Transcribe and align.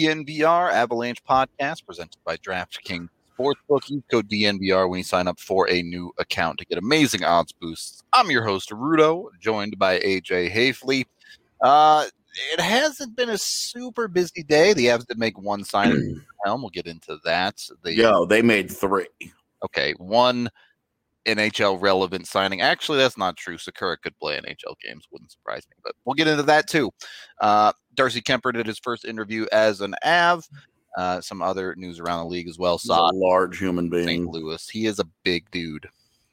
DNVR 0.00 0.72
Avalanche 0.72 1.22
podcast 1.24 1.84
presented 1.84 2.16
by 2.24 2.34
DraftKings 2.38 3.08
Sportsbook. 3.38 3.90
Use 3.90 4.02
code 4.10 4.30
DNVR 4.30 4.88
when 4.88 4.96
you 4.96 5.04
sign 5.04 5.28
up 5.28 5.38
for 5.38 5.68
a 5.68 5.82
new 5.82 6.10
account 6.18 6.56
to 6.58 6.64
get 6.64 6.78
amazing 6.78 7.22
odds 7.22 7.52
boosts. 7.52 8.02
I'm 8.14 8.30
your 8.30 8.42
host, 8.42 8.70
Rudo, 8.70 9.26
joined 9.40 9.78
by 9.78 9.98
AJ 9.98 10.52
Haefele. 10.52 11.04
Uh, 11.60 12.06
it 12.54 12.60
hasn't 12.60 13.14
been 13.14 13.28
a 13.28 13.36
super 13.36 14.08
busy 14.08 14.42
day. 14.42 14.72
The 14.72 14.86
Avs 14.86 15.06
did 15.06 15.18
make 15.18 15.38
one 15.38 15.64
signing. 15.64 16.18
Helm. 16.46 16.62
We'll 16.62 16.70
get 16.70 16.86
into 16.86 17.18
that. 17.26 17.62
They, 17.84 17.92
Yo, 17.92 18.24
they 18.24 18.40
made 18.40 18.70
three. 18.70 19.06
Okay, 19.62 19.92
one 19.98 20.48
NHL 21.26 21.78
relevant 21.78 22.26
signing. 22.26 22.62
Actually, 22.62 22.98
that's 22.98 23.18
not 23.18 23.36
true. 23.36 23.58
Sikura 23.58 23.96
could 24.02 24.18
play 24.18 24.38
NHL 24.38 24.76
games. 24.82 25.06
Wouldn't 25.12 25.30
surprise 25.30 25.66
me, 25.68 25.76
but 25.84 25.94
we'll 26.06 26.14
get 26.14 26.28
into 26.28 26.44
that 26.44 26.68
too. 26.68 26.90
Uh, 27.42 27.72
Darcy 28.00 28.22
Kuemper 28.22 28.54
did 28.54 28.66
his 28.66 28.78
first 28.78 29.04
interview 29.04 29.44
as 29.52 29.82
an 29.82 29.94
Av. 30.06 30.48
Uh, 30.96 31.20
some 31.20 31.42
other 31.42 31.74
news 31.76 32.00
around 32.00 32.20
the 32.20 32.30
league 32.30 32.48
as 32.48 32.58
well. 32.58 32.78
Saw 32.78 33.10
large 33.12 33.58
human 33.58 33.90
St. 33.92 34.06
being. 34.06 34.26
Louis. 34.26 34.66
He 34.70 34.86
is 34.86 35.00
a 35.00 35.04
big 35.22 35.50
dude. 35.50 35.86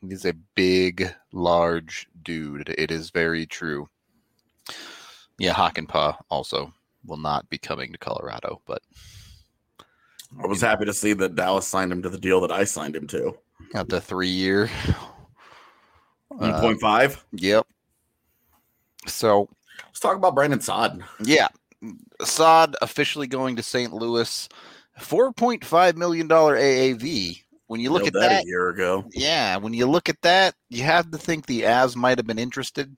He's 0.07 0.23
a 0.23 0.33
big, 0.55 1.13
large 1.33 2.07
dude. 2.23 2.73
It 2.77 2.89
is 2.89 3.09
very 3.09 3.45
true. 3.45 3.89
Yeah, 5.39 5.53
Hakanpää 5.53 6.15
also 6.29 6.73
will 7.05 7.17
not 7.17 7.49
be 7.49 7.57
coming 7.57 7.91
to 7.91 7.97
Colorado, 7.97 8.61
but 8.65 8.81
I 10.41 10.47
was 10.47 10.61
happy 10.61 10.85
to 10.85 10.93
see 10.93 11.11
that 11.11 11.35
Dallas 11.35 11.67
signed 11.67 11.91
him 11.91 12.01
to 12.03 12.09
the 12.09 12.17
deal 12.17 12.39
that 12.39 12.51
I 12.51 12.63
signed 12.63 12.95
him 12.95 13.07
to. 13.07 13.37
got 13.73 13.89
the 13.89 13.99
three 13.99 14.29
year. 14.29 14.69
1.5. 16.31 16.81
Uh. 16.81 17.19
Yep. 17.33 17.67
So 19.05 19.49
Let's 19.85 19.99
talk 19.99 20.15
about 20.15 20.35
Brandon 20.35 20.59
Saad. 20.59 21.03
Yeah. 21.23 21.47
Assad 22.19 22.75
officially 22.81 23.27
going 23.27 23.55
to 23.55 23.63
St. 23.63 23.93
Louis. 23.93 24.49
$4.5 24.99 25.95
million 25.95 26.27
AAV. 26.27 27.43
When 27.67 27.81
you 27.81 27.91
look 27.91 28.03
Nailed 28.03 28.15
at 28.15 28.29
that, 28.29 28.43
a 28.43 28.47
year 28.47 28.69
ago. 28.69 29.03
yeah, 29.11 29.57
when 29.57 29.73
you 29.73 29.87
look 29.87 30.07
at 30.07 30.21
that, 30.21 30.55
you 30.69 30.83
have 30.83 31.11
to 31.11 31.17
think 31.17 31.45
the 31.45 31.63
Avs 31.63 31.97
might 31.97 32.17
have 32.17 32.25
been 32.25 32.39
interested. 32.39 32.95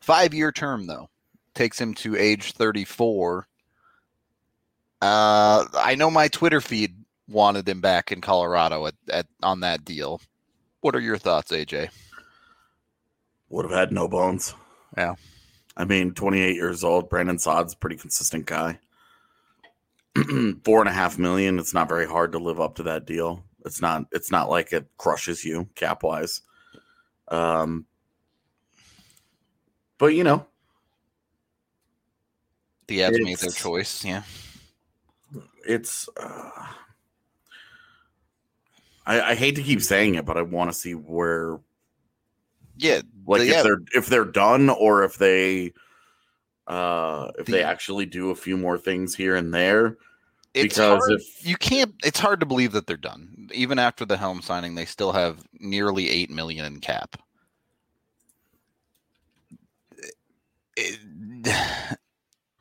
Five 0.00 0.34
year 0.34 0.52
term, 0.52 0.86
though, 0.86 1.08
takes 1.54 1.80
him 1.80 1.94
to 1.94 2.14
age 2.14 2.52
34. 2.52 3.48
Uh, 5.00 5.64
I 5.74 5.94
know 5.94 6.10
my 6.10 6.28
Twitter 6.28 6.60
feed 6.60 6.94
wanted 7.26 7.66
him 7.66 7.80
back 7.80 8.12
in 8.12 8.20
Colorado 8.20 8.86
at, 8.86 8.94
at 9.08 9.26
on 9.42 9.60
that 9.60 9.84
deal. 9.84 10.20
What 10.82 10.94
are 10.94 11.00
your 11.00 11.18
thoughts, 11.18 11.50
AJ? 11.50 11.88
Would 13.48 13.64
have 13.64 13.74
had 13.78 13.92
no 13.92 14.08
bones. 14.08 14.54
Yeah. 14.96 15.14
I 15.76 15.84
mean, 15.84 16.12
28 16.12 16.54
years 16.54 16.82
old. 16.82 17.10
Brandon 17.10 17.38
Saad's 17.38 17.74
a 17.74 17.76
pretty 17.76 17.96
consistent 17.96 18.46
guy. 18.46 18.78
Four 20.64 20.80
and 20.80 20.88
a 20.88 20.92
half 20.92 21.18
million. 21.18 21.58
It's 21.58 21.74
not 21.74 21.88
very 21.88 22.06
hard 22.06 22.32
to 22.32 22.38
live 22.38 22.60
up 22.60 22.76
to 22.76 22.84
that 22.84 23.04
deal. 23.06 23.44
It's 23.64 23.82
not. 23.82 24.06
It's 24.12 24.30
not 24.30 24.48
like 24.48 24.72
it 24.72 24.86
crushes 24.96 25.44
you 25.44 25.68
cap 25.74 26.02
wise. 26.02 26.40
Um, 27.28 27.84
but 29.98 30.14
you 30.14 30.24
know, 30.24 30.46
The 32.86 33.00
Avs 33.00 33.22
made 33.22 33.38
their 33.38 33.50
choice. 33.50 34.04
Yeah. 34.04 34.22
it's. 35.66 36.08
Uh, 36.16 36.50
I, 39.04 39.20
I 39.20 39.34
hate 39.34 39.56
to 39.56 39.62
keep 39.62 39.82
saying 39.82 40.14
it, 40.14 40.24
but 40.24 40.36
I 40.36 40.42
want 40.42 40.70
to 40.70 40.76
see 40.76 40.94
where 40.94 41.58
Yeah. 42.76 43.00
like 43.26 43.42
yeah, 43.42 43.58
if 43.58 43.62
they're 43.62 43.80
if 43.94 44.06
they're 44.06 44.24
done 44.24 44.68
or 44.70 45.04
if 45.04 45.16
they 45.18 45.72
uh 46.66 47.30
if 47.38 47.46
they 47.46 47.62
actually 47.62 48.06
do 48.06 48.30
a 48.30 48.34
few 48.34 48.56
more 48.56 48.76
things 48.76 49.14
here 49.14 49.36
and 49.36 49.54
there 49.54 49.96
it's 50.52 50.74
because 50.74 50.98
hard- 50.98 51.12
if 51.12 51.46
you 51.46 51.56
can't 51.56 51.94
it's 52.04 52.18
hard 52.18 52.40
to 52.40 52.46
believe 52.46 52.72
that 52.72 52.86
they're 52.86 52.96
done. 52.96 53.48
Even 53.52 53.78
after 53.78 54.04
the 54.04 54.16
helm 54.16 54.42
signing 54.42 54.74
they 54.74 54.84
still 54.84 55.12
have 55.12 55.44
nearly 55.60 56.08
8 56.10 56.30
million 56.30 56.64
in 56.64 56.80
cap. 56.80 57.16
It- 60.76 60.98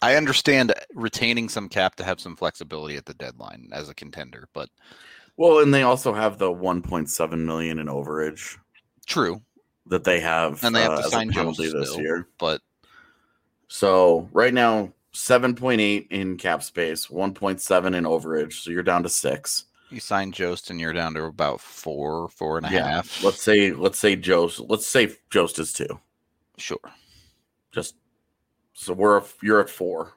i 0.02 0.16
understand 0.16 0.74
retaining 0.94 1.50
some 1.50 1.68
cap 1.70 1.96
to 1.96 2.04
have 2.04 2.20
some 2.20 2.36
flexibility 2.36 2.96
at 2.96 3.06
the 3.06 3.14
deadline 3.16 3.70
as 3.72 3.90
a 3.90 3.96
contender 3.96 4.48
but 4.54 4.70
well 5.38 5.60
and 5.60 5.74
they 5.74 5.82
also 5.84 6.14
have 6.14 6.38
the 6.38 6.52
1.7 6.52 7.40
million 7.40 7.80
in 7.80 7.88
overage. 7.88 8.58
True 9.08 9.42
that 9.88 10.04
they 10.04 10.20
have 10.20 10.64
And 10.64 10.76
they 10.76 10.82
have 10.82 10.92
uh, 10.94 11.02
to 11.04 11.10
sign 11.10 11.32
Jones 11.32 11.58
this 11.58 11.70
still. 11.72 12.02
year. 12.02 12.28
but 12.40 12.62
so 13.68 14.30
right 14.32 14.54
now 14.54 14.92
7.8 15.14 16.08
in 16.12 16.38
cap 16.38 16.62
space 16.64 17.08
1.7 17.08 17.96
in 17.96 18.04
overage 18.04 18.54
so 18.54 18.72
you're 18.72 18.84
down 18.84 19.04
to 19.04 19.10
six. 19.10 19.66
You 19.90 20.00
sign 20.00 20.32
jost 20.32 20.72
and 20.72 20.80
you're 20.82 20.94
down 20.94 21.14
to 21.14 21.24
about 21.26 21.62
four 21.62 22.28
four 22.30 22.58
and 22.58 22.66
a 22.66 22.70
half. 22.70 23.24
let's 23.24 23.42
say 23.42 23.72
let's 23.72 24.00
say 24.00 24.16
jost 24.16 24.60
let's 24.60 24.86
say 24.88 25.16
jost 25.30 25.60
is 25.60 25.72
two. 25.72 26.00
Sure. 26.58 26.80
Just 27.72 27.96
so 28.74 28.94
we're 28.94 29.22
you're 29.42 29.62
at 29.62 29.70
four. 29.70 30.14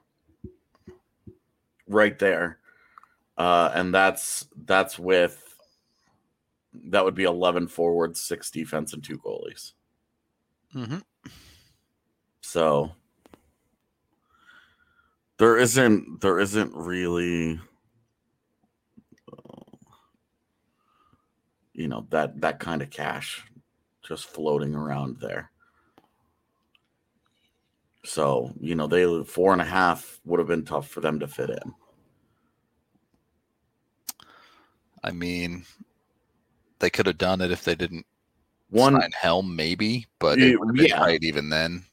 Right 1.87 2.17
there. 2.19 2.57
Uh 3.37 3.71
and 3.73 3.93
that's 3.93 4.47
that's 4.65 4.97
with 4.99 5.48
that 6.73 7.03
would 7.03 7.15
be 7.15 7.23
11 7.23 7.67
forwards 7.67 8.21
six 8.21 8.51
defense 8.51 8.93
and 8.93 9.03
two 9.03 9.17
goalies 9.19 9.73
mm-hmm. 10.75 10.99
so 12.41 12.91
there 15.37 15.57
isn't 15.57 16.21
there 16.21 16.39
isn't 16.39 16.73
really 16.75 17.59
you 21.73 21.87
know 21.87 22.05
that 22.09 22.39
that 22.41 22.59
kind 22.59 22.81
of 22.81 22.89
cash 22.89 23.43
just 24.03 24.25
floating 24.25 24.75
around 24.75 25.17
there 25.19 25.51
So, 28.05 28.53
you 28.59 28.75
know, 28.75 28.87
they 28.87 29.23
four 29.23 29.53
and 29.53 29.61
a 29.61 29.65
half 29.65 30.19
would 30.25 30.39
have 30.39 30.47
been 30.47 30.65
tough 30.65 30.87
for 30.87 31.01
them 31.01 31.19
to 31.19 31.27
fit 31.27 31.49
in. 31.49 31.75
I 35.03 35.11
mean, 35.11 35.65
they 36.79 36.89
could 36.89 37.05
have 37.05 37.17
done 37.17 37.41
it 37.41 37.51
if 37.51 37.63
they 37.63 37.75
didn't 37.75 38.05
One 38.69 38.99
sign 38.99 39.11
Helm, 39.11 39.55
maybe, 39.55 40.07
but 40.19 40.39
it 40.39 40.59
would 40.59 40.69
have 40.69 40.75
been 40.75 40.85
yeah. 40.87 41.01
right 41.01 41.23
even 41.23 41.49
then. 41.49 41.85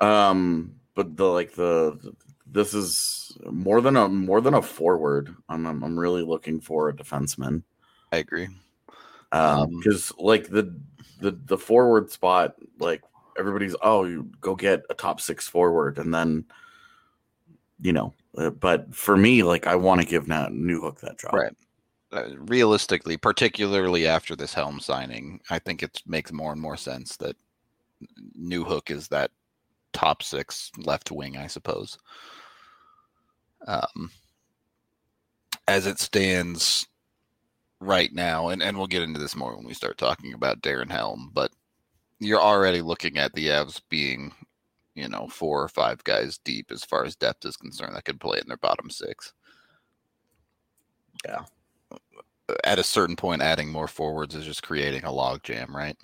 Um, 0.00 0.74
but 0.94 1.16
the 1.16 1.26
like 1.26 1.52
the 1.52 2.14
this 2.46 2.74
is 2.74 3.36
more 3.50 3.80
than 3.80 3.96
a 3.96 4.08
more 4.08 4.40
than 4.40 4.54
a 4.54 4.62
forward. 4.62 5.34
I'm 5.48 5.66
I'm, 5.66 5.82
I'm 5.82 5.98
really 5.98 6.22
looking 6.22 6.60
for 6.60 6.88
a 6.88 6.94
defenseman. 6.94 7.62
I 8.12 8.16
agree. 8.16 8.48
Um, 9.32 9.60
Um, 9.60 9.78
because 9.78 10.12
like 10.18 10.48
the 10.48 10.74
the 11.20 11.32
the 11.32 11.58
forward 11.58 12.10
spot, 12.10 12.56
like 12.78 13.02
everybody's 13.38 13.76
oh, 13.82 14.04
you 14.04 14.30
go 14.40 14.56
get 14.56 14.82
a 14.90 14.94
top 14.94 15.20
six 15.20 15.46
forward, 15.46 15.98
and 15.98 16.12
then 16.12 16.44
you 17.80 17.92
know. 17.92 18.12
Uh, 18.36 18.50
but 18.50 18.94
for 18.94 19.16
me, 19.16 19.42
like 19.42 19.66
I 19.66 19.76
want 19.76 20.00
to 20.00 20.06
give 20.06 20.28
now 20.28 20.46
Newhook 20.46 21.00
that 21.00 21.18
job. 21.18 21.34
Right. 21.34 21.52
Uh, 22.12 22.30
realistically, 22.38 23.16
particularly 23.16 24.04
after 24.04 24.34
this 24.34 24.52
Helm 24.52 24.80
signing, 24.80 25.40
I 25.48 25.60
think 25.60 25.80
it 25.82 26.02
makes 26.06 26.32
more 26.32 26.50
and 26.50 26.60
more 26.60 26.76
sense 26.76 27.16
that 27.18 27.36
Newhook 28.36 28.90
is 28.90 29.06
that 29.08 29.30
top 29.92 30.22
six 30.22 30.72
left 30.78 31.12
wing, 31.12 31.36
I 31.36 31.46
suppose. 31.46 31.98
Um, 33.68 34.10
as 35.68 35.86
it 35.86 36.00
stands 36.00 36.88
right 37.78 38.12
now, 38.12 38.48
and, 38.48 38.60
and 38.60 38.76
we'll 38.76 38.88
get 38.88 39.02
into 39.02 39.20
this 39.20 39.36
more 39.36 39.54
when 39.54 39.64
we 39.64 39.74
start 39.74 39.96
talking 39.96 40.34
about 40.34 40.62
Darren 40.62 40.90
Helm, 40.90 41.30
but 41.32 41.52
you're 42.18 42.40
already 42.40 42.82
looking 42.82 43.18
at 43.18 43.32
the 43.34 43.46
Avs 43.46 43.80
being, 43.88 44.32
you 44.96 45.08
know, 45.08 45.28
four 45.28 45.62
or 45.62 45.68
five 45.68 46.02
guys 46.02 46.38
deep 46.38 46.72
as 46.72 46.84
far 46.84 47.04
as 47.04 47.14
depth 47.14 47.44
is 47.44 47.56
concerned 47.56 47.94
that 47.94 48.04
could 48.04 48.20
play 48.20 48.38
in 48.38 48.48
their 48.48 48.56
bottom 48.56 48.90
six. 48.90 49.32
Yeah. 51.24 51.44
At 52.64 52.78
a 52.78 52.84
certain 52.84 53.16
point, 53.16 53.42
adding 53.42 53.70
more 53.70 53.88
forwards 53.88 54.34
is 54.34 54.44
just 54.44 54.62
creating 54.62 55.04
a 55.04 55.12
log 55.12 55.42
jam, 55.42 55.74
right? 55.74 55.96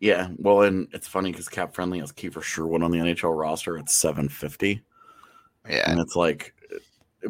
Yeah, 0.00 0.28
well, 0.38 0.62
and 0.62 0.88
it's 0.92 1.06
funny 1.06 1.30
because 1.30 1.48
Cap 1.48 1.74
Friendly 1.74 2.00
has 2.00 2.10
Kiefer 2.10 2.42
Sherwood 2.42 2.82
on 2.82 2.90
the 2.90 2.98
NHL 2.98 3.38
roster 3.38 3.78
at 3.78 3.90
750. 3.90 4.82
Yeah. 5.68 5.90
and 5.90 6.00
it's 6.00 6.16
like 6.16 6.54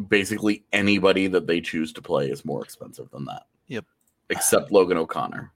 basically 0.07 0.63
anybody 0.71 1.27
that 1.27 1.47
they 1.47 1.59
choose 1.59 1.91
to 1.93 2.01
play 2.01 2.29
is 2.29 2.45
more 2.45 2.63
expensive 2.63 3.09
than 3.11 3.25
that. 3.25 3.43
Yep. 3.67 3.85
Except 4.29 4.71
Logan 4.71 4.97
O'Connor. 4.97 5.51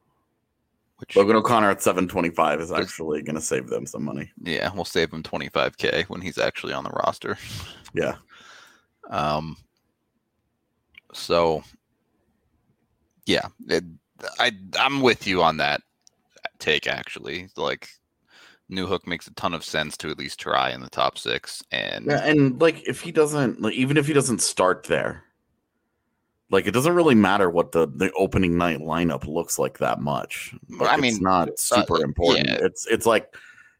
Which, 0.98 1.16
Logan 1.16 1.38
O'Connor 1.38 1.72
at 1.72 1.82
725 1.82 2.62
is 2.62 2.72
actually 2.72 3.22
going 3.22 3.36
to 3.36 3.42
save 3.42 3.68
them 3.68 3.86
some 3.86 4.04
money. 4.04 4.32
yeah, 4.42 4.72
we'll 4.74 4.86
save 4.86 5.12
him 5.12 5.24
25K 5.24 6.04
when 6.06 6.22
he's 6.22 6.38
actually 6.38 6.74
on 6.74 6.84
the 6.84 6.90
roster. 6.92 7.38
Yeah. 7.94 8.16
Um, 9.10 9.56
so, 11.14 11.64
yeah, 13.26 13.48
it, 13.68 13.84
I 14.40 14.52
I'm 14.80 15.02
with 15.02 15.28
you 15.28 15.42
on 15.42 15.58
that 15.58 15.82
take. 16.60 16.88
Actually, 16.88 17.50
like 17.58 17.90
Newhook 18.72 19.08
makes 19.08 19.28
a 19.28 19.34
ton 19.34 19.54
of 19.54 19.64
sense 19.64 19.98
to 19.98 20.10
at 20.10 20.18
least 20.18 20.40
try 20.40 20.72
in 20.72 20.82
the 20.82 20.90
top 20.90 21.18
six, 21.18 21.64
and 21.72 22.06
Yeah, 22.06 22.24
and 22.24 22.60
like 22.62 22.88
if 22.88 23.02
he 23.02 23.12
doesn't 23.12 23.62
like 23.62 23.74
even 23.74 23.98
if 23.98 24.08
he 24.08 24.14
doesn't 24.14 24.42
start 24.42 24.86
there, 24.86 25.24
like 26.52 26.68
it 26.68 26.72
doesn't 26.72 26.96
really 26.96 27.16
matter 27.16 27.50
what 27.50 27.72
the 27.72 27.88
the 27.88 28.12
opening 28.14 28.58
night 28.58 28.80
lineup 28.80 29.28
looks 29.28 29.58
like 29.58 29.80
that 29.80 30.00
much. 30.00 30.54
Like, 30.70 30.90
I 30.92 30.98
mean, 30.98 31.14
it's 31.14 31.22
not 31.22 31.60
super 31.60 32.04
important. 32.04 32.48
yeah. 32.48 32.58
It's 32.62 32.86
it's 32.88 33.06
like 33.06 33.36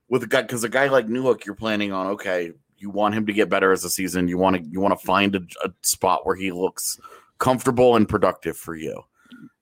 with 0.10 0.24
a 0.24 0.28
guy 0.28 0.42
because 0.42 0.64
a 0.64 0.70
guy 0.70 0.88
like 0.88 1.08
Newhook, 1.08 1.46
you're 1.46 1.56
planning 1.56 1.92
on 1.92 2.08
okay, 2.08 2.52
you 2.78 2.90
want 2.90 3.16
him 3.16 3.26
to 3.26 3.34
get 3.34 3.50
better 3.50 3.72
as 3.72 3.84
a 3.84 3.90
season. 3.90 4.28
You 4.28 4.38
want 4.38 4.56
to 4.58 4.64
you 4.64 4.80
want 4.80 5.00
to 5.00 5.06
find 5.06 5.36
a, 5.36 5.42
a 5.64 5.72
spot 5.82 6.26
where 6.26 6.36
he 6.36 6.52
looks 6.52 7.00
comfortable 7.38 7.96
and 7.96 8.08
productive 8.08 8.58
for 8.58 8.76
you. 8.76 9.04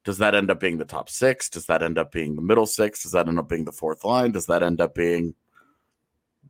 Does 0.04 0.18
that 0.18 0.36
end 0.36 0.52
up 0.52 0.60
being 0.60 0.78
the 0.78 0.86
top 0.86 1.10
six? 1.10 1.50
Does 1.50 1.66
that 1.68 1.82
end 1.82 1.98
up 1.98 2.12
being 2.12 2.36
the 2.36 2.42
middle 2.42 2.66
six? 2.66 3.04
Does 3.04 3.14
that 3.14 3.28
end 3.28 3.40
up 3.40 3.48
being 3.48 3.66
the 3.66 3.72
fourth 3.72 4.04
line? 4.04 4.32
Does 4.32 4.46
that 4.48 4.64
end 4.64 4.82
up 4.82 4.96
being 4.96 5.34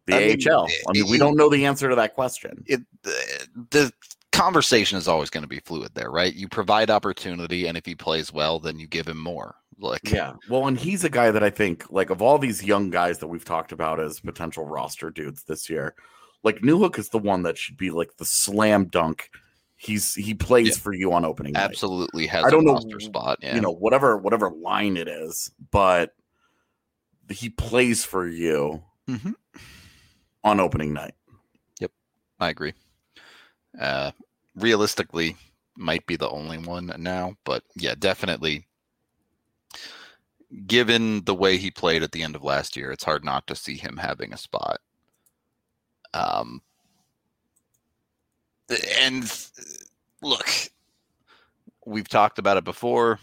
the 0.08 0.16
I 0.16 0.28
mean, 0.36 0.48
AHL? 0.48 0.68
I 0.90 0.92
mean, 0.94 1.10
we 1.10 1.18
don't 1.18 1.38
know 1.38 1.50
the 1.50 1.66
answer 1.66 1.90
to 1.90 1.96
that 1.96 2.16
question. 2.16 2.64
it 2.66 2.82
the, 3.04 3.48
the 3.70 3.94
conversation 4.32 4.98
is 4.98 5.08
always 5.08 5.30
going 5.30 5.44
to 5.44 5.48
be 5.48 5.60
fluid 5.60 5.92
there, 5.94 6.10
right? 6.10 6.34
You 6.34 6.48
provide 6.48 6.90
opportunity, 6.90 7.68
and 7.68 7.78
if 7.78 7.86
he 7.86 7.96
plays 7.96 8.34
well, 8.34 8.60
then 8.60 8.80
you 8.80 8.88
give 8.88 9.08
him 9.08 9.20
more. 9.20 9.56
Like, 9.80 10.10
Yeah. 10.10 10.34
Well, 10.50 10.68
and 10.68 10.78
he's 10.78 11.04
a 11.04 11.10
guy 11.10 11.32
that 11.32 11.44
I 11.44 11.50
think, 11.50 11.86
like, 11.90 12.10
of 12.10 12.22
all 12.22 12.38
these 12.38 12.64
young 12.64 12.90
guys 12.90 13.20
that 13.20 13.28
we've 13.28 13.46
talked 13.46 13.72
about 13.72 14.00
as 14.00 14.20
potential 14.20 14.66
roster 14.66 15.10
dudes 15.10 15.44
this 15.44 15.70
year, 15.70 15.96
like 16.44 16.58
Newhook 16.58 17.00
is 17.00 17.10
the 17.10 17.20
one 17.20 17.44
that 17.44 17.58
should 17.58 17.78
be 17.78 17.90
like 17.90 18.18
the 18.18 18.26
slam 18.26 18.86
dunk. 18.86 19.30
He's 19.76 20.16
he 20.16 20.34
plays 20.34 20.70
Yeah. 20.70 20.76
for 20.82 20.94
you 20.94 21.12
on 21.14 21.26
opening 21.26 21.54
night. 21.54 21.62
absolutely 21.64 22.28
has 22.28 22.46
I 22.46 22.50
don't 22.50 22.62
a 22.62 22.66
know, 22.68 22.74
roster 22.74 23.00
spot. 23.00 23.40
Yeah, 23.42 23.56
You 23.56 23.62
know, 23.62 23.72
whatever 23.72 24.18
whatever 24.18 24.50
line 24.50 24.96
it 24.98 25.08
is, 25.08 25.52
but 25.72 26.16
he 27.30 27.50
plays 27.50 28.06
for 28.06 28.28
you 28.28 28.84
Mhm. 29.08 29.36
on 30.44 30.60
opening 30.60 30.94
night. 30.94 31.16
Yep, 31.80 31.92
I 32.40 32.50
agree. 32.50 32.74
Uh, 33.80 34.12
realistically, 34.56 35.36
might 35.76 36.06
be 36.06 36.16
the 36.16 36.30
only 36.30 36.60
one 36.60 36.94
now, 37.00 37.36
but 37.44 37.64
yeah, 37.76 37.96
definitely. 37.96 38.68
Given 40.68 41.24
the 41.26 41.34
way 41.34 41.58
he 41.58 41.72
played 41.72 42.04
at 42.04 42.12
the 42.12 42.22
end 42.22 42.36
of 42.36 42.44
last 42.44 42.78
year, 42.78 42.92
it's 42.92 43.04
hard 43.04 43.26
not 43.26 43.48
to 43.48 43.56
see 43.56 43.76
him 43.76 43.98
having 43.98 44.32
a 44.34 44.38
spot. 44.38 44.80
Um, 46.14 46.62
and 48.98 49.50
look, 50.22 50.48
we've 51.86 52.08
talked 52.08 52.40
about 52.40 52.58
it 52.58 52.64
before 52.64 53.20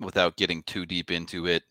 without 0.00 0.36
getting 0.36 0.62
too 0.64 0.86
deep 0.86 1.10
into 1.10 1.46
it. 1.46 1.62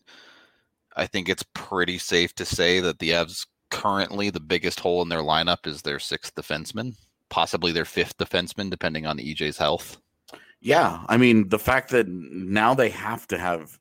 I 0.96 1.06
think 1.06 1.28
it's 1.28 1.44
pretty 1.54 1.98
safe 1.98 2.34
to 2.36 2.44
say 2.44 2.80
that 2.80 2.98
the 2.98 3.10
Avs 3.10 3.46
currently 3.70 4.28
the 4.30 4.40
biggest 4.40 4.80
hole 4.80 5.00
in 5.02 5.08
their 5.08 5.22
lineup 5.22 5.66
is 5.66 5.82
their 5.82 5.98
sixth 5.98 6.34
defenseman, 6.34 6.94
possibly 7.30 7.72
their 7.72 7.86
fifth 7.86 8.18
defenseman, 8.18 8.70
depending 8.70 9.06
on 9.06 9.18
EJ's 9.18 9.56
health. 9.56 9.98
Yeah, 10.60 11.04
I 11.08 11.16
mean 11.16 11.48
the 11.48 11.58
fact 11.58 11.90
that 11.90 12.06
now 12.08 12.74
they 12.74 12.90
have 12.90 13.26
to 13.28 13.38
have 13.38 13.78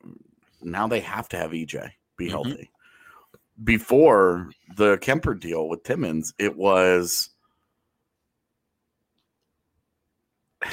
now 0.61 0.87
they 0.87 1.01
have 1.01 1.27
to 1.29 1.37
have 1.37 1.51
EJ 1.51 1.91
be 2.17 2.27
Mhm. 2.27 2.31
healthy. 2.31 2.71
Before 3.63 4.49
the 4.77 4.97
Kuemper 4.97 5.39
deal 5.39 5.67
with 5.67 5.83
Timmins, 5.83 6.33
it 6.39 6.55
was 6.55 7.30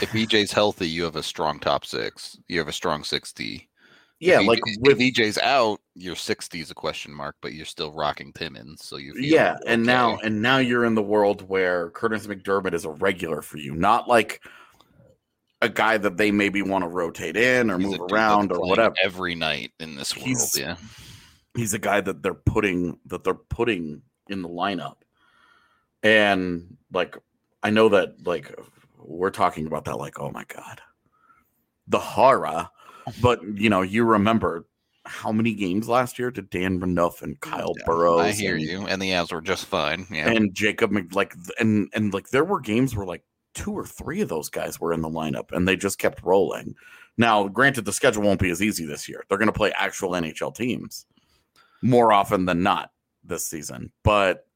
If 0.02 0.10
EJ's 0.12 0.52
healthy, 0.52 0.88
you 0.88 1.04
have 1.04 1.16
a 1.16 1.22
strong 1.22 1.58
top 1.58 1.84
six. 1.86 2.38
You 2.48 2.58
have 2.58 2.68
a 2.68 2.72
strong 2.72 3.04
sixty. 3.04 3.68
Yeah, 4.20 4.40
like 4.40 4.60
with 4.80 4.98
EJ's 4.98 5.38
out, 5.38 5.80
your 5.94 6.16
six 6.16 6.48
D 6.48 6.60
is 6.60 6.70
a 6.72 6.74
question 6.74 7.14
mark, 7.14 7.36
but 7.40 7.52
you're 7.52 7.64
still 7.64 7.92
rocking 7.92 8.32
Timmins, 8.32 8.84
so 8.84 8.96
you 8.96 9.14
yeah, 9.16 9.56
and 9.64 9.84
now 9.84 10.18
and 10.24 10.42
now 10.42 10.58
you're 10.58 10.84
in 10.84 10.96
the 10.96 11.02
world 11.02 11.48
where 11.48 11.90
Curtis 11.90 12.26
McDermott 12.26 12.74
is 12.74 12.84
a 12.84 12.90
regular 12.90 13.42
for 13.42 13.58
you, 13.58 13.74
not 13.76 14.08
like 14.08 14.42
a 15.62 15.68
guy 15.68 15.98
that 15.98 16.16
they 16.16 16.30
maybe 16.32 16.62
want 16.62 16.82
to 16.82 16.88
rotate 16.88 17.36
in 17.36 17.70
or 17.70 17.78
He's 17.78 17.86
move 17.86 18.00
around 18.12 18.50
or 18.52 18.60
whatever. 18.60 18.94
every 19.02 19.34
night 19.36 19.72
in 19.80 19.94
this 19.94 20.16
world. 20.16 20.26
He's- 20.26 20.58
yeah, 20.58 20.76
he's 21.54 21.74
a 21.74 21.78
guy 21.78 22.00
that 22.00 22.22
they're 22.22 22.34
putting 22.34 22.98
that 23.06 23.22
they're 23.22 23.34
putting 23.34 24.02
in 24.28 24.42
the 24.42 24.48
lineup. 24.48 24.96
And 26.02 26.76
like 26.92 27.16
I 27.62 27.70
know 27.70 27.88
that 27.90 28.26
like 28.26 28.52
we're 28.98 29.30
talking 29.30 29.66
about 29.66 29.84
that 29.86 29.96
like 29.96 30.18
oh 30.20 30.30
my 30.30 30.44
god. 30.44 30.80
The 31.86 31.98
horror. 31.98 32.68
But 33.22 33.42
you 33.42 33.70
know, 33.70 33.82
you 33.82 34.04
remember 34.04 34.66
how 35.06 35.32
many 35.32 35.54
games 35.54 35.88
last 35.88 36.18
year 36.18 36.30
did 36.30 36.50
Dan 36.50 36.80
Renouf 36.80 37.22
and 37.22 37.36
mm, 37.36 37.40
Kyle 37.40 37.72
Yeah, 37.78 37.84
Burroughs 37.86 38.20
I 38.20 38.32
hear 38.32 38.56
and, 38.56 38.64
you. 38.64 38.86
And 38.86 39.00
the 39.00 39.10
Avs 39.10 39.32
were 39.32 39.40
just 39.40 39.64
fine. 39.64 40.06
Yeah, 40.10 40.30
and 40.30 40.54
Jacob 40.54 40.92
like 41.12 41.34
and 41.58 41.88
and 41.94 42.12
like 42.12 42.28
there 42.28 42.44
were 42.44 42.60
games 42.60 42.94
where 42.94 43.06
like 43.06 43.24
two 43.54 43.72
or 43.72 43.84
three 43.84 44.20
of 44.20 44.28
those 44.28 44.50
guys 44.50 44.78
were 44.78 44.92
in 44.92 45.00
the 45.00 45.08
lineup 45.08 45.50
and 45.52 45.66
they 45.66 45.76
just 45.76 45.98
kept 45.98 46.22
rolling. 46.22 46.74
Now, 47.16 47.48
granted, 47.48 47.84
the 47.84 47.92
schedule 47.92 48.22
won't 48.22 48.40
be 48.40 48.50
as 48.50 48.62
easy 48.62 48.86
this 48.86 49.08
year. 49.08 49.24
They're 49.28 49.38
going 49.38 49.46
to 49.46 49.52
play 49.52 49.72
actual 49.72 50.10
NHL 50.10 50.54
teams 50.54 51.06
more 51.82 52.12
often 52.12 52.44
than 52.44 52.62
not 52.62 52.92
this 53.24 53.46
season, 53.46 53.90
but 54.04 54.46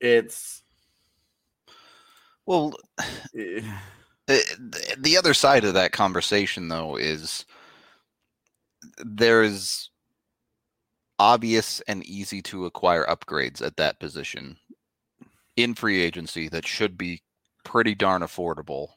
it's 0.00 0.62
well, 2.50 2.74
eh, 3.36 3.62
the, 4.26 4.96
the 4.98 5.16
other 5.16 5.34
side 5.34 5.64
of 5.64 5.74
that 5.74 5.92
conversation 5.92 6.68
though 6.68 6.96
is 6.96 7.44
there's 8.98 9.90
obvious 11.18 11.80
and 11.86 12.04
easy 12.06 12.40
to 12.42 12.64
acquire 12.64 13.04
upgrades 13.06 13.62
at 13.62 13.76
that 13.76 14.00
position 14.00 14.56
in 15.56 15.74
free 15.74 16.00
agency 16.00 16.48
that 16.48 16.66
should 16.66 16.96
be 16.96 17.22
pretty 17.64 17.94
darn 17.94 18.22
affordable 18.22 18.88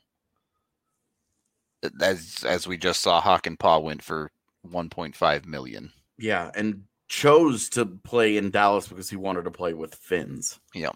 as 2.02 2.46
as 2.48 2.66
we 2.66 2.78
just 2.78 3.02
saw 3.02 3.22
Hakanpää 3.22 3.84
went 3.84 4.02
for 4.02 4.32
1.5 4.66 5.46
million 5.46 5.92
yeah, 6.18 6.52
and 6.56 6.84
chose 7.08 7.70
to 7.70 7.86
play 7.86 8.38
in 8.38 8.52
Dallas 8.52 8.88
because 8.88 9.10
he 9.10 9.18
wanted 9.18 9.44
to 9.44 9.52
play 9.52 9.74
with 9.74 9.96
Finns. 9.96 10.60
Yep. 10.74 10.96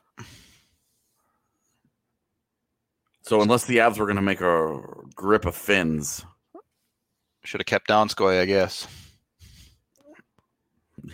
So 3.28 3.42
unless 3.42 3.66
the 3.66 3.80
Avs 3.80 3.98
were 3.98 4.06
going 4.06 4.16
to 4.16 4.22
make 4.22 4.40
a 4.40 4.80
grip 5.14 5.46
of 5.46 5.54
fins, 5.54 6.26
Should 7.44 7.60
have 7.60 7.66
kept 7.66 7.90
Donskoy, 7.90 8.40
I 8.40 8.46
guess. 8.46 8.88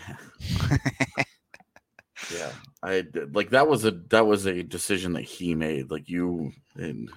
yeah, 2.32 2.52
I 2.84 3.04
like 3.32 3.50
that 3.50 3.68
was 3.68 3.84
a 3.84 3.92
that 4.10 4.28
was 4.28 4.46
a 4.46 4.62
decision 4.62 5.14
that 5.14 5.24
he 5.24 5.56
made. 5.56 5.90
Like 5.90 6.08
you 6.08 6.52
and 6.76 7.10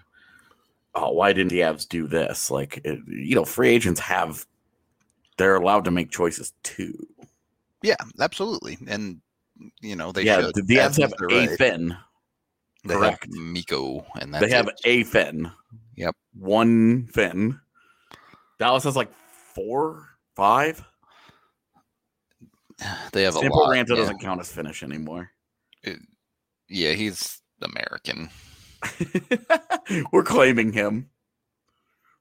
oh, 0.95 1.13
why 1.13 1.35
didn't 1.35 1.51
the 1.51 1.61
Avs 1.61 1.87
do 1.87 2.07
this? 2.07 2.51
Like 2.51 2.81
it, 2.83 2.99
you 3.07 3.35
know, 3.35 3.45
free 3.45 3.69
agents 3.69 4.01
have 4.01 4.47
they're 5.37 5.57
allowed 5.57 5.85
to 5.85 5.91
make 5.91 6.11
choices 6.11 6.55
too. 6.63 7.07
Yeah, 7.83 7.97
absolutely. 8.19 8.79
And 8.89 9.21
you 9.83 9.95
know, 9.95 10.11
they 10.13 10.23
yeah, 10.23 10.41
should. 10.41 10.55
the, 10.55 10.63
the 10.63 10.77
Avs 10.77 10.99
have 11.01 11.13
a 11.21 11.27
right. 11.27 11.59
Finn. 11.59 11.95
They 12.87 12.95
have 12.95 13.03
correct. 13.03 13.29
Mikko, 13.31 14.05
and 14.21 14.33
that's 14.33 14.45
They 14.45 14.51
have 14.51 14.69
it. 14.69 14.75
a 14.85 15.05
Finn. 15.05 15.51
Yep. 15.97 16.15
One 16.39 17.07
Finn. 17.07 17.59
Dallas 18.59 18.85
has 18.85 18.97
like 18.97 19.13
four, 19.55 20.09
five. 20.35 20.83
they 23.13 23.23
have 23.23 23.37
a 23.37 23.41
lot. 23.41 23.71
Ranta 23.71 23.91
yeah. 23.91 23.97
doesn't 23.97 24.19
count 24.21 24.41
as 24.41 24.51
Finnish 24.53 24.83
anymore. 24.83 25.31
yeah, 26.69 26.93
he's 26.93 27.41
American. 27.63 28.31
We're 30.13 30.23
claiming 30.23 30.73
him. 30.73 31.09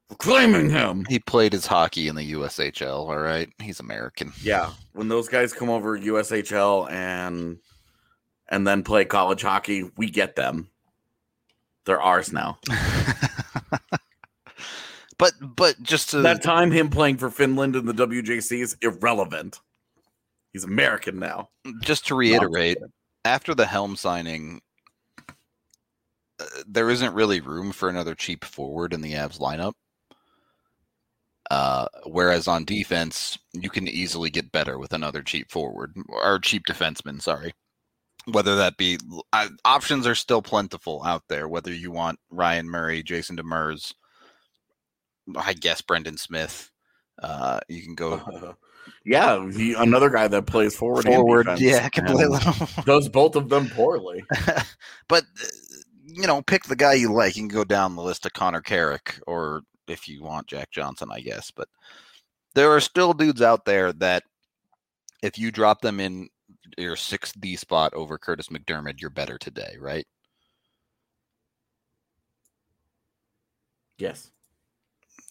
We're 0.09 0.17
claiming 0.17 0.69
him. 0.69 1.05
He 1.09 1.19
played 1.19 1.51
his 1.51 1.65
hockey 1.65 2.07
in 2.07 2.15
the 2.15 2.33
USHL. 2.33 3.09
All 3.09 3.17
right, 3.17 3.49
he's 3.59 3.79
American. 3.79 4.31
Yeah, 4.41 4.71
when 4.93 5.07
those 5.09 5.27
guys 5.27 5.51
come 5.51 5.69
over 5.69 5.97
USHL 5.97 6.89
and 6.91 7.57
and 8.49 8.67
then 8.67 8.83
play 8.83 9.05
college 9.05 9.41
hockey, 9.41 9.89
we 9.97 10.09
get 10.09 10.35
them. 10.35 10.69
They're 11.85 12.01
ours 12.01 12.33
now. 12.33 12.57
but 15.17 15.33
but 15.41 15.81
just 15.81 16.09
to 16.11 16.21
That 16.21 16.41
time 16.41 16.71
him 16.71 16.89
playing 16.89 17.17
for 17.17 17.29
Finland 17.29 17.75
in 17.75 17.85
the 17.85 17.93
WJC 17.93 18.61
is 18.61 18.75
irrelevant. 18.81 19.59
He's 20.51 20.63
American 20.63 21.19
now. 21.19 21.49
just 21.81 22.07
to 22.07 22.15
reiterate, 22.15 22.77
after 23.25 23.53
the 23.53 23.65
Helm 23.65 23.97
signing, 23.97 24.61
uh, 26.39 26.45
there 26.65 26.89
isn't 26.89 27.13
really 27.13 27.41
room 27.41 27.71
for 27.71 27.89
another 27.89 28.15
cheap 28.15 28.45
forward 28.45 28.93
in 28.93 29.01
the 29.01 29.13
Avs 29.13 29.39
lineup. 29.39 29.73
Uh, 31.51 31.87
whereas 32.05 32.47
on 32.47 32.65
defense, 32.65 33.37
you 33.53 33.69
can 33.69 33.87
easily 33.87 34.29
get 34.29 34.51
better 34.51 34.79
with 34.79 34.93
another 34.93 35.21
cheap 35.21 35.51
forward 35.51 35.93
or 36.07 36.39
cheap 36.39 36.63
defenseman. 36.65 37.21
Sorry, 37.21 37.53
whether 38.31 38.55
that 38.55 38.77
be 38.77 38.97
uh, 39.33 39.49
options 39.63 40.07
are 40.07 40.15
still 40.15 40.41
plentiful 40.41 41.03
out 41.03 41.23
there. 41.27 41.47
Whether 41.47 41.73
you 41.73 41.91
want 41.91 42.19
Ryan 42.29 42.69
Murray, 42.69 43.03
Jason 43.03 43.37
Demers, 43.37 43.93
I 45.35 45.53
guess 45.53 45.81
Brendan 45.81 46.17
Smith. 46.17 46.71
Uh, 47.21 47.59
you 47.69 47.81
can 47.81 47.95
go 47.95 48.55
yeah, 49.05 49.49
he, 49.51 49.73
another 49.73 50.09
guy 50.09 50.27
that 50.27 50.47
plays 50.47 50.75
forward. 50.75 51.05
and 51.05 51.15
forward. 51.15 51.47
Yeah, 51.59 51.83
and 51.83 51.91
completely. 51.91 52.39
Does 52.85 53.09
both 53.09 53.35
of 53.35 53.49
them 53.49 53.69
poorly. 53.69 54.23
but 55.07 55.23
uh, 55.23 55.47
you 56.05 56.27
know, 56.27 56.41
pick 56.41 56.63
the 56.63 56.75
guy 56.75 56.93
you 56.93 57.13
like. 57.13 57.35
You 57.35 57.43
can 57.43 57.47
go 57.49 57.63
down 57.63 57.95
the 57.95 58.03
list 58.03 58.25
of 58.25 58.33
Connor 58.33 58.61
Carrick, 58.61 59.19
or 59.27 59.61
if 59.87 60.07
you 60.07 60.23
want 60.23 60.47
Jack 60.47 60.71
Johnson, 60.71 61.09
I 61.11 61.19
guess. 61.19 61.51
But 61.51 61.67
there 62.53 62.71
are 62.71 62.79
still 62.79 63.13
dudes 63.13 63.41
out 63.41 63.65
there 63.65 63.91
that, 63.93 64.23
if 65.21 65.37
you 65.37 65.51
drop 65.51 65.81
them 65.81 65.99
in 65.99 66.29
your 66.77 66.95
sixth 66.95 67.39
D 67.39 67.55
spot 67.55 67.93
over 67.93 68.17
Curtis 68.17 68.49
McDermott, 68.49 69.01
you're 69.01 69.09
better 69.09 69.37
today, 69.37 69.75
right? 69.79 70.05
Yes. 73.97 74.31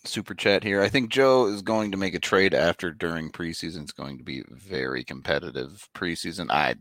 Super 0.05 0.35
chat 0.35 0.63
here. 0.65 0.83
I 0.83 0.89
think 0.89 1.11
Joe 1.11 1.47
is 1.47 1.63
going 1.63 1.91
to 1.93 1.97
make 1.97 2.15
a 2.15 2.19
trade 2.21 2.55
after 2.55 2.91
during 2.91 3.31
preseason. 3.31 3.83
It's 3.83 3.93
going 3.93 4.19
to 4.19 4.25
be 4.25 4.43
very 4.51 5.03
competitive 5.05 5.89
preseason. 5.95 6.51
I 6.51 6.77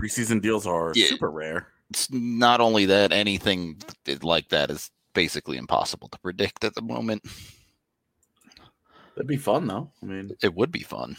Preseason 0.00 0.40
deals 0.42 0.66
are 0.66 0.92
Yeah. 0.94 1.06
super 1.08 1.30
rare. 1.30 1.68
it's 1.90 2.10
not 2.10 2.60
only 2.60 2.86
that 2.86 3.12
anything 3.12 3.80
like 4.22 4.48
that 4.48 4.70
is 4.70 4.90
basically 5.14 5.58
impossible 5.58 6.08
to 6.08 6.18
predict 6.20 6.64
at 6.64 6.74
the 6.74 6.82
moment. 6.82 7.22
That'd 9.14 9.28
be 9.28 9.36
fun 9.36 9.66
though. 9.66 9.92
I 10.02 10.06
mean, 10.06 10.30
It 10.42 10.54
would 10.54 10.72
be 10.72 10.82
fun. 10.82 11.16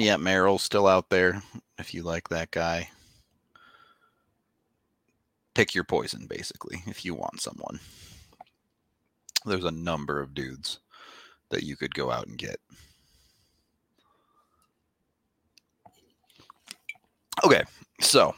Yeah, 0.00 0.16
Merrill's 0.16 0.62
still 0.62 0.86
out 0.86 1.10
there 1.10 1.42
if 1.78 1.92
you 1.92 2.02
like 2.02 2.30
that 2.30 2.50
guy. 2.50 2.88
Pick 5.52 5.74
your 5.74 5.84
poison, 5.84 6.26
basically, 6.26 6.82
if 6.86 7.04
you 7.04 7.12
want 7.12 7.42
someone. 7.42 7.78
There's 9.44 9.66
a 9.66 9.70
number 9.70 10.18
of 10.18 10.32
dudes 10.32 10.78
that 11.50 11.64
you 11.64 11.76
could 11.76 11.94
go 11.94 12.10
out 12.10 12.28
and 12.28 12.38
get. 12.38 12.56
Okay, 17.44 17.64
so 18.00 18.34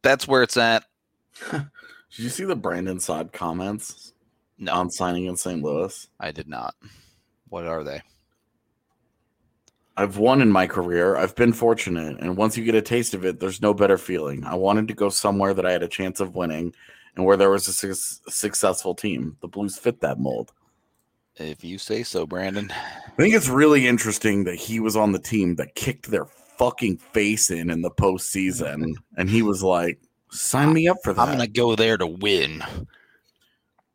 that's 0.00 0.26
where 0.26 0.42
it's 0.42 0.56
at. 0.56 0.84
did 1.50 1.68
you 2.12 2.30
see 2.30 2.44
the 2.44 2.56
Brandon 2.56 2.98
Saad 2.98 3.34
comments 3.34 4.14
No, 4.56 4.72
on 4.72 4.90
signing 4.90 5.26
in 5.26 5.36
St. 5.36 5.62
Louis? 5.62 6.08
I 6.18 6.30
did 6.30 6.48
not. 6.48 6.74
What 7.50 7.66
are 7.66 7.84
they? 7.84 8.00
I've 9.98 10.16
won 10.16 10.40
in 10.40 10.52
my 10.52 10.68
career. 10.68 11.16
I've 11.16 11.34
been 11.34 11.52
fortunate. 11.52 12.18
And 12.20 12.36
once 12.36 12.56
you 12.56 12.64
get 12.64 12.76
a 12.76 12.82
taste 12.82 13.14
of 13.14 13.24
it, 13.24 13.40
there's 13.40 13.60
no 13.60 13.74
better 13.74 13.98
feeling. 13.98 14.44
I 14.44 14.54
wanted 14.54 14.86
to 14.88 14.94
go 14.94 15.08
somewhere 15.08 15.52
that 15.54 15.66
I 15.66 15.72
had 15.72 15.82
a 15.82 15.88
chance 15.88 16.20
of 16.20 16.36
winning 16.36 16.72
and 17.16 17.26
where 17.26 17.36
there 17.36 17.50
was 17.50 17.66
a 17.66 17.72
su- 17.72 18.20
successful 18.28 18.94
team. 18.94 19.36
The 19.40 19.48
Blues 19.48 19.76
fit 19.76 20.00
that 20.02 20.20
mold. 20.20 20.52
If 21.34 21.64
you 21.64 21.78
say 21.78 22.04
so, 22.04 22.26
Brandon. 22.26 22.70
I 22.70 23.10
think 23.16 23.34
it's 23.34 23.48
really 23.48 23.88
interesting 23.88 24.44
that 24.44 24.54
he 24.54 24.78
was 24.78 24.94
on 24.94 25.10
the 25.10 25.18
team 25.18 25.56
that 25.56 25.74
kicked 25.74 26.12
their 26.12 26.26
fucking 26.26 26.98
face 26.98 27.50
in 27.50 27.68
in 27.68 27.82
the 27.82 27.90
postseason. 27.90 28.92
and 29.16 29.28
he 29.28 29.42
was 29.42 29.64
like, 29.64 30.00
sign 30.30 30.72
me 30.72 30.86
up 30.86 30.98
for 31.02 31.12
that. 31.12 31.22
I'm 31.22 31.32
gonna 31.32 31.48
go 31.48 31.74
there 31.74 31.98
to 31.98 32.06
win. 32.06 32.62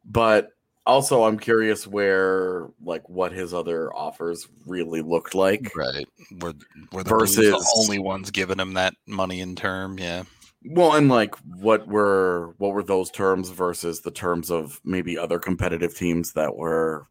but 0.04 0.50
also, 0.86 1.24
I'm 1.24 1.40
curious 1.40 1.88
where, 1.88 2.68
like, 2.84 3.08
what 3.10 3.32
his 3.32 3.54
other 3.54 3.94
offers 3.94 4.48
really 4.66 5.02
looked 5.02 5.34
like. 5.36 5.72
Right. 5.76 6.08
We're 6.40 6.54
we're 6.92 7.04
the 7.04 7.10
Versus- 7.10 7.38
the 7.38 7.74
only 7.78 8.00
ones 8.00 8.32
giving 8.32 8.60
him 8.60 8.74
that 8.74 8.94
money 9.08 9.40
in 9.42 9.56
term. 9.56 9.98
Yeah. 9.98 10.24
Well, 10.66 10.94
and 10.96 11.10
like 11.10 11.36
what 11.58 11.88
were 11.90 12.54
what 12.58 12.74
were 12.74 12.84
those 12.84 13.12
terms 13.12 13.50
versus 13.50 14.00
the 14.00 14.12
terms 14.12 14.50
of 14.50 14.80
maybe 14.86 15.18
other 15.18 15.38
competitive 15.38 15.94
teams 15.94 16.32
that 16.34 16.56
were 16.56 17.06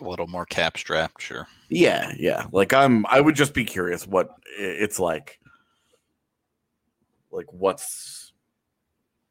A 0.00 0.04
little 0.08 0.28
more 0.28 0.46
cap 0.46 0.76
strapped, 0.78 1.20
sure. 1.20 1.48
yeah, 1.68 2.12
yeah. 2.16 2.46
Like 2.52 2.72
I'm 2.72 3.04
I 3.06 3.20
would 3.20 3.34
just 3.34 3.52
be 3.52 3.64
curious 3.64 4.06
what 4.06 4.30
it's 4.56 5.00
like 5.00 5.40
like 7.32 7.52
what's 7.52 8.23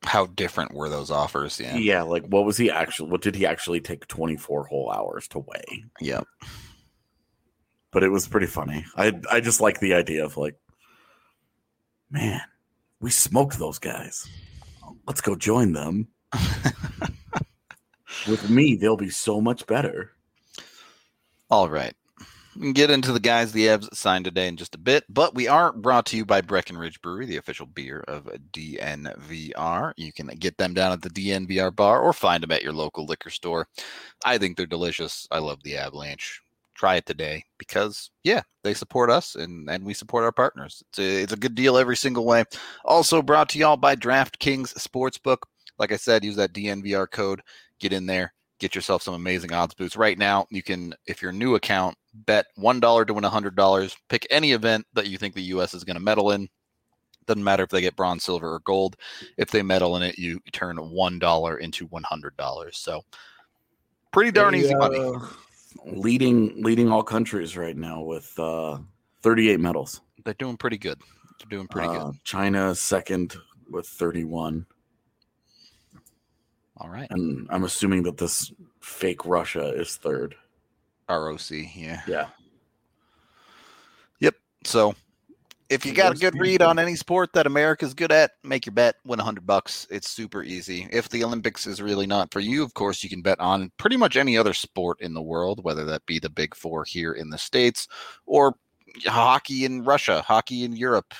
How 0.06 0.26
different 0.28 0.74
were 0.74 0.90
those 0.90 1.12
offers? 1.12 1.60
yeah. 1.60 1.76
Yeah. 1.76 2.02
like 2.04 2.26
what 2.26 2.46
was 2.46 2.58
he 2.58 2.70
actually 2.70 3.10
what 3.10 3.22
did 3.22 3.36
he 3.36 3.46
actually 3.46 3.82
take 3.82 4.08
24 4.08 4.66
whole 4.68 4.92
hours 4.92 5.28
to 5.30 5.40
weigh? 5.40 5.86
Yep. 6.02 6.26
But 7.92 8.04
it 8.04 8.10
was 8.10 8.28
pretty 8.28 8.48
funny. 8.48 8.86
I 8.96 9.20
I 9.32 9.40
just 9.40 9.62
like 9.62 9.80
the 9.80 9.94
idea 9.94 10.26
of 10.26 10.38
like 10.38 10.56
man, 12.10 12.42
we 13.00 13.10
smoked 13.12 13.58
those 13.60 13.80
guys. 13.80 14.28
Let's 15.08 15.22
go 15.22 15.36
join 15.36 15.74
them. 15.74 16.08
With 18.28 18.50
me, 18.50 18.76
they'll 18.76 18.96
be 18.98 19.10
so 19.10 19.42
much 19.42 19.66
better. 19.68 20.12
All 21.50 21.70
right. 21.70 21.94
We 22.56 22.62
can 22.62 22.74
get 22.74 22.92
into 22.92 23.12
the 23.12 23.20
guys 23.20 23.52
the 23.52 23.68
Evs 23.68 23.94
signed 23.96 24.26
today 24.26 24.48
in 24.48 24.58
just 24.58 24.76
a 24.76 24.80
bit, 24.80 25.06
but 25.10 25.34
we 25.34 25.48
are 25.48 25.72
brought 25.72 26.06
to 26.08 26.18
you 26.18 26.26
by 26.26 26.42
Breckenridge 26.42 27.02
Brewery, 27.02 27.26
the 27.26 27.38
official 27.38 27.66
beer 27.66 28.04
of 28.08 28.30
DNVR. 28.52 29.94
You 29.98 30.14
can 30.14 30.28
get 30.28 30.58
them 30.58 30.76
down 30.76 30.92
at 30.92 31.02
the 31.02 31.10
DNVR 31.10 31.76
bar 31.76 32.02
or 32.02 32.14
find 32.14 32.44
them 32.44 32.52
at 32.52 32.62
your 32.62 32.74
local 32.74 33.06
liquor 33.06 33.32
store. 33.32 33.68
I 34.24 34.38
think 34.38 34.56
they're 34.56 34.68
delicious. 34.68 35.28
I 35.32 35.40
love 35.40 35.64
the 35.64 35.78
Avalanche. 35.78 36.42
Try 36.76 36.96
it 36.96 37.08
today 37.08 37.44
because, 37.58 38.12
yeah, 38.24 38.42
they 38.64 38.76
support 38.76 39.10
us 39.10 39.36
and, 39.36 39.68
and 39.70 39.84
we 39.84 39.96
support 39.96 40.24
our 40.24 40.32
partners. 40.32 40.84
It's 40.90 41.00
a, 41.00 41.22
it's 41.24 41.34
a 41.34 41.38
good 41.38 41.56
deal 41.56 41.78
every 41.78 41.98
single 41.98 42.26
way. 42.26 42.44
Also 42.86 43.24
brought 43.24 43.50
to 43.50 43.60
y'all 43.60 43.78
by 43.78 43.96
DraftKings 43.96 44.76
Sportsbook. 44.76 45.44
Like 45.80 45.92
I 45.92 45.98
said, 45.98 46.24
use 46.24 46.36
that 46.36 46.54
DNVR 46.54 47.10
code. 47.10 47.42
Get 47.80 47.94
in 47.94 48.06
there, 48.06 48.34
get 48.60 48.76
yourself 48.76 49.02
some 49.02 49.16
amazing 49.16 49.54
odds 49.54 49.74
boosts. 49.74 49.98
Right 49.98 50.20
now, 50.20 50.46
you 50.52 50.62
can, 50.62 50.94
if 51.08 51.22
your 51.22 51.32
new 51.32 51.56
account, 51.56 51.98
bet 52.13 52.46
one 52.55 52.79
dollar 52.79 53.05
to 53.05 53.13
win 53.13 53.24
a 53.24 53.29
hundred 53.29 53.55
dollars. 53.55 53.96
Pick 54.10 54.25
any 54.29 54.51
event 54.51 54.86
that 54.93 55.08
you 55.08 55.17
think 55.17 55.34
the 55.36 55.41
U.S. 55.43 55.74
is 55.74 55.84
going 55.84 55.96
to 55.96 56.01
medal 56.01 56.32
in. 56.32 56.48
Doesn't 57.25 57.43
matter 57.43 57.63
if 57.63 57.70
they 57.70 57.82
get 57.82 57.96
bronze, 57.96 58.24
silver, 58.24 58.53
or 58.53 58.60
gold. 58.60 58.98
If 59.38 59.50
they 59.51 59.62
medal 59.62 59.96
in 59.96 60.03
it, 60.03 60.17
you 60.17 60.39
turn 60.51 60.77
one 60.77 61.20
dollar 61.20 61.58
into 61.58 61.86
one 61.88 62.03
hundred 62.03 62.36
dollars. 62.38 62.77
So 62.77 63.01
pretty 64.12 64.32
darn 64.32 64.55
easy 64.55 64.75
money. 64.75 65.00
uh, 65.00 65.20
leading 65.86 66.62
leading 66.62 66.91
all 66.91 67.01
countries 67.03 67.55
right 67.58 67.75
now 67.77 68.01
with 68.01 68.38
uh, 68.38 68.77
38 69.22 69.60
medals. 69.60 70.01
They're 70.25 70.34
doing 70.36 70.58
pretty 70.58 70.77
good. 70.77 71.00
They're 71.39 71.50
doing 71.58 71.67
pretty 71.67 71.88
Uh, 71.88 72.05
good. 72.12 72.24
China 72.24 72.75
second 72.75 73.36
with 73.72 73.88
31, 73.88 74.65
All 76.77 76.89
right. 76.89 77.08
and 77.10 77.48
I'm 77.50 77.63
assuming 77.63 78.03
that 78.03 78.17
this 78.17 78.51
fake 78.82 79.25
Russia 79.25 79.70
is 79.74 79.96
third. 79.96 80.36
ROC, 81.10 81.52
yeah. 81.76 82.02
Yeah. 82.08 82.28
Yep. 84.20 84.36
So 84.66 84.96
if 85.70 85.86
you 85.86 85.94
got 85.94 86.16
a 86.16 86.20
good 86.20 86.40
read 86.40 86.62
on 86.62 86.78
any 86.78 86.96
sport 86.96 87.34
that 87.34 87.48
America's 87.48 87.94
good 87.94 88.12
at, 88.12 88.32
make 88.44 88.66
your 88.66 88.74
bet, 88.74 88.96
win 89.06 89.20
a 89.20 89.24
hundred 89.24 89.48
bucks. 89.48 89.88
It's 89.90 90.10
super 90.10 90.44
easy. 90.44 90.88
If 90.92 91.10
the 91.10 91.24
Olympics 91.24 91.66
is 91.66 91.82
really 91.82 92.06
not 92.06 92.32
for 92.32 92.40
you, 92.40 92.64
of 92.64 92.74
course 92.74 93.04
you 93.04 93.10
can 93.10 93.22
bet 93.22 93.40
on 93.40 93.72
pretty 93.78 93.98
much 93.98 94.16
any 94.16 94.38
other 94.38 94.54
sport 94.54 95.02
in 95.02 95.14
the 95.14 95.22
world, 95.22 95.64
whether 95.64 95.84
that 95.86 96.06
be 96.06 96.20
the 96.20 96.30
big 96.30 96.56
four 96.56 96.84
here 96.84 97.14
in 97.14 97.30
the 97.30 97.38
States 97.38 97.88
or 98.26 98.56
hockey 99.06 99.66
in 99.66 99.84
Russia, 99.84 100.22
hockey 100.22 100.64
in 100.64 100.76
Europe, 100.76 101.14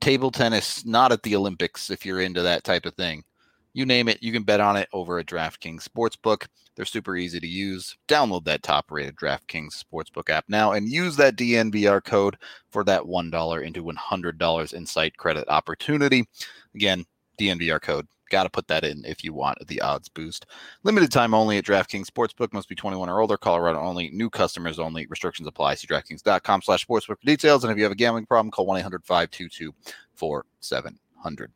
table 0.00 0.30
tennis, 0.30 0.84
not 0.84 1.12
at 1.12 1.22
the 1.22 1.34
Olympics 1.34 1.90
if 1.90 2.06
you're 2.06 2.20
into 2.20 2.42
that 2.42 2.64
type 2.64 2.86
of 2.86 2.94
thing. 2.94 3.24
You 3.72 3.86
name 3.86 4.08
it, 4.08 4.22
you 4.22 4.32
can 4.32 4.42
bet 4.42 4.60
on 4.60 4.76
it 4.76 4.88
over 4.92 5.18
at 5.18 5.26
DraftKings 5.26 5.86
Sportsbook. 5.86 6.46
They're 6.74 6.84
super 6.84 7.16
easy 7.16 7.38
to 7.38 7.46
use. 7.46 7.96
Download 8.08 8.44
that 8.44 8.62
top 8.62 8.90
rated 8.90 9.16
DraftKings 9.16 9.84
Sportsbook 9.84 10.28
app 10.28 10.44
now 10.48 10.72
and 10.72 10.88
use 10.88 11.16
that 11.16 11.36
DNVR 11.36 12.02
code 12.02 12.36
for 12.70 12.82
that 12.84 13.02
$1 13.02 13.64
into 13.64 13.84
$100 13.84 14.72
in 14.72 14.86
site 14.86 15.16
credit 15.16 15.48
opportunity. 15.48 16.26
Again, 16.74 17.04
DNVR 17.38 17.80
code. 17.80 18.06
Got 18.30 18.44
to 18.44 18.50
put 18.50 18.68
that 18.68 18.84
in 18.84 19.04
if 19.04 19.24
you 19.24 19.34
want 19.34 19.58
the 19.66 19.80
odds 19.80 20.08
boost. 20.08 20.46
Limited 20.84 21.10
time 21.10 21.34
only 21.34 21.58
at 21.58 21.64
DraftKings 21.64 22.06
Sportsbook. 22.06 22.52
Must 22.52 22.68
be 22.68 22.76
21 22.76 23.08
or 23.08 23.20
older. 23.20 23.36
Colorado 23.36 23.80
only. 23.80 24.10
New 24.10 24.30
customers 24.30 24.78
only. 24.78 25.06
Restrictions 25.10 25.48
apply. 25.48 25.74
See 25.74 25.88
DraftKings.com 25.88 26.62
slash 26.62 26.86
sportsbook 26.86 27.18
for 27.18 27.24
details. 27.24 27.64
And 27.64 27.72
if 27.72 27.76
you 27.76 27.82
have 27.82 27.92
a 27.92 27.96
gambling 27.96 28.26
problem, 28.26 28.52
call 28.52 28.68
1-800-522-4700. 28.68 31.48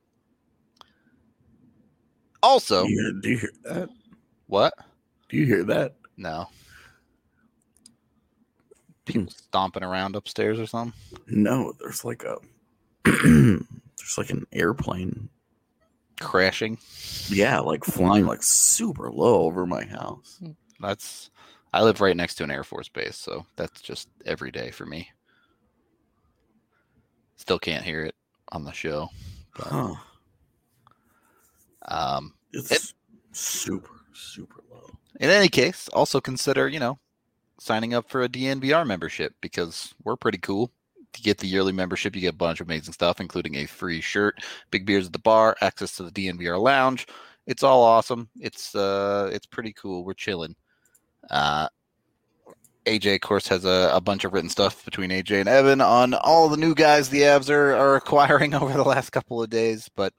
Also, 2.44 2.84
Do 2.84 2.90
you, 2.90 3.00
hear, 3.00 3.12
do 3.22 3.30
you 3.30 3.38
hear 3.38 3.50
that? 3.64 3.88
what? 4.48 4.74
Do 5.30 5.38
you 5.38 5.46
hear 5.46 5.64
that? 5.64 5.94
No. 6.18 6.46
People 9.06 9.30
stomping 9.30 9.82
around 9.82 10.14
upstairs 10.14 10.60
or 10.60 10.66
something? 10.66 10.92
No, 11.26 11.72
there's 11.80 12.04
like 12.04 12.22
a 12.24 12.36
there's 13.04 14.18
like 14.18 14.28
an 14.30 14.46
airplane. 14.52 15.30
Crashing? 16.20 16.78
Yeah, 17.28 17.60
like 17.60 17.82
flying 17.82 18.26
like 18.26 18.42
super 18.42 19.10
low 19.10 19.42
over 19.44 19.66
my 19.66 19.84
house. 19.84 20.38
That's 20.80 21.30
I 21.72 21.82
live 21.82 22.02
right 22.02 22.16
next 22.16 22.34
to 22.36 22.44
an 22.44 22.50
Air 22.50 22.62
Force 22.62 22.88
base, 22.90 23.16
so 23.16 23.46
that's 23.56 23.80
just 23.80 24.08
every 24.26 24.50
day 24.50 24.70
for 24.70 24.84
me. 24.84 25.08
Still 27.36 27.58
can't 27.58 27.84
hear 27.84 28.04
it 28.04 28.14
on 28.52 28.64
the 28.64 28.72
show. 28.72 29.08
But, 29.56 29.66
Huh. 29.68 29.94
Um, 31.86 32.34
It's 32.52 32.70
It- 32.70 32.92
super 33.32 33.90
super 34.12 34.62
low. 34.70 34.90
in 35.20 35.28
any 35.30 35.48
case, 35.48 35.88
also 35.88 36.20
consider, 36.20 36.68
you 36.68 36.78
know, 36.78 36.98
signing 37.58 37.94
up 37.94 38.08
for 38.08 38.22
a 38.22 38.28
DNVR 38.28 38.84
membership 38.86 39.34
because 39.40 39.94
we're 40.04 40.16
pretty 40.16 40.38
cool. 40.38 40.70
To 41.14 41.22
get 41.22 41.38
the 41.38 41.46
yearly 41.46 41.72
membership, 41.72 42.14
you 42.16 42.20
get 42.22 42.34
a 42.34 42.36
bunch 42.36 42.60
of 42.60 42.66
amazing 42.66 42.92
stuff, 42.92 43.20
including 43.20 43.54
a 43.56 43.66
free 43.66 44.00
shirt, 44.00 44.42
big 44.72 44.84
beers 44.86 45.06
at 45.06 45.12
the 45.12 45.18
bar, 45.20 45.56
access 45.60 45.94
to 45.96 46.02
the 46.02 46.10
DNVR 46.10 46.58
lounge. 46.60 47.06
It's 47.46 47.62
all 47.62 47.82
awesome. 47.84 48.28
It's 48.40 48.74
uh 48.74 49.30
it's 49.32 49.46
pretty 49.46 49.72
cool. 49.74 50.04
We're 50.04 50.14
chilling. 50.14 50.56
Uh 51.30 51.68
AJ, 52.86 53.14
of 53.14 53.20
course, 53.22 53.48
has 53.48 53.64
a, 53.64 53.90
a 53.94 54.00
bunch 54.00 54.24
of 54.24 54.32
written 54.32 54.50
stuff 54.50 54.84
between 54.84 55.10
AJ 55.10 55.40
and 55.40 55.48
Evan 55.48 55.80
on 55.80 56.12
all 56.14 56.48
the 56.50 56.56
new 56.56 56.74
guys 56.74 57.08
the 57.08 57.22
Avs 57.22 57.48
are, 57.48 57.74
are 57.74 57.96
acquiring 57.96 58.52
over 58.60 58.72
the 58.74 58.84
last 58.84 59.10
couple 59.10 59.42
of 59.42 59.48
days. 59.50 59.88
But 59.94 60.12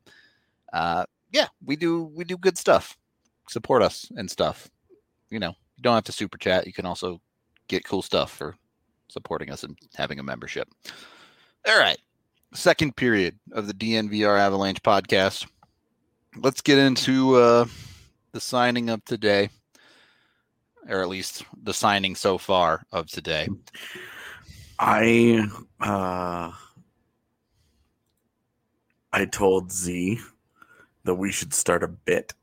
uh 0.73 1.05
yeah, 1.35 1.47
we 1.63 1.75
do 1.75 2.03
we 2.15 2.23
do 2.23 2.37
good 2.37 2.57
stuff. 2.57 2.97
Support 3.47 3.83
us 3.83 4.09
and 4.15 4.29
stuff 4.29 4.69
you 5.29 5.39
know, 5.39 5.53
you 5.75 5.81
don't 5.81 5.95
have 5.95 6.03
to 6.05 6.11
super 6.11 6.37
chat. 6.37 6.67
You 6.67 6.73
can 6.73 6.85
also 6.85 7.21
get 7.67 7.85
cool 7.85 8.01
stuff 8.01 8.31
for 8.31 8.55
supporting 9.07 9.51
us 9.51 9.63
and 9.63 9.77
having 9.95 10.19
a 10.19 10.23
membership. 10.23 10.67
All 11.67 11.79
right. 11.79 11.97
Second 12.53 12.95
period 12.95 13.37
of 13.51 13.67
the 13.67 13.73
DNVR 13.73 14.39
Avalanche 14.39 14.81
podcast. 14.81 15.47
Let's 16.37 16.61
get 16.61 16.77
into 16.77 17.35
uh, 17.35 17.65
the 18.31 18.39
signing 18.39 18.89
of 18.89 19.03
today, 19.05 19.49
or 20.87 21.01
at 21.01 21.09
least 21.09 21.43
the 21.63 21.73
signing 21.73 22.15
so 22.15 22.37
far 22.37 22.85
of 22.91 23.07
today. 23.07 23.47
I 24.77 25.47
uh 25.79 26.51
I 29.13 29.25
told 29.25 29.71
Z 29.71 30.19
that 31.05 31.15
we 31.15 31.31
should 31.31 31.53
start 31.53 31.83
a 31.83 31.87
bit 31.87 32.33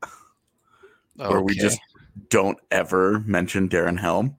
where 1.15 1.41
we 1.41 1.55
just 1.55 1.79
don't 2.29 2.57
ever 2.71 3.19
mention 3.19 3.69
Darren 3.69 3.99
Helm. 3.99 4.37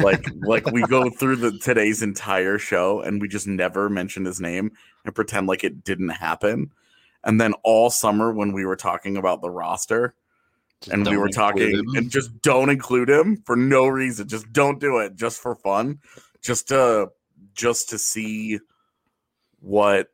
Like 0.00 0.26
like 0.40 0.66
we 0.70 0.82
go 0.82 1.10
through 1.18 1.36
the 1.36 1.58
today's 1.58 2.02
entire 2.02 2.58
show 2.58 3.00
and 3.00 3.20
we 3.20 3.28
just 3.28 3.46
never 3.46 3.88
mention 3.88 4.24
his 4.24 4.40
name 4.40 4.72
and 5.04 5.14
pretend 5.14 5.46
like 5.46 5.62
it 5.62 5.84
didn't 5.84 6.08
happen. 6.08 6.72
And 7.24 7.40
then 7.40 7.52
all 7.62 7.90
summer 7.90 8.32
when 8.32 8.52
we 8.52 8.64
were 8.64 8.76
talking 8.76 9.16
about 9.16 9.42
the 9.42 9.50
roster 9.50 10.14
Just 10.80 10.92
and 10.92 11.06
we 11.06 11.16
were 11.16 11.28
talking 11.28 11.70
him. 11.72 11.84
and 11.94 12.10
just 12.10 12.40
don't 12.40 12.70
include 12.70 13.10
him 13.10 13.42
for 13.44 13.56
no 13.56 13.86
reason. 13.86 14.28
Just 14.28 14.52
don't 14.52 14.80
do 14.80 14.98
it 14.98 15.16
just 15.16 15.40
for 15.40 15.54
fun. 15.54 15.98
Just 16.42 16.68
to 16.68 17.10
just 17.54 17.90
to 17.90 17.98
see 17.98 18.58
what 19.60 20.08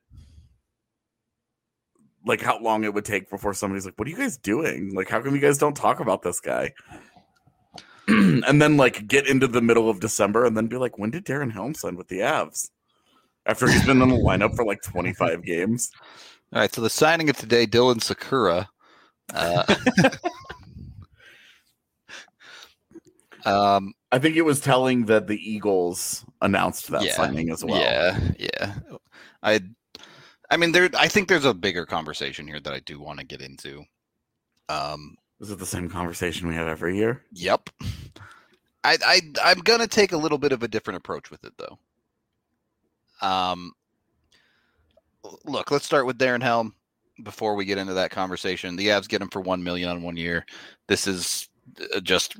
like 2.26 2.40
how 2.40 2.60
long 2.60 2.84
it 2.84 2.94
would 2.94 3.04
take 3.04 3.30
before 3.30 3.54
somebody's 3.54 3.84
like, 3.84 3.94
"What 3.96 4.08
are 4.08 4.10
you 4.10 4.16
guys 4.16 4.37
doing? 4.37 4.94
Like, 4.94 5.08
how 5.08 5.20
come 5.20 5.34
you 5.34 5.40
guys 5.40 5.58
don't 5.58 5.76
talk 5.76 6.00
about 6.00 6.22
this 6.22 6.40
guy?" 6.40 6.72
and 8.08 8.60
then 8.60 8.76
like 8.76 9.06
get 9.06 9.26
into 9.28 9.46
the 9.46 9.62
middle 9.62 9.88
of 9.88 10.00
December 10.00 10.44
and 10.44 10.56
then 10.56 10.66
be 10.66 10.76
like, 10.76 10.98
"When 10.98 11.10
did 11.10 11.24
Darren 11.24 11.52
Helm 11.52 11.74
sign 11.74 11.96
with 11.96 12.08
the 12.08 12.20
Avs?" 12.20 12.70
After 13.46 13.68
he's 13.68 13.84
been 13.84 14.00
in 14.00 14.08
the 14.08 14.16
lineup 14.16 14.56
for 14.56 14.64
like 14.64 14.80
25 14.82 15.42
games. 15.44 15.90
All 16.52 16.60
right, 16.60 16.74
so 16.74 16.80
the 16.80 16.90
signing 16.90 17.28
of 17.28 17.37
today, 17.37 17.66
Dylan 17.66 17.96
Sikura. 17.96 18.68
Uh, 19.34 19.64
um, 23.44 23.92
I 24.12 24.18
think 24.18 24.37
it 24.37 24.42
was 24.42 24.60
telling 24.60 25.06
that 25.06 25.26
the 25.26 25.37
Eagles 25.37 26.24
announced 26.40 26.88
that 26.88 27.02
Yeah, 27.02 27.16
signing 27.16 27.50
as 27.50 27.64
well. 27.64 27.80
Yeah, 27.80 28.18
yeah. 28.38 28.74
I, 29.42 29.60
I 30.50 30.57
mean, 30.57 30.72
there. 30.72 30.90
I 30.98 31.09
think 31.09 31.28
there's 31.28 31.44
a 31.44 31.54
bigger 31.54 31.87
conversation 31.87 32.46
here 32.46 32.61
that 32.61 32.72
I 32.72 32.80
do 32.80 33.00
want 33.00 33.18
to 33.20 33.26
get 33.26 33.40
into. 33.40 33.85
Um. 34.68 35.16
Is 35.40 35.50
it 35.50 35.59
the 35.59 35.66
same 35.66 35.90
conversation 35.90 36.48
we 36.48 36.54
have 36.54 36.68
every 36.68 36.96
year? 36.96 37.22
Yep. 37.33 37.70
I, 38.85 38.98
I, 39.04 39.20
I'm 39.42 39.59
gonna 39.61 39.87
take 39.87 40.12
a 40.12 40.16
little 40.16 40.38
bit 40.38 40.52
of 40.52 40.62
a 40.62 40.68
different 40.68 40.98
approach 40.98 41.30
with 41.30 41.44
it, 41.44 41.54
though. 41.59 41.78
Um. 43.26 43.72
Look, 45.44 45.70
let's 45.70 45.87
start 45.87 46.07
with 46.07 46.18
Darren 46.18 46.42
Helm 46.42 46.74
before 47.22 47.54
we 47.54 47.64
get 47.64 47.78
into 47.78 47.94
that 47.94 48.11
conversation. 48.11 48.76
The 48.76 48.88
Avs 48.88 49.09
get 49.09 49.22
him 49.22 49.30
for 49.30 49.40
one 49.40 49.62
million 49.62 49.88
on 49.88 50.02
one 50.02 50.16
year. 50.16 50.44
This 50.87 51.07
is 51.07 51.48
just 52.02 52.37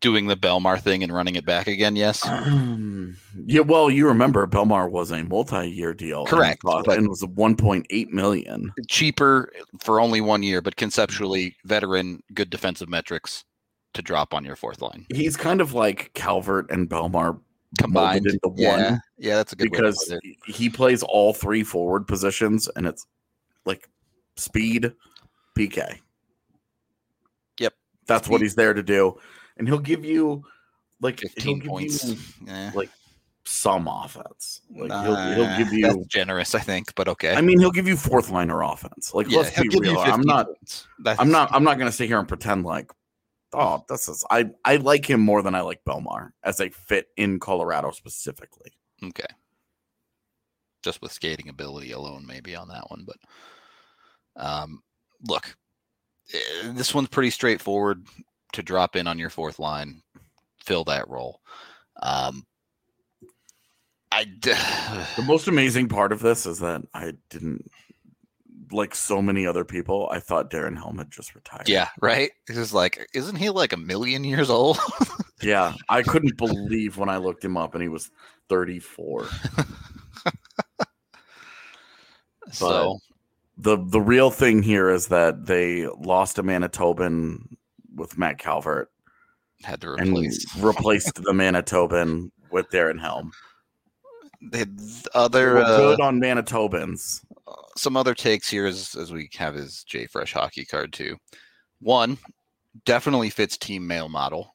doing 0.00 0.26
the 0.26 0.36
Bellemare 0.36 0.80
thing 0.80 1.02
and 1.02 1.12
running 1.14 1.36
it 1.36 1.44
back 1.44 1.66
again. 1.66 1.94
Yes. 1.96 2.26
Um, 2.26 3.16
yeah, 3.46 3.60
well, 3.60 3.90
you 3.90 4.06
remember 4.06 4.46
Bellemare 4.46 4.90
was 4.90 5.10
a 5.10 5.22
multi-year 5.24 5.94
deal, 5.94 6.24
Correct, 6.26 6.62
but- 6.62 6.88
and 6.88 7.08
was 7.08 7.22
1.8 7.22 8.08
million. 8.08 8.72
cheaper 8.88 9.52
for 9.80 10.00
only 10.00 10.20
one 10.20 10.42
year, 10.42 10.60
but 10.62 10.76
conceptually 10.76 11.56
veteran, 11.64 12.22
good 12.34 12.50
defensive 12.50 12.88
metrics 12.88 13.44
to 13.92 14.02
drop 14.02 14.32
on 14.32 14.44
your 14.44 14.54
fourth 14.54 14.80
line 14.80 15.04
He's 15.12 15.36
kind 15.36 15.60
of 15.60 15.74
like 15.74 16.12
Calvert 16.14 16.70
and 16.70 16.88
Bellemare 16.88 17.40
combined 17.78 18.24
into 18.24 18.38
one 18.44 19.00
yeah, 19.18 19.36
that's 19.36 19.52
a 19.52 19.56
good 19.56 19.70
because 19.70 20.14
he 20.46 20.70
plays 20.70 21.02
all 21.02 21.32
three 21.32 21.62
forward 21.62 22.06
positions, 22.06 22.68
and 22.76 22.86
it's 22.86 23.06
like 23.66 23.88
speed, 24.36 24.92
PK. 25.58 25.98
That's 28.10 28.28
what 28.28 28.40
he's 28.42 28.54
there 28.54 28.74
to 28.74 28.82
do, 28.82 29.18
and 29.56 29.66
he'll 29.66 29.78
give 29.78 30.04
you 30.04 30.44
like 31.00 31.20
he'll 31.20 31.30
fifteen 31.30 31.58
give 31.60 31.68
points. 31.68 32.04
you 32.04 32.16
Eh, 32.48 32.70
like 32.74 32.90
some 33.44 33.88
offense. 33.88 34.60
Like 34.70 34.90
he'll, 34.90 35.34
he'll 35.34 35.56
give 35.56 35.72
you. 35.72 36.04
generous, 36.08 36.54
I 36.54 36.60
think, 36.60 36.94
but 36.94 37.08
okay. 37.08 37.34
I 37.34 37.40
mean, 37.40 37.58
he'll 37.58 37.70
give 37.70 37.88
you 37.88 37.96
fourth 37.96 38.30
liner 38.30 38.62
offense. 38.62 39.14
Like, 39.14 39.30
yeah, 39.30 39.38
let's 39.38 39.58
be 39.60 39.68
real. 39.78 39.98
I'm 39.98 40.20
not. 40.22 40.46
That's, 40.98 41.20
I'm 41.20 41.30
not. 41.30 41.52
I'm 41.52 41.64
not 41.64 41.78
going 41.78 41.90
to 41.90 41.96
sit 41.96 42.06
here 42.06 42.18
and 42.18 42.28
pretend 42.28 42.64
like, 42.64 42.90
oh, 43.52 43.84
this 43.88 44.08
is. 44.08 44.24
I 44.30 44.50
I 44.64 44.76
like 44.76 45.08
him 45.08 45.20
more 45.20 45.42
than 45.42 45.54
I 45.54 45.62
like 45.62 45.80
Bellemare 45.84 46.32
as 46.44 46.60
a 46.60 46.68
fit 46.70 47.08
in 47.16 47.40
Colorado 47.40 47.90
specifically. 47.92 48.72
okay. 49.02 49.26
Just 50.82 51.02
with 51.02 51.12
skating 51.12 51.48
ability 51.48 51.92
alone, 51.92 52.24
maybe 52.26 52.54
on 52.56 52.68
that 52.68 52.88
one, 52.90 53.06
but 53.06 53.16
um, 54.36 54.82
look, 55.28 55.56
this 56.64 56.94
one's 56.94 57.08
pretty 57.08 57.30
straightforward 57.30 58.06
to 58.52 58.62
drop 58.62 58.96
in 58.96 59.06
on 59.06 59.18
your 59.18 59.30
fourth 59.30 59.58
line, 59.58 60.02
fill 60.64 60.84
that 60.84 61.08
role. 61.08 61.40
Um, 62.02 62.46
I 64.12 64.24
d- 64.24 64.52
The 65.16 65.24
most 65.26 65.48
amazing 65.48 65.88
part 65.88 66.12
of 66.12 66.20
this 66.20 66.46
is 66.46 66.58
that 66.60 66.82
I 66.94 67.12
didn't 67.30 67.70
like 68.72 68.94
so 68.94 69.20
many 69.20 69.46
other 69.46 69.64
people. 69.64 70.08
I 70.10 70.20
thought 70.20 70.50
Darren 70.50 70.76
Helm 70.76 70.98
had 70.98 71.10
just 71.10 71.34
retired. 71.34 71.68
yeah, 71.68 71.88
right. 72.00 72.30
It's 72.46 72.56
just 72.56 72.72
like, 72.72 73.08
isn't 73.14 73.36
he 73.36 73.50
like 73.50 73.72
a 73.72 73.76
million 73.76 74.22
years 74.24 74.48
old? 74.50 74.78
yeah. 75.42 75.74
I 75.88 76.02
couldn't 76.02 76.36
believe 76.36 76.96
when 76.96 77.08
I 77.08 77.16
looked 77.16 77.44
him 77.44 77.56
up 77.56 77.74
and 77.74 77.82
he 77.82 77.88
was 77.88 78.10
34. 78.48 79.26
so 82.52 82.98
the 83.62 83.76
The 83.76 84.00
real 84.00 84.30
thing 84.30 84.62
here 84.62 84.88
is 84.90 85.08
that 85.08 85.46
they 85.46 85.86
lost 85.86 86.38
a 86.38 86.42
Manitoban 86.42 87.56
with 87.94 88.16
Matt 88.16 88.38
Calvert 88.38 88.90
had 89.62 89.80
to 89.82 89.94
and 89.94 90.10
replace 90.10 90.56
replaced 90.56 91.14
the 91.16 91.32
Manitoban 91.32 92.30
with 92.50 92.70
Darren 92.70 93.00
Helm. 93.00 93.32
the 94.40 94.64
They 94.64 94.64
other 95.14 95.58
uh, 95.58 95.76
good 95.76 96.00
on 96.00 96.20
Manitobans. 96.20 97.24
some 97.76 97.96
other 97.96 98.14
takes 98.14 98.48
here 98.48 98.66
as 98.66 98.94
as 98.94 99.12
we 99.12 99.28
have 99.36 99.54
his 99.54 99.84
J 99.84 100.06
Fresh 100.06 100.32
hockey 100.32 100.64
card 100.64 100.92
too. 100.92 101.16
One 101.80 102.18
definitely 102.84 103.30
fits 103.30 103.56
team 103.56 103.86
male 103.86 104.08
model. 104.08 104.54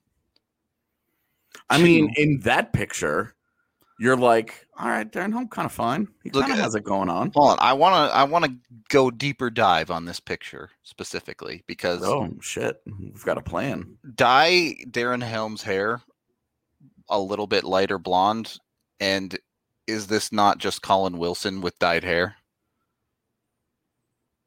I 1.69 1.81
mean, 1.81 2.13
in 2.15 2.39
that 2.41 2.73
picture, 2.73 3.33
you're 3.99 4.17
like, 4.17 4.64
all 4.77 4.89
right, 4.89 5.09
Darren 5.09 5.31
Helm 5.31 5.47
kind 5.47 5.65
of 5.65 5.71
fine. 5.71 6.07
He 6.23 6.31
Look 6.31 6.43
kind 6.43 6.53
of 6.53 6.59
has 6.59 6.75
it 6.75 6.83
going 6.83 7.09
on. 7.09 7.31
Hold 7.33 7.51
on, 7.51 7.57
I 7.61 7.73
want 7.73 7.93
to 7.93 8.15
I 8.15 8.23
want 8.23 8.45
to 8.45 8.55
go 8.89 9.09
deeper 9.09 9.49
dive 9.49 9.89
on 9.89 10.05
this 10.05 10.19
picture 10.19 10.69
specifically 10.83 11.63
because 11.67 12.01
Oh 12.03 12.29
shit, 12.41 12.81
we've 12.85 13.23
got 13.23 13.37
a 13.37 13.41
plan. 13.41 13.97
dye 14.15 14.75
Darren 14.89 15.23
Helm's 15.23 15.63
hair 15.63 16.01
a 17.09 17.19
little 17.19 17.47
bit 17.47 17.63
lighter 17.63 17.97
blonde, 17.97 18.57
and 18.99 19.37
is 19.87 20.07
this 20.07 20.31
not 20.31 20.57
just 20.57 20.81
Colin 20.81 21.17
Wilson 21.17 21.61
with 21.61 21.77
dyed 21.79 22.03
hair? 22.03 22.35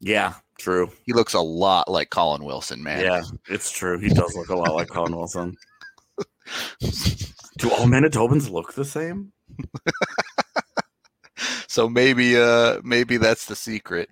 Yeah, 0.01 0.35
true. 0.57 0.91
He 1.05 1.13
looks 1.13 1.33
a 1.33 1.41
lot 1.41 1.89
like 1.89 2.09
Colin 2.09 2.43
Wilson, 2.43 2.83
man. 2.83 3.03
Yeah, 3.03 3.21
it's 3.47 3.71
true. 3.71 3.97
He 3.97 4.09
does 4.09 4.35
look 4.35 4.49
a 4.49 4.55
lot 4.55 4.75
like 4.75 4.89
Colin 4.89 5.15
Wilson. 5.15 5.57
Do 7.57 7.69
all 7.71 7.85
Manitobans 7.85 8.49
look 8.49 8.73
the 8.73 8.85
same? 8.85 9.33
so 11.67 11.89
maybe 11.89 12.37
uh 12.37 12.79
maybe 12.83 13.17
that's 13.17 13.45
the 13.45 13.55
secret. 13.55 14.09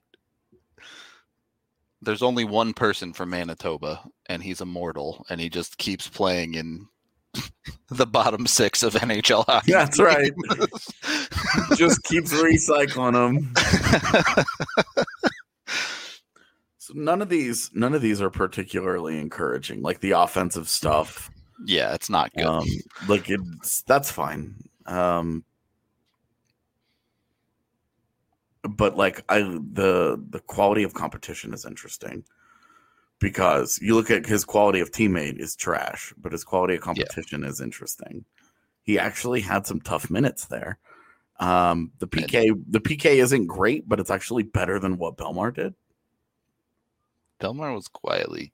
There's 2.01 2.23
only 2.23 2.45
one 2.45 2.73
person 2.73 3.11
from 3.13 3.31
Manitoba, 3.31 4.03
and 4.27 4.43
he's 4.43 4.61
immortal, 4.61 5.25
and 5.29 5.41
he 5.41 5.49
just 5.49 5.77
keeps 5.77 6.07
playing 6.07 6.53
in 6.53 6.87
the 7.89 8.05
bottom 8.05 8.45
six 8.47 8.83
of 8.83 8.93
NHL 8.93 9.45
hockey. 9.45 9.71
That's 9.71 9.99
right. 9.99 10.31
Just 11.75 12.03
keeps 12.03 12.33
recycling 12.33 13.13
them. 13.13 13.53
So 16.87 16.93
none 16.95 17.21
of 17.21 17.27
these, 17.27 17.69
none 17.73 17.93
of 17.93 18.01
these 18.01 18.21
are 18.21 18.29
particularly 18.29 19.19
encouraging. 19.19 19.81
Like 19.81 19.99
the 19.99 20.11
offensive 20.11 20.69
stuff, 20.69 21.29
yeah, 21.65 21.93
it's 21.93 22.09
not 22.09 22.31
good. 22.33 22.45
um, 22.45 22.65
like 23.09 23.29
it's 23.29 23.81
that's 23.81 24.09
fine. 24.09 24.55
Um, 24.87 25.43
but 28.63 28.97
like 28.97 29.23
I 29.29 29.39
the 29.41 30.21
the 30.29 30.39
quality 30.39 30.83
of 30.83 30.93
competition 30.93 31.53
is 31.53 31.65
interesting 31.65 32.23
because 33.19 33.79
you 33.81 33.95
look 33.95 34.11
at 34.11 34.25
his 34.25 34.45
quality 34.45 34.79
of 34.79 34.91
teammate 34.91 35.39
is 35.39 35.55
trash, 35.55 36.13
but 36.17 36.31
his 36.31 36.43
quality 36.43 36.75
of 36.75 36.81
competition 36.81 37.43
is 37.43 37.61
interesting. 37.61 38.25
He 38.83 38.99
actually 38.99 39.41
had 39.41 39.65
some 39.65 39.81
tough 39.81 40.09
minutes 40.09 40.45
there. 40.45 40.77
Um, 41.39 41.91
the 41.99 42.07
And- 42.11 42.27
PK 42.27 42.63
the 42.67 42.79
PK 42.79 43.05
isn't 43.21 43.47
great, 43.47 43.87
but 43.87 43.99
it's 43.99 44.11
actually 44.11 44.43
better 44.43 44.79
than 44.79 44.97
what 44.97 45.17
Bellemare 45.17 45.53
did. 45.53 45.75
Bellemare 47.39 47.75
was 47.75 47.87
quietly 47.87 48.51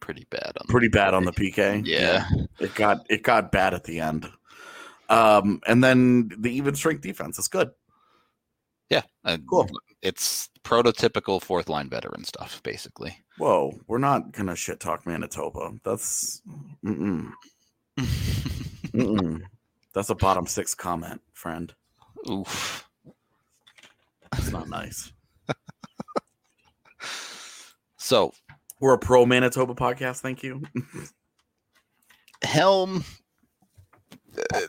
pretty 0.00 0.26
bad 0.30 0.52
on 0.60 0.66
Pretty 0.68 0.88
bad 0.88 1.14
on 1.14 1.24
the 1.24 1.32
PK. 1.32 1.82
Yeah. 1.86 2.26
it 2.60 2.74
got 2.74 3.06
it 3.08 3.22
got 3.22 3.50
bad 3.50 3.72
at 3.74 3.84
the 3.84 4.00
end. 4.00 4.28
Um, 5.12 5.60
and 5.66 5.84
then 5.84 6.30
the 6.38 6.50
even 6.50 6.74
strength 6.74 7.02
defense 7.02 7.38
is 7.38 7.48
good. 7.48 7.70
Yeah. 8.88 9.02
and 9.24 9.46
Cool. 9.46 9.68
It's 10.00 10.48
prototypical 10.64 11.40
fourth 11.40 11.68
line 11.68 11.88
veteran 11.90 12.24
stuff, 12.24 12.62
basically. 12.62 13.18
Whoa, 13.38 13.78
we're 13.86 13.98
not 13.98 14.32
gonna 14.32 14.56
shit 14.56 14.80
talk 14.80 15.06
Manitoba. 15.06 15.72
That's 15.84 16.40
mm-mm, 16.84 17.30
mm-mm. 17.98 19.42
that's 19.94 20.10
a 20.10 20.14
bottom 20.14 20.46
six 20.46 20.74
comment, 20.74 21.20
friend. 21.32 21.74
Oof. 22.30 22.88
That's 24.30 24.50
not 24.50 24.68
nice. 24.68 25.12
So 27.98 28.32
We're 28.80 28.94
a 28.94 28.98
pro 28.98 29.24
Manitoba 29.24 29.74
podcast. 29.76 30.20
Thank 30.20 30.42
you. 30.42 30.62
Helm, 32.42 33.04
uh, 34.52 34.60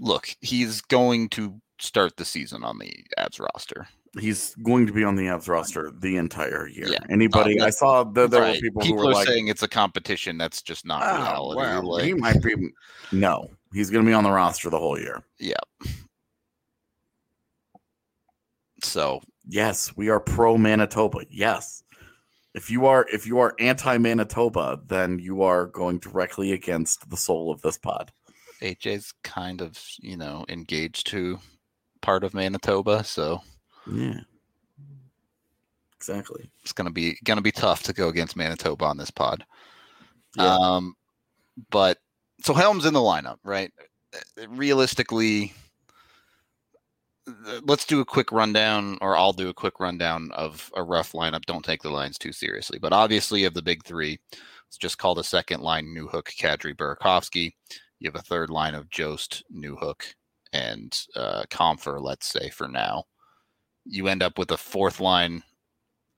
look, 0.00 0.34
he's 0.40 0.80
going 0.80 1.28
to 1.30 1.60
start 1.78 2.16
the 2.16 2.24
season 2.24 2.64
on 2.64 2.78
the 2.78 2.92
Avs 3.18 3.38
roster. 3.40 3.86
He's 4.18 4.56
going 4.56 4.86
to 4.88 4.92
be 4.92 5.04
on 5.04 5.14
the 5.14 5.26
Avs 5.26 5.46
roster 5.48 5.92
the 5.96 6.16
entire 6.16 6.66
year. 6.66 6.88
Yeah. 6.88 6.98
Anybody? 7.08 7.60
Uh, 7.60 7.66
I 7.66 7.70
saw 7.70 8.02
that 8.02 8.30
there 8.32 8.40
Right. 8.42 8.56
were 8.56 8.60
people, 8.60 8.82
People 8.82 9.00
who 9.02 9.06
were 9.06 9.12
like, 9.14 9.28
saying 9.28 9.46
it's 9.48 9.62
a 9.62 9.68
competition. 9.68 10.36
That's 10.36 10.62
just 10.62 10.84
not 10.84 11.02
"Oh, 11.04 11.52
reality. 11.52 11.56
well, 11.56 11.82
Like, 11.84 12.04
he 12.04 12.14
might 12.14 12.42
be." 12.42 12.54
No, 13.12 13.48
he's 13.72 13.88
going 13.90 14.04
to 14.04 14.08
be 14.08 14.12
on 14.14 14.24
the 14.24 14.30
roster 14.32 14.68
the 14.68 14.78
whole 14.78 14.98
year. 14.98 15.22
Yeah. 15.38 15.54
So 18.82 19.20
Yes, 19.46 19.96
we 19.96 20.08
are 20.10 20.20
pro 20.20 20.56
Manitoba. 20.56 21.20
Yes. 21.28 21.82
If 22.54 22.70
you 22.70 22.86
are 22.86 23.06
if 23.12 23.26
you 23.26 23.38
are 23.38 23.54
anti 23.58 23.96
Manitoba, 23.98 24.80
then 24.86 25.18
you 25.18 25.42
are 25.42 25.66
going 25.66 25.98
directly 25.98 26.52
against 26.52 27.08
the 27.10 27.16
soul 27.16 27.50
of 27.50 27.62
this 27.62 27.78
pod. 27.78 28.12
AJ's 28.62 29.12
kind 29.24 29.60
of, 29.60 29.78
you 30.00 30.16
know, 30.16 30.44
engaged 30.48 31.06
to 31.08 31.38
part 32.02 32.24
of 32.24 32.34
Manitoba, 32.34 33.04
so 33.04 33.40
Yeah. 33.90 34.20
Exactly. 35.96 36.50
it's 36.62 36.72
gonna 36.72 36.90
be 36.90 37.18
gonna 37.24 37.42
be 37.42 37.52
tough 37.52 37.82
to 37.84 37.92
go 37.92 38.08
against 38.08 38.36
Manitoba 38.36 38.86
on 38.86 38.96
this 38.96 39.10
pod. 39.10 39.44
Yeah. 40.36 40.56
Um, 40.56 40.94
but 41.70 41.98
so 42.42 42.54
Helm's 42.54 42.86
in 42.86 42.94
the 42.94 43.00
lineup, 43.00 43.36
right? 43.44 43.70
Uh, 44.14 44.48
Realistically, 44.48 45.52
let's 47.62 47.84
do 47.84 48.00
a 48.00 48.04
quick 48.04 48.32
rundown, 48.32 48.96
or 49.00 49.16
I'll 49.16 49.32
do 49.34 49.50
a 49.50 49.54
quick 49.54 49.78
rundown 49.78 50.30
of 50.32 50.70
a 50.74 50.82
rough 50.82 51.12
lineup. 51.12 51.44
Don't 51.44 51.64
take 51.64 51.82
the 51.82 51.90
lines 51.90 52.16
too 52.18 52.32
seriously, 52.32 52.78
but 52.78 52.92
obviously 52.92 53.44
of 53.44 53.54
the 53.54 53.62
big 53.62 53.84
three, 53.84 54.18
it's 54.68 54.78
just 54.78 54.98
called 54.98 55.18
a 55.18 55.24
second 55.24 55.60
line: 55.60 55.86
Newhook, 55.86 56.24
Kadri, 56.38 56.74
Burakovsky. 56.74 57.52
You 58.00 58.10
have 58.10 58.20
a 58.20 58.24
third 58.24 58.50
line 58.50 58.74
of 58.74 58.90
Jost, 58.90 59.44
Newhook, 59.54 60.02
and 60.52 60.98
uh, 61.14 61.44
Compher. 61.50 62.02
Let's 62.02 62.26
say 62.26 62.48
for 62.48 62.66
now, 62.66 63.04
you 63.84 64.08
end 64.08 64.22
up 64.22 64.38
with 64.38 64.50
a 64.50 64.56
fourth 64.56 65.00
line 65.00 65.42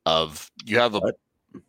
of 0.06 0.50
you 0.64 0.78
have 0.78 0.94
a 0.94 1.00
What? 1.00 1.16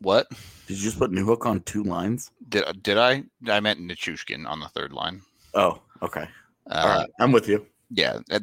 what? 0.00 0.26
Did 0.66 0.78
you 0.78 0.84
just 0.84 0.98
put 0.98 1.10
Newhook 1.10 1.46
on 1.46 1.60
two 1.60 1.82
lines? 1.84 2.30
Did 2.48 2.64
did 2.82 2.96
I? 2.96 3.24
I 3.48 3.60
meant 3.60 3.80
Nichushkin 3.80 4.46
on 4.46 4.60
the 4.60 4.68
third 4.68 4.92
line. 4.92 5.20
Oh, 5.54 5.80
okay. 6.02 6.26
Uh, 6.70 6.74
All 6.74 6.88
right. 6.88 7.10
I'm 7.20 7.32
with 7.32 7.48
you. 7.48 7.66
Yeah, 7.90 8.20
uh, 8.30 8.40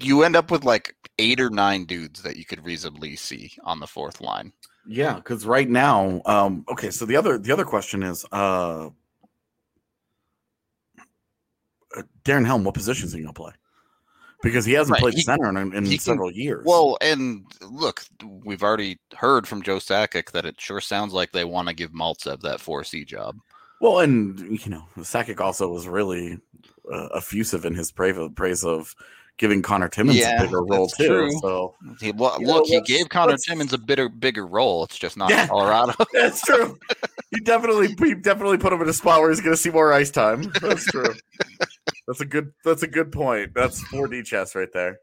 you 0.00 0.22
end 0.22 0.36
up 0.36 0.50
with 0.50 0.64
like 0.64 0.94
eight 1.18 1.40
or 1.40 1.50
nine 1.50 1.84
dudes 1.84 2.22
that 2.22 2.36
you 2.36 2.44
could 2.44 2.64
reasonably 2.64 3.16
see 3.16 3.52
on 3.64 3.80
the 3.80 3.86
fourth 3.86 4.20
line. 4.20 4.52
Yeah, 4.86 5.14
because 5.14 5.46
right 5.46 5.68
now, 5.68 6.20
um, 6.26 6.64
okay. 6.70 6.90
So 6.90 7.06
the 7.06 7.16
other 7.16 7.38
the 7.38 7.52
other 7.52 7.64
question 7.64 8.02
is, 8.02 8.26
uh, 8.32 8.90
uh, 11.96 12.02
Darren 12.24 12.46
Helm, 12.46 12.64
what 12.64 12.74
position 12.74 13.06
is 13.06 13.12
he 13.12 13.20
going 13.20 13.32
to 13.34 13.40
play? 13.40 13.52
Because 14.42 14.64
he 14.64 14.72
hasn't 14.72 14.94
Right, 14.94 15.00
played 15.00 15.14
he- 15.14 15.22
center 15.22 15.48
in, 15.50 15.72
in 15.74 15.84
he 15.84 15.92
can- 15.92 16.00
several 16.00 16.30
years. 16.32 16.64
Well, 16.66 16.98
and 17.00 17.44
look, 17.60 18.04
we've 18.44 18.62
already 18.62 18.98
heard 19.16 19.46
from 19.46 19.62
Joe 19.62 19.76
Sakic 19.76 20.32
that 20.32 20.44
it 20.44 20.60
sure 20.60 20.80
sounds 20.80 21.12
like 21.12 21.30
they 21.32 21.44
want 21.44 21.68
to 21.68 21.74
give 21.74 21.92
Maltsev 21.92 22.40
that 22.40 22.60
four 22.60 22.82
C 22.84 23.04
job. 23.04 23.36
Well, 23.80 24.00
and 24.00 24.38
you 24.64 24.70
know, 24.70 24.84
Sakic 24.98 25.40
also 25.40 25.68
was 25.68 25.86
really 25.88 26.38
uh, 26.92 27.08
effusive 27.16 27.64
in 27.64 27.74
his 27.74 27.92
praise 27.92 28.16
of, 28.16 28.34
praise 28.34 28.64
of 28.64 28.94
giving 29.42 29.60
Conor 29.60 29.88
Timmins 29.88 30.16
Yeah, 30.18 30.36
a 30.40 30.44
bigger 30.44 30.62
role 30.62 30.86
that's 30.86 30.96
too. 30.96 31.06
true. 31.08 31.30
So 31.40 31.74
He, 32.00 32.12
well, 32.12 32.40
You 32.40 32.46
know, 32.46 32.54
look, 32.58 32.66
he 32.66 32.80
gave 32.82 33.08
Connor 33.08 33.32
let's- 33.32 33.44
Timmins 33.44 33.72
a 33.72 33.78
bigger 33.78 34.08
bigger 34.08 34.46
role. 34.46 34.84
It's 34.84 34.96
just 34.96 35.16
not 35.16 35.30
Yeah. 35.30 35.48
Colorado. 35.48 35.94
that's 36.12 36.40
true. 36.42 36.78
he 37.32 37.40
definitely 37.40 37.88
he 37.88 38.14
definitely 38.14 38.58
put 38.58 38.72
him 38.72 38.80
in 38.80 38.88
a 38.88 38.92
spot 38.92 39.20
where 39.20 39.30
he's 39.30 39.40
going 39.40 39.52
to 39.52 39.56
see 39.60 39.70
more 39.70 39.92
ice 39.92 40.12
time. 40.12 40.52
That's 40.62 40.84
true. 40.86 41.12
that's 42.06 42.20
a 42.20 42.24
good 42.24 42.52
that's 42.64 42.84
a 42.84 42.86
good 42.86 43.10
point. 43.10 43.52
That's 43.52 43.82
4D 43.90 44.24
chess 44.24 44.54
right 44.54 44.72
there. 44.72 45.00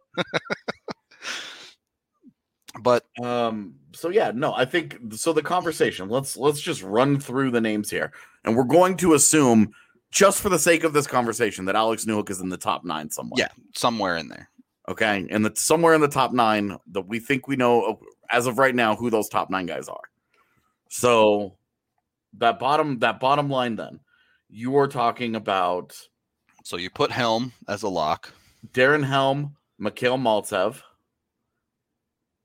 but 2.81 3.05
Um. 3.21 3.75
So 3.93 4.09
yeah, 4.09 4.31
no, 4.33 4.53
I 4.53 4.63
think 4.65 4.97
so. 5.15 5.33
The 5.33 5.41
conversation. 5.41 6.07
Let's 6.07 6.37
let's 6.37 6.61
just 6.61 6.81
run 6.81 7.19
through 7.19 7.51
the 7.51 7.59
names 7.59 7.89
here, 7.89 8.13
and 8.45 8.55
we're 8.55 8.63
going 8.63 8.95
to 8.97 9.15
assume 9.15 9.73
just 10.11 10.41
for 10.41 10.49
the 10.49 10.59
sake 10.59 10.83
of 10.83 10.93
this 10.93 11.07
conversation, 11.07 11.65
that 11.65 11.75
Alex 11.75 12.05
Newhook 12.05 12.29
is 12.29 12.41
in 12.41 12.49
the 12.49 12.57
top 12.57 12.83
nine 12.83 13.09
somewhere. 13.09 13.37
Yeah, 13.37 13.49
somewhere 13.75 14.17
in 14.17 14.27
there. 14.27 14.49
Okay, 14.87 15.27
and 15.29 15.45
that 15.45 15.57
somewhere 15.57 15.93
in 15.93 16.01
the 16.01 16.07
top 16.07 16.33
nine 16.33 16.77
that 16.91 17.01
we 17.01 17.19
think 17.19 17.47
we 17.47 17.55
know 17.55 17.99
as 18.31 18.47
of 18.47 18.57
right 18.57 18.73
now 18.73 18.95
who 18.95 19.09
those 19.09 19.29
top 19.29 19.49
nine 19.49 19.65
guys 19.65 19.87
are. 19.87 20.01
So 20.89 21.57
that 22.37 22.59
bottom 22.59 22.99
that 22.99 23.19
bottom 23.19 23.49
line, 23.49 23.75
then 23.75 23.99
you 24.49 24.75
are 24.77 24.87
talking 24.87 25.35
about 25.35 25.95
So 26.63 26.77
you 26.77 26.89
put 26.89 27.11
Helm 27.11 27.53
as 27.67 27.83
a 27.83 27.89
lock. 27.89 28.33
Darren 28.73 29.05
Helm, 29.05 29.55
Mikhail 29.77 30.17
Maltsev, 30.17 30.81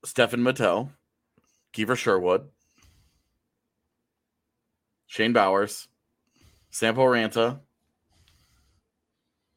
Stefan 0.05 0.41
Matteau, 0.41 0.91
Kiefer 1.73 1.97
Sherwood, 1.97 2.49
Shane 5.07 5.33
Bowers, 5.33 5.89
Sampo 6.75 7.03
Ranta, 7.03 7.61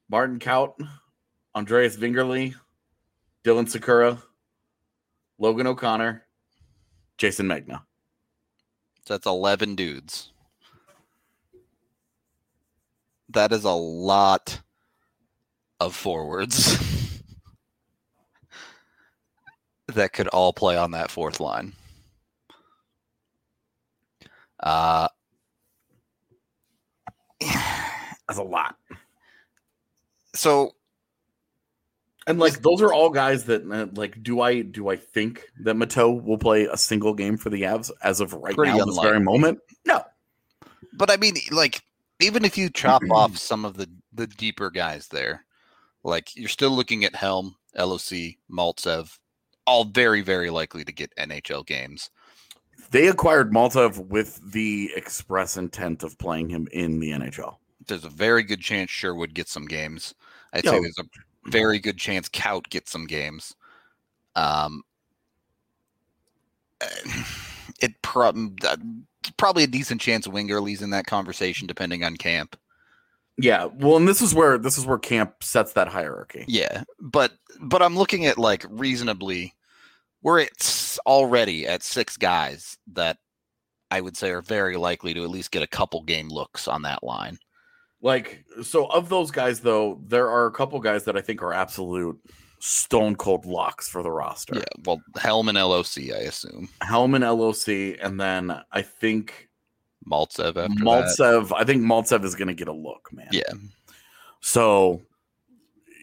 Martin 0.08 0.38
Kaut, 0.38 0.76
Andreas 1.56 1.98
Wingerli, 1.98 2.54
Dylan 3.44 3.66
Sikura, 3.66 4.22
Logan 5.40 5.66
O'Connor, 5.66 6.28
Jayson 7.18 7.48
Megna. 7.48 7.82
So 9.08 9.16
that's 9.16 9.26
11 9.26 9.74
dudes. 9.74 10.32
That 13.30 13.52
is 13.52 13.64
a 13.64 13.72
lot 13.72 14.62
of 15.80 15.96
forwards 15.96 16.78
that 19.88 20.14
could 20.14 20.28
all 20.28 20.54
play 20.54 20.78
on 20.78 20.92
that 20.92 21.10
fourth 21.10 21.40
line. 21.40 21.74
Uh, 24.60 25.08
That's 28.28 28.40
a 28.40 28.44
lot. 28.44 28.76
so 30.34 30.74
And 32.28 32.40
like 32.40 32.62
those 32.62 32.82
are 32.82 32.92
all 32.92 33.10
guys 33.10 33.46
that 33.46 33.70
uh, 33.72 33.88
like 33.94 34.22
do 34.22 34.42
I 34.42 34.62
do 34.62 34.90
I 34.90 34.98
think 34.98 35.44
that 35.62 35.76
Matteau 35.76 36.22
will 36.22 36.38
play 36.38 36.66
a 36.66 36.76
single 36.78 37.14
game 37.14 37.38
for 37.38 37.50
the 37.50 37.62
Avs 37.62 37.90
as 38.04 38.20
of 38.20 38.34
right 38.34 38.56
Pretty 38.56 38.78
now 38.78 38.84
this 38.84 39.00
very 39.00 39.22
moment? 39.22 39.60
No. 39.86 40.04
but 40.94 41.10
I 41.10 41.18
mean, 41.18 41.36
like, 41.52 41.82
even 42.20 42.44
if 42.44 42.58
you 42.58 42.70
chop 42.70 43.02
off 43.12 43.38
some 43.38 43.64
of 43.64 43.78
the 43.78 43.90
the 44.12 44.28
deeper 44.28 44.70
guys 44.70 45.08
there, 45.08 45.46
like 46.04 46.36
you're 46.36 46.50
still 46.50 46.72
looking 46.72 47.06
at 47.06 47.16
Helm, 47.16 47.56
LOC, 47.78 48.36
Maltsev, 48.52 49.18
all 49.66 49.86
very 49.86 50.22
very 50.22 50.50
likely 50.50 50.84
to 50.84 50.92
get 50.92 51.16
NHL 51.16 51.66
games. 51.66 52.10
They 52.92 53.08
acquired 53.08 53.52
Maltov 53.52 54.08
with 54.08 54.40
the 54.52 54.92
express 54.96 55.58
intent 55.58 56.04
of 56.04 56.18
playing 56.18 56.50
him 56.50 56.68
in 56.72 57.00
the 57.00 57.12
NHL. 57.12 57.58
There's 57.88 58.06
a 58.06 58.10
very 58.10 58.44
good 58.44 58.62
chance 58.62 58.90
Sherwood 58.90 59.34
gets 59.34 59.52
some 59.52 59.66
games. 59.66 60.14
I'd 60.54 60.66
say 60.66 60.80
there's 60.80 61.00
a 61.00 61.50
very 61.50 61.80
good 61.80 61.98
chance 61.98 62.30
Kaut 62.30 62.70
gets 62.70 62.92
some 62.92 63.06
games. 63.06 63.56
Um, 64.36 64.84
it 67.82 68.02
prob- 68.02 68.60
uh, 68.64 68.78
probably 69.38 69.64
a 69.64 69.68
decent 69.68 70.02
chance 70.02 70.28
Wingerli's 70.28 70.82
in 70.82 70.90
that 70.92 71.06
conversation, 71.06 71.68
depending 71.68 72.04
on 72.04 72.16
camp. 72.18 72.58
Yeah, 73.38 73.66
well, 73.66 73.98
and 73.98 74.08
this 74.08 74.22
is 74.22 74.34
where 74.34 74.58
this 74.58 74.78
is 74.78 74.86
where 74.86 74.98
camp 74.98 75.44
sets 75.44 75.74
that 75.74 75.88
hierarchy. 75.88 76.46
Yeah, 76.48 76.84
but 77.00 77.34
but 77.62 77.84
I'm 77.84 77.96
looking 77.96 78.26
at 78.26 78.38
like 78.38 78.66
reasonably. 78.70 79.54
We're 80.22 80.42
at 80.42 80.98
already 81.06 81.68
at 81.68 81.84
six 81.84 82.18
guys 82.18 82.78
that 82.94 83.18
I 83.92 84.02
would 84.02 84.18
say 84.18 84.32
are 84.32 84.42
very 84.42 84.76
likely 84.78 85.14
to 85.14 85.24
at 85.24 85.30
least 85.30 85.52
get 85.52 85.64
a 85.64 85.68
couple 85.68 86.04
game 86.04 86.30
looks 86.30 86.68
on 86.68 86.82
that 86.84 87.04
line. 87.04 87.38
Like, 88.02 88.46
so 88.64 88.86
of 88.88 89.10
those 89.10 89.32
guys, 89.32 89.62
though, 89.62 90.00
there 90.06 90.30
are 90.30 90.46
a 90.46 90.52
couple 90.52 90.80
guys 90.80 91.06
that 91.06 91.18
I 91.18 91.22
think 91.22 91.42
are 91.42 91.54
absolute 91.54 92.20
stone 92.60 93.16
cold 93.16 93.46
locks 93.46 93.88
for 93.88 94.04
the 94.04 94.12
roster. 94.12 94.56
Yeah, 94.56 94.84
well, 94.86 95.02
Helm 95.20 95.50
and 95.50 95.58
LOC, 95.58 95.98
I 96.14 96.26
assume. 96.28 96.70
Helm 96.82 97.16
and 97.16 97.24
LOC, 97.24 97.98
and 98.02 98.20
then 98.20 98.62
I 98.72 98.82
think 98.82 99.50
Maltsev 100.10 100.58
after 100.58 100.84
that. 100.84 101.54
I 101.56 101.64
think 101.64 101.84
Maltsev 101.84 102.24
is 102.24 102.36
going 102.36 102.48
to 102.48 102.54
get 102.54 102.68
a 102.68 102.74
look, 102.74 103.10
man. 103.12 103.30
Yeah, 103.32 103.52
So 104.42 105.02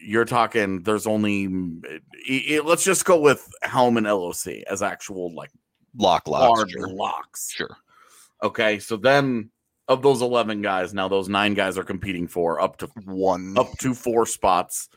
you're 0.05 0.25
talking. 0.25 0.83
There's 0.83 1.07
only. 1.07 1.47
i- 2.29 2.45
i- 2.55 2.61
let's 2.63 2.83
just 2.83 3.05
go 3.05 3.19
with 3.19 3.47
Helm 3.63 3.97
and 3.97 4.05
LOC 4.07 4.63
as 4.69 4.81
actual 4.83 5.33
like 5.33 5.51
lock 5.97 6.27
locks. 6.27 6.45
hard 6.59 6.71
Sure. 6.71 6.87
locks. 6.89 7.51
sure. 7.51 7.77
Okay, 8.43 8.79
so 8.79 8.97
then 8.97 9.49
of 9.87 10.01
those 10.01 10.21
11 10.21 10.61
guys, 10.61 10.93
now 10.93 11.07
those 11.07 11.29
nine 11.29 11.53
guys 11.53 11.77
are 11.77 11.83
competing 11.83 12.27
for 12.27 12.59
up 12.59 12.77
to 12.77 12.87
One. 13.05 13.57
up 13.57 13.77
to 13.79 13.93
four 13.93 14.25
spots. 14.25 14.89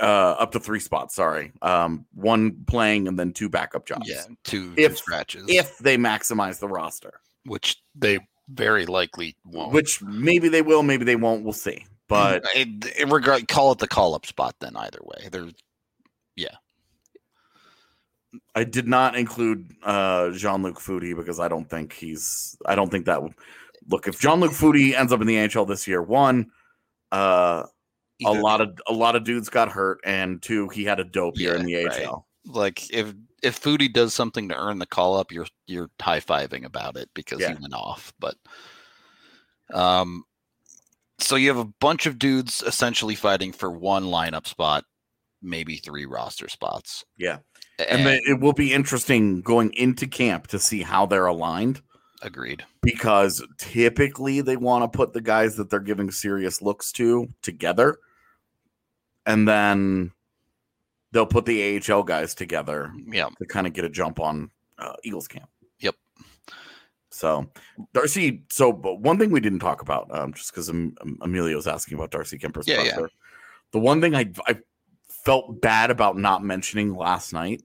Uh, 0.00 0.34
up 0.38 0.52
to 0.52 0.58
three 0.60 0.80
spots. 0.80 1.14
Sorry, 1.14 1.52
um, 1.60 2.06
one 2.14 2.64
playing 2.66 3.08
and 3.08 3.18
then 3.18 3.32
two 3.32 3.48
backup 3.50 3.86
jobs. 3.86 4.08
Yeah, 4.08 4.24
two, 4.42 4.72
If- 4.76 4.92
two 4.92 4.96
scratches. 4.96 5.44
if 5.48 5.76
they 5.78 5.98
maximize 5.98 6.58
the 6.60 6.68
roster, 6.68 7.20
which 7.44 7.76
they 7.94 8.18
very 8.48 8.86
likely 8.86 9.36
won't. 9.44 9.72
which 9.72 10.00
maybe 10.02 10.48
they 10.48 10.62
will, 10.62 10.82
maybe 10.82 11.04
they 11.04 11.16
won't. 11.16 11.44
We'll 11.44 11.52
see. 11.52 11.84
But 12.12 12.44
it 12.54 13.10
regard 13.10 13.48
call 13.48 13.72
it 13.72 13.78
the 13.78 13.88
call 13.88 14.14
up 14.14 14.26
spot 14.26 14.54
then 14.60 14.76
either 14.76 15.00
way. 15.02 15.28
There 15.30 15.48
yeah. 16.36 16.56
I 18.54 18.64
did 18.64 18.88
not 18.88 19.14
include 19.16 19.74
uh, 19.82 20.30
Jean 20.30 20.62
Luc 20.62 20.78
Foudy 20.78 21.14
because 21.14 21.38
I 21.38 21.48
don't 21.48 21.68
think 21.68 21.92
he's. 21.92 22.56
I 22.64 22.74
don't 22.74 22.90
think 22.90 23.06
that 23.06 23.22
would 23.22 23.34
look. 23.88 24.08
If 24.08 24.20
Jean 24.20 24.40
Luc 24.40 24.52
Foudy 24.52 24.94
ends 24.94 25.12
up 25.12 25.20
in 25.20 25.26
the 25.26 25.36
NHL 25.36 25.68
this 25.68 25.86
year, 25.86 26.02
one, 26.02 26.50
uh, 27.10 27.64
a 28.24 28.32
lot 28.32 28.60
of 28.60 28.78
a 28.86 28.92
lot 28.92 29.16
of 29.16 29.24
dudes 29.24 29.48
got 29.48 29.70
hurt, 29.70 30.00
and 30.04 30.40
two, 30.40 30.68
he 30.68 30.84
had 30.84 31.00
a 31.00 31.04
dope 31.04 31.38
year 31.38 31.54
in 31.54 31.66
the 31.66 31.84
right. 31.84 32.06
AHL. 32.06 32.26
like 32.46 32.90
if 32.92 33.12
if 33.42 33.60
Foudy 33.60 33.92
does 33.92 34.14
something 34.14 34.48
to 34.48 34.56
earn 34.56 34.78
the 34.78 34.86
call 34.86 35.16
up, 35.16 35.32
you're 35.32 35.46
you're 35.66 35.90
high 36.00 36.20
fiving 36.20 36.64
about 36.64 36.96
it 36.96 37.10
because 37.14 37.40
Yeah. 37.40 37.48
he 37.48 37.60
went 37.60 37.74
off. 37.74 38.12
But 38.18 38.36
um, 39.74 40.24
so 41.22 41.36
you 41.36 41.48
have 41.48 41.58
a 41.58 41.70
bunch 41.80 42.06
of 42.06 42.18
dudes 42.18 42.62
essentially 42.66 43.14
fighting 43.14 43.52
for 43.52 43.70
one 43.70 44.04
lineup 44.04 44.46
spot, 44.46 44.84
maybe 45.40 45.76
three 45.76 46.06
roster 46.06 46.48
spots. 46.48 47.04
Yeah. 47.16 47.38
And 47.78 48.06
then 48.06 48.20
it 48.26 48.40
will 48.40 48.52
be 48.52 48.72
interesting 48.72 49.40
going 49.40 49.72
into 49.74 50.06
camp 50.06 50.46
to 50.48 50.58
see 50.58 50.82
how 50.82 51.06
they're 51.06 51.26
aligned 51.26 51.82
agreed. 52.20 52.64
because 52.82 53.44
typically 53.58 54.40
they 54.40 54.56
want 54.56 54.84
to 54.84 54.96
put 54.96 55.12
the 55.12 55.20
guys 55.20 55.56
that 55.56 55.70
they're 55.70 55.80
giving 55.80 56.10
serious 56.10 56.62
looks 56.62 56.92
to 56.92 57.28
together. 57.42 57.98
And 59.26 59.48
then 59.48 60.12
they'll 61.12 61.26
put 61.26 61.46
the 61.46 61.80
AHL 61.88 62.02
guys 62.02 62.34
together 62.34 62.92
Yeah, 63.06 63.28
to 63.38 63.46
kind 63.46 63.66
of 63.66 63.72
get 63.72 63.84
a 63.84 63.90
jump 63.90 64.20
on 64.20 64.50
uh, 64.78 64.94
Eagles 65.02 65.28
camp. 65.28 65.48
So 67.12 67.50
Darcy. 67.92 68.44
So, 68.50 68.72
but 68.72 69.00
one 69.00 69.18
thing 69.18 69.30
we 69.30 69.40
didn't 69.40 69.60
talk 69.60 69.82
about, 69.82 70.08
um, 70.16 70.32
just 70.32 70.52
because 70.52 70.68
Emilio's 70.68 71.66
asking 71.66 71.96
about 71.96 72.10
Darcy 72.10 72.38
Kuemper's 72.38 72.66
Yeah, 72.66 72.82
yeah. 72.82 73.06
The 73.72 73.78
one 73.78 74.00
thing 74.00 74.14
I 74.14 74.30
I 74.46 74.58
felt 75.08 75.60
bad 75.60 75.90
about 75.90 76.16
not 76.16 76.42
mentioning 76.42 76.94
last 76.94 77.32
night 77.32 77.62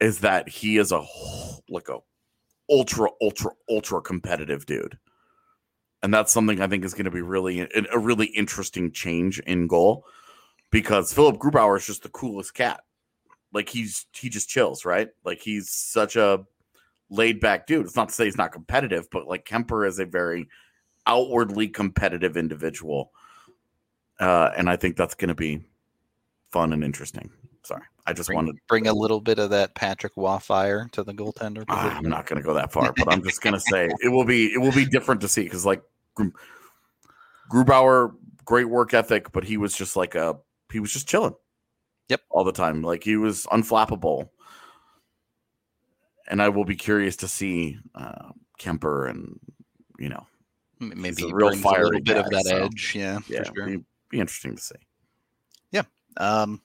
is 0.00 0.20
that 0.20 0.48
he 0.48 0.76
is 0.76 0.92
a 0.92 1.04
like 1.68 1.88
a 1.88 1.98
ultra 2.68 3.10
ultra 3.22 3.52
ultra 3.68 4.00
competitive 4.00 4.66
dude, 4.66 4.98
and 6.02 6.12
that's 6.12 6.32
something 6.32 6.60
I 6.60 6.66
think 6.66 6.84
is 6.84 6.94
going 6.94 7.04
to 7.04 7.10
be 7.10 7.22
really 7.22 7.60
a, 7.60 7.68
a 7.92 7.98
really 7.98 8.26
interesting 8.26 8.92
change 8.92 9.38
in 9.40 9.66
goal 9.66 10.04
because 10.70 11.12
Philipp 11.12 11.36
Grubauer 11.36 11.78
is 11.78 11.86
just 11.86 12.02
the 12.02 12.08
coolest 12.10 12.54
cat 12.54 12.82
like 13.52 13.68
he's 13.68 14.06
he 14.12 14.28
just 14.28 14.48
chills, 14.48 14.84
right? 14.84 15.08
Like 15.24 15.40
he's 15.40 15.70
such 15.70 16.16
a 16.16 16.44
laid 17.10 17.40
back 17.40 17.66
dude. 17.66 17.86
It's 17.86 17.96
not 17.96 18.08
to 18.08 18.14
say 18.14 18.24
he's 18.24 18.38
not 18.38 18.52
competitive, 18.52 19.08
but 19.10 19.26
like 19.26 19.44
Kuemper 19.44 19.86
is 19.86 19.98
a 19.98 20.06
very 20.06 20.48
outwardly 21.06 21.68
competitive 21.68 22.36
individual. 22.36 23.12
Uh, 24.18 24.50
and 24.56 24.68
I 24.68 24.76
think 24.76 24.96
that's 24.96 25.14
going 25.14 25.28
to 25.28 25.34
be 25.34 25.64
fun 26.52 26.72
and 26.72 26.84
interesting. 26.84 27.30
Sorry, 27.62 27.82
I 28.06 28.12
just 28.12 28.28
bring, 28.28 28.36
wanted. 28.36 28.56
bring 28.68 28.86
a 28.86 28.92
little 28.92 29.20
bit 29.20 29.38
of 29.38 29.50
that 29.50 29.74
Patrick 29.74 30.14
Wafire 30.16 30.90
to 30.92 31.02
the 31.02 31.12
goaltender. 31.12 31.64
Ah, 31.68 31.96
I'm 31.96 32.08
not 32.08 32.26
going 32.26 32.40
to 32.40 32.46
go 32.46 32.54
that 32.54 32.72
far, 32.72 32.92
but 32.96 33.12
I'm 33.12 33.22
just 33.22 33.42
going 33.42 33.54
to 33.54 33.60
say 33.60 33.90
it 34.02 34.08
will 34.08 34.24
be 34.24 34.52
it 34.52 34.58
will 34.58 34.72
be 34.72 34.86
different 34.86 35.20
to 35.22 35.28
see 35.28 35.44
because 35.44 35.66
like 35.66 35.82
Gru- 36.14 36.32
Grubauer, 37.52 38.14
great 38.44 38.68
work 38.68 38.94
ethic, 38.94 39.32
but 39.32 39.44
he 39.44 39.56
was 39.56 39.74
just 39.74 39.94
like 39.94 40.14
a 40.14 40.36
he 40.72 40.80
was 40.80 40.92
just 40.92 41.08
chilling. 41.08 41.34
Yep. 42.08 42.22
all 42.30 42.42
the 42.42 42.52
time. 42.52 42.82
Like 42.82 43.04
he 43.04 43.16
was 43.16 43.46
unflappable. 43.46 44.30
And 46.30 46.40
I 46.40 46.48
will 46.48 46.64
be 46.64 46.76
curious 46.76 47.16
to 47.16 47.28
see 47.28 47.78
uh, 47.94 48.30
Kuemper 48.58 49.10
and 49.10 49.38
you 49.98 50.08
know, 50.08 50.26
Maybe 50.80 51.24
a 51.24 51.26
real 51.26 51.48
brings 51.48 51.62
a 51.62 51.68
little 51.68 52.00
bit 52.00 52.16
of 52.16 52.30
that 52.30 52.46
so, 52.46 52.64
edge. 52.64 52.94
Yeah, 52.96 53.18
yeah, 53.28 53.42
sure. 53.42 53.66
be, 53.66 53.84
be 54.08 54.18
interesting 54.18 54.56
to 54.56 54.62
see. 54.62 54.76
Yeah, 55.70 55.82
um, 56.16 56.62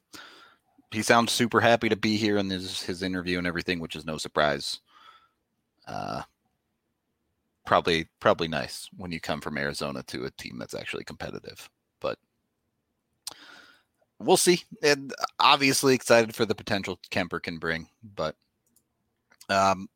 he 0.91 1.01
sounds 1.01 1.33
super 1.33 1.59
happy 1.59 1.89
to 1.89 1.97
be 1.97 2.15
here 2.15 2.37
in 2.37 2.49
his 2.49 2.81
his 2.81 3.03
interview 3.03 3.37
and 3.37 3.45
everything, 3.45 3.79
which 3.79 3.95
is 3.95 4.05
no 4.05 4.17
surprise. 4.17 4.79
Uh, 5.85 6.21
probably 7.65 8.07
probably 8.21 8.47
nice 8.47 8.87
when 8.95 9.11
you 9.11 9.19
come 9.19 9.41
from 9.41 9.57
Arizona 9.57 10.01
to 10.03 10.23
a 10.23 10.31
team 10.31 10.57
that's 10.57 10.75
actually 10.75 11.03
competitive. 11.03 11.69
But 11.99 12.17
we'll 14.17 14.37
see. 14.37 14.63
And 14.81 15.13
obviously 15.41 15.93
excited 15.93 16.33
for 16.33 16.45
the 16.45 16.55
potential 16.55 16.99
Kuemper 17.11 17.43
can 17.43 17.57
bring. 17.57 17.89
But 18.15 18.37
um, 19.49 19.87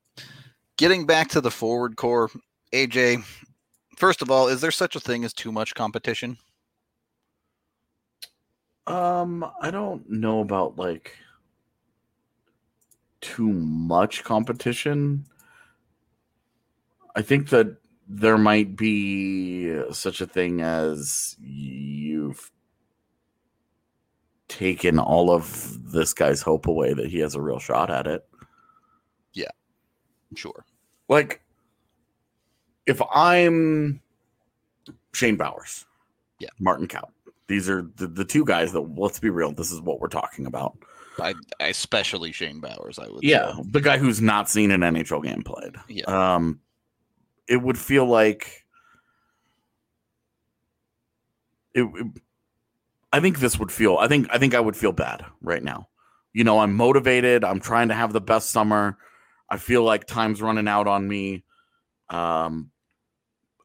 getting 0.78 1.06
back 1.06 1.30
to 1.30 1.42
the 1.42 1.52
forward 1.52 1.96
core, 1.96 2.30
AJ. 2.74 3.24
First 3.98 4.22
of 4.22 4.32
all, 4.32 4.48
is 4.48 4.62
there 4.62 4.72
such 4.72 4.96
a 4.96 5.00
thing 5.00 5.26
as 5.26 5.34
too 5.34 5.52
much 5.52 5.76
competition? 5.76 6.38
Um, 8.88 9.46
I 9.62 9.70
don't 9.72 10.10
know 10.10 10.40
about 10.40 10.78
like 10.78 11.16
too 13.22 13.50
much 13.50 14.24
competition. 14.24 15.26
I 17.16 17.22
think 17.22 17.50
that 17.50 17.76
there 18.08 18.38
might 18.38 18.76
be 18.76 19.80
such 19.92 20.22
a 20.22 20.28
thing 20.28 20.62
as 20.62 21.36
you've 21.40 22.52
taken 24.48 24.98
all 25.00 25.30
of 25.30 25.78
this 25.92 26.14
guy's 26.14 26.42
hope 26.42 26.66
away 26.68 26.94
that 26.94 27.08
he 27.08 27.20
has 27.20 27.36
a 27.36 27.42
real 27.42 27.60
shot 27.60 27.92
at 27.92 28.08
it. 28.08 28.29
Yeah, 29.34 29.50
sure. 30.36 30.66
Like, 31.08 31.42
if 32.86 33.02
I'm 33.14 34.02
Shane 35.14 35.36
Bowers, 35.38 35.86
Yeah. 36.40 36.50
Martin 36.60 36.88
Kaut, 36.88 37.10
these 37.48 37.70
are 37.70 37.90
the, 37.96 38.08
the 38.08 38.26
two 38.26 38.46
guys 38.46 38.72
that, 38.74 38.82
let's 38.82 39.20
be 39.20 39.30
real, 39.30 39.52
this 39.52 39.72
is 39.72 39.82
what 39.82 40.00
we're 40.00 40.08
talking 40.08 40.46
about. 40.46 40.78
I, 41.20 41.34
especially 41.60 42.32
Shane 42.32 42.60
Bowers, 42.60 42.98
I 43.00 43.08
would 43.10 43.24
Yeah, 43.24 43.56
say. 43.56 43.64
the 43.72 43.82
guy 43.82 43.98
who's 43.98 44.22
not 44.22 44.50
seen 44.50 44.72
an 44.72 44.82
NHL 44.82 45.24
game 45.24 45.44
played. 45.44 45.76
Yeah. 45.88 46.06
Um, 46.06 46.60
it 47.48 47.58
would 47.62 47.78
feel 47.78 48.06
like 48.06 48.64
it, 51.74 51.84
it- 51.84 52.22
I 53.12 53.20
think 53.20 53.40
this 53.40 53.58
would 53.58 53.72
feel. 53.72 53.98
I 53.98 54.08
think. 54.08 54.28
I 54.32 54.38
think 54.38 54.54
I 54.54 54.60
would 54.60 54.78
feel 54.78 54.92
bad 54.92 55.26
right 55.42 55.64
now. 55.64 55.88
You 56.32 56.44
know, 56.44 56.60
I'm 56.60 56.76
motivated. 56.76 57.44
I'm 57.44 57.60
trying 57.60 57.88
to 57.88 57.96
have 57.96 58.14
the 58.14 58.22
best 58.22 58.52
summer. 58.52 59.00
I 59.50 59.58
feel 59.58 59.84
like 59.84 60.06
time's 60.06 60.42
running 60.42 60.68
out 60.68 60.88
on 60.88 61.08
me. 61.08 61.44
Um, 62.10 62.72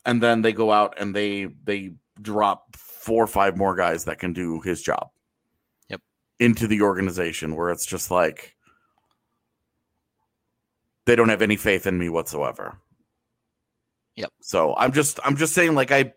and 0.05 0.23
then 0.23 0.43
they 0.43 0.53
go 0.53 0.71
out 0.71 0.95
and 0.99 1.15
they 1.15 1.47
they 1.65 1.95
drop 2.21 2.77
four 2.77 3.23
or 3.23 3.27
five 3.27 3.57
more 3.57 3.75
guys 3.75 4.05
that 4.05 4.19
can 4.19 4.33
do 4.33 4.61
his 4.61 4.83
job. 4.83 5.09
Yep. 5.89 6.01
Into 6.41 6.67
the 6.67 6.83
organization 6.83 7.57
where 7.57 7.71
it's 7.71 7.87
just 7.87 8.11
like 8.11 8.55
they 11.07 11.17
don't 11.17 11.29
have 11.29 11.43
any 11.43 11.57
faith 11.57 11.87
in 11.87 11.99
me 11.99 12.09
whatsoever. 12.09 12.79
Yep. 14.17 14.31
So 14.41 14.75
I'm 14.77 14.93
just 14.93 15.19
I'm 15.25 15.37
just 15.37 15.55
saying 15.55 15.75
like 15.75 15.91
I 15.91 16.13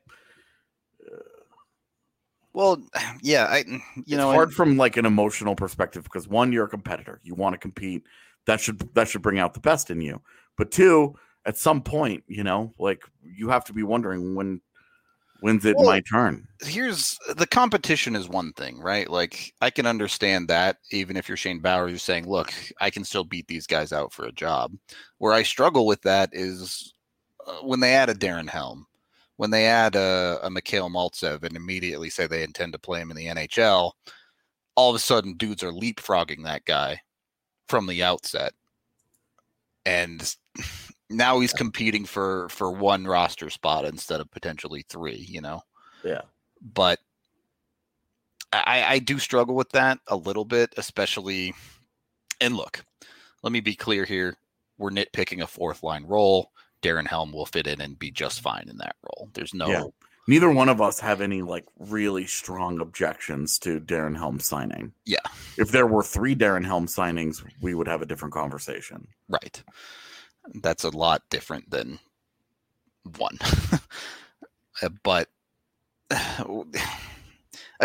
Well, 2.54 2.82
yeah, 3.22 3.46
I 3.46 3.60
you 3.60 3.82
it's 3.96 4.12
know 4.12 4.32
hard 4.32 4.54
from 4.54 4.78
like 4.78 4.98
an 4.98 5.06
emotional 5.06 5.56
perspective 5.56 6.04
because 6.04 6.28
one 6.28 6.52
you're 6.52 6.66
a 6.66 6.70
competitor 6.70 7.20
you 7.24 7.36
want 7.36 7.54
to 7.54 7.58
compete 7.58 8.04
that 8.48 8.60
should 8.60 8.80
that 8.96 9.08
should 9.08 9.22
bring 9.22 9.40
out 9.40 9.54
the 9.54 9.60
best 9.60 9.92
in 9.92 10.02
you 10.02 10.20
but 10.58 10.72
two 10.72 11.14
at 11.46 11.58
some 11.58 11.82
point 11.82 12.24
you 12.28 12.44
know 12.44 12.74
like 12.80 13.04
you 13.22 13.50
have 13.50 13.64
to 13.64 13.74
be 13.74 13.84
wondering 13.84 14.36
when 14.36 14.60
when's 15.42 15.66
it 15.66 15.76
Well, 15.76 15.86
my 15.86 16.02
turn 16.02 16.48
here's 16.62 17.18
the 17.36 17.48
competition 17.48 18.16
is 18.16 18.28
one 18.28 18.54
thing, 18.54 18.80
right? 18.80 19.10
Like 19.10 19.54
I 19.62 19.70
can 19.70 19.86
understand 19.86 20.48
that 20.48 20.78
even 20.92 21.18
if 21.18 21.28
you're 21.28 21.38
Shane 21.38 21.60
Bowers, 21.60 21.92
you're 21.92 22.00
saying, 22.00 22.28
look, 22.28 22.54
I 22.82 22.90
can 22.90 23.04
still 23.04 23.24
beat 23.24 23.48
these 23.48 23.68
guys 23.68 23.92
out 23.92 24.12
for 24.12 24.26
a 24.26 24.32
job. 24.32 24.74
Where 25.18 25.34
I 25.34 25.44
struggle 25.44 25.86
with 25.86 26.02
that 26.04 26.30
is 26.34 26.94
uh, 27.46 27.54
when 27.64 27.80
they 27.80 27.94
add 27.94 28.10
a 28.10 28.16
Darren 28.16 28.50
Helm, 28.50 28.88
when 29.38 29.52
they 29.52 29.66
add 29.68 29.96
a, 29.96 30.40
a 30.44 30.50
Mikhail 30.50 30.90
Maltsev 30.90 31.44
and 31.44 31.56
immediately 31.56 32.10
say 32.10 32.28
they 32.28 32.44
intend 32.44 32.74
to 32.74 32.80
play 32.80 33.00
him 33.00 33.12
in 33.12 33.18
the 33.18 33.28
NHL, 33.28 33.92
all 34.76 34.90
of 34.90 34.96
a 34.96 35.00
sudden 35.00 35.34
dudes 35.34 35.64
are 35.64 35.72
leapfrogging 35.72 36.44
that 36.44 36.66
guy 36.66 37.02
from 37.68 37.88
the 37.88 38.04
outset. 38.04 38.54
And 39.86 40.36
now 41.10 41.40
he's 41.40 41.54
competing 41.54 42.06
for 42.06 42.50
for 42.50 42.72
one 42.72 43.06
roster 43.06 43.50
spot 43.50 43.86
instead 43.86 44.20
of 44.22 44.32
potentially 44.32 44.86
three, 44.90 45.26
you 45.28 45.42
know 45.42 45.62
yeah 46.04 46.22
but 46.74 47.00
I, 48.54 48.86
I 48.88 49.00
do 49.00 49.20
struggle 49.20 49.56
with 49.56 49.70
that 49.72 50.00
a 50.08 50.16
little 50.16 50.46
bit, 50.46 50.74
especially. 50.78 51.54
And 52.40 52.56
look, 52.56 52.84
let 53.44 53.52
me 53.52 53.60
be 53.60 53.76
clear 53.76 54.06
here: 54.06 54.38
we're 54.78 54.90
nitpicking 54.90 55.42
a 55.42 55.48
fourth 55.48 55.84
line 55.84 56.06
role. 56.06 56.52
Darren 56.82 57.08
Helm 57.08 57.32
will 57.32 57.46
fit 57.46 57.68
in 57.68 57.82
and 57.82 57.98
be 57.98 58.12
just 58.12 58.42
fine 58.42 58.68
in 58.70 58.78
that 58.78 58.96
role. 59.04 59.30
There's 59.34 59.54
no, 59.54 59.68
Yeah. 59.68 59.84
Neither 60.28 60.52
one 60.52 60.70
of 60.70 60.82
us 60.82 61.00
have 61.00 61.22
any 61.22 61.42
like 61.42 61.66
really 61.80 62.26
strong 62.28 62.80
objections 62.82 63.58
to 63.60 63.80
Darren 63.80 64.16
Helm 64.18 64.40
signing 64.40 64.94
Yeah. 65.06 65.20
if 65.58 65.70
there 65.72 65.88
were 65.88 66.04
three 66.04 66.36
Darren 66.36 66.66
Helm 66.66 66.86
signings 66.88 67.44
we 67.62 67.74
would 67.74 67.88
have 67.88 68.02
a 68.02 68.06
different 68.06 68.34
conversation 68.34 69.08
right. 69.30 69.64
That's 70.62 70.84
a 70.86 70.96
lot 70.96 71.24
different 71.30 71.70
than 71.72 72.00
one. 73.18 73.38
Uh, 74.80 74.90
but 75.02 75.28
I 76.12 76.54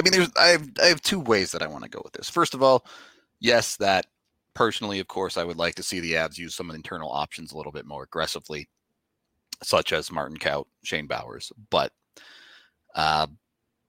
mean, 0.02 0.12
there's 0.12 0.31
I 0.38 0.48
have 0.48 0.68
I 0.83 0.87
have 0.87 1.00
two 1.00 1.18
ways 1.20 1.52
that 1.52 1.62
I 1.62 1.66
want 1.66 1.85
to 1.85 1.90
go 1.90 2.02
with 2.05 2.12
this. 2.12 2.28
First 2.28 2.52
of 2.52 2.62
all, 2.62 2.85
yes, 3.40 3.76
that 3.76 4.07
personally, 4.55 5.00
of 5.00 5.09
course, 5.09 5.38
I 5.38 5.44
would 5.44 5.57
like 5.57 5.74
to 5.76 5.83
see 5.83 6.00
the 6.00 6.12
Avs 6.12 6.37
use 6.38 6.55
some 6.55 6.68
of 6.68 6.74
the 6.74 6.78
internal 6.78 7.11
options 7.11 7.50
a 7.52 7.57
little 7.57 7.72
bit 7.72 7.87
more 7.87 8.02
aggressively, 8.02 8.68
such 9.62 9.92
as 9.92 10.12
Martin 10.12 10.37
Kaut, 10.37 10.66
Shane 10.85 11.07
Bowers. 11.07 11.50
But 11.70 11.92
uh, 12.94 13.26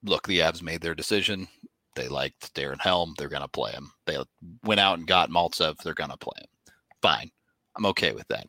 look, 0.04 0.28
the 0.28 0.39
Avs 0.39 0.62
made 0.62 0.82
their 0.82 0.96
decision. 0.96 1.48
They 1.96 2.08
liked 2.08 2.54
Darren 2.56 2.82
Helm. 2.82 3.13
They're 3.18 3.30
going 3.30 3.42
to 3.42 3.48
play 3.48 3.72
him. 3.72 3.92
They 4.06 4.18
went 4.63 4.80
out 4.80 4.98
and 4.98 5.08
got 5.08 5.30
Maltsev. 5.30 5.78
They're 5.78 5.94
going 5.94 6.10
to 6.10 6.18
play 6.18 6.38
him. 6.39 6.74
Fine. 7.02 7.32
I'm 7.76 7.86
okay 7.88 8.13
with 8.13 8.28
that. 8.30 8.48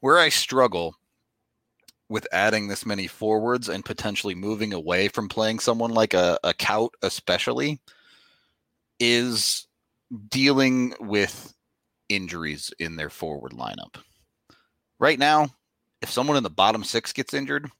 Where 0.00 0.18
I 0.18 0.28
struggle 0.28 0.94
with 2.08 2.26
adding 2.32 2.68
this 2.68 2.84
many 2.84 3.06
forwards 3.06 3.68
and 3.68 3.84
potentially 3.84 4.34
moving 4.34 4.72
away 4.72 5.08
from 5.08 5.28
playing 5.28 5.58
someone 5.58 5.90
like 5.90 6.14
a, 6.14 6.38
a 6.44 6.52
Kaut, 6.52 6.90
especially, 7.02 7.80
is 9.00 9.66
dealing 10.28 10.94
with 11.00 11.54
injuries 12.08 12.72
in 12.78 12.96
their 12.96 13.10
forward 13.10 13.52
lineup. 13.52 13.96
Right 15.00 15.18
now, 15.18 15.48
if 16.02 16.10
someone 16.10 16.36
in 16.36 16.42
the 16.42 16.50
bottom 16.50 16.84
six 16.84 17.12
gets 17.12 17.34
injured, 17.34 17.70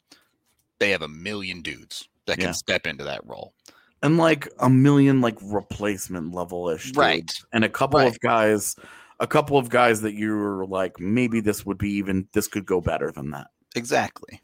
they 0.81 0.91
have 0.91 1.03
a 1.03 1.09
million 1.09 1.61
dudes 1.61 2.09
that 2.27 2.37
can 2.39 2.47
Yeah. 2.49 2.53
step 2.53 2.87
into 2.87 3.05
that 3.05 3.21
role. 3.27 3.55
and 4.03 4.19
like 4.19 4.47
a 4.59 4.69
million 4.69 5.23
like 5.23 5.37
replacement 5.41 6.35
level 6.35 6.69
ish 6.69 6.93
Right. 6.95 7.33
and 7.55 7.65
a 7.65 7.71
couple 7.71 8.01
Right. 8.01 8.09
of 8.09 8.21
guys 8.21 8.77
a 9.21 9.27
couple 9.27 9.57
of 9.57 9.71
guys 9.71 10.03
that 10.03 10.13
you're 10.15 10.67
like 10.67 11.01
maybe 11.01 11.41
this 11.41 11.65
would 11.65 11.79
be 11.79 11.91
even 11.93 12.29
this 12.35 12.47
could 12.47 12.67
go 12.67 12.81
better 12.83 13.11
than 13.11 13.31
that 13.31 13.47
Exactly. 13.77 14.43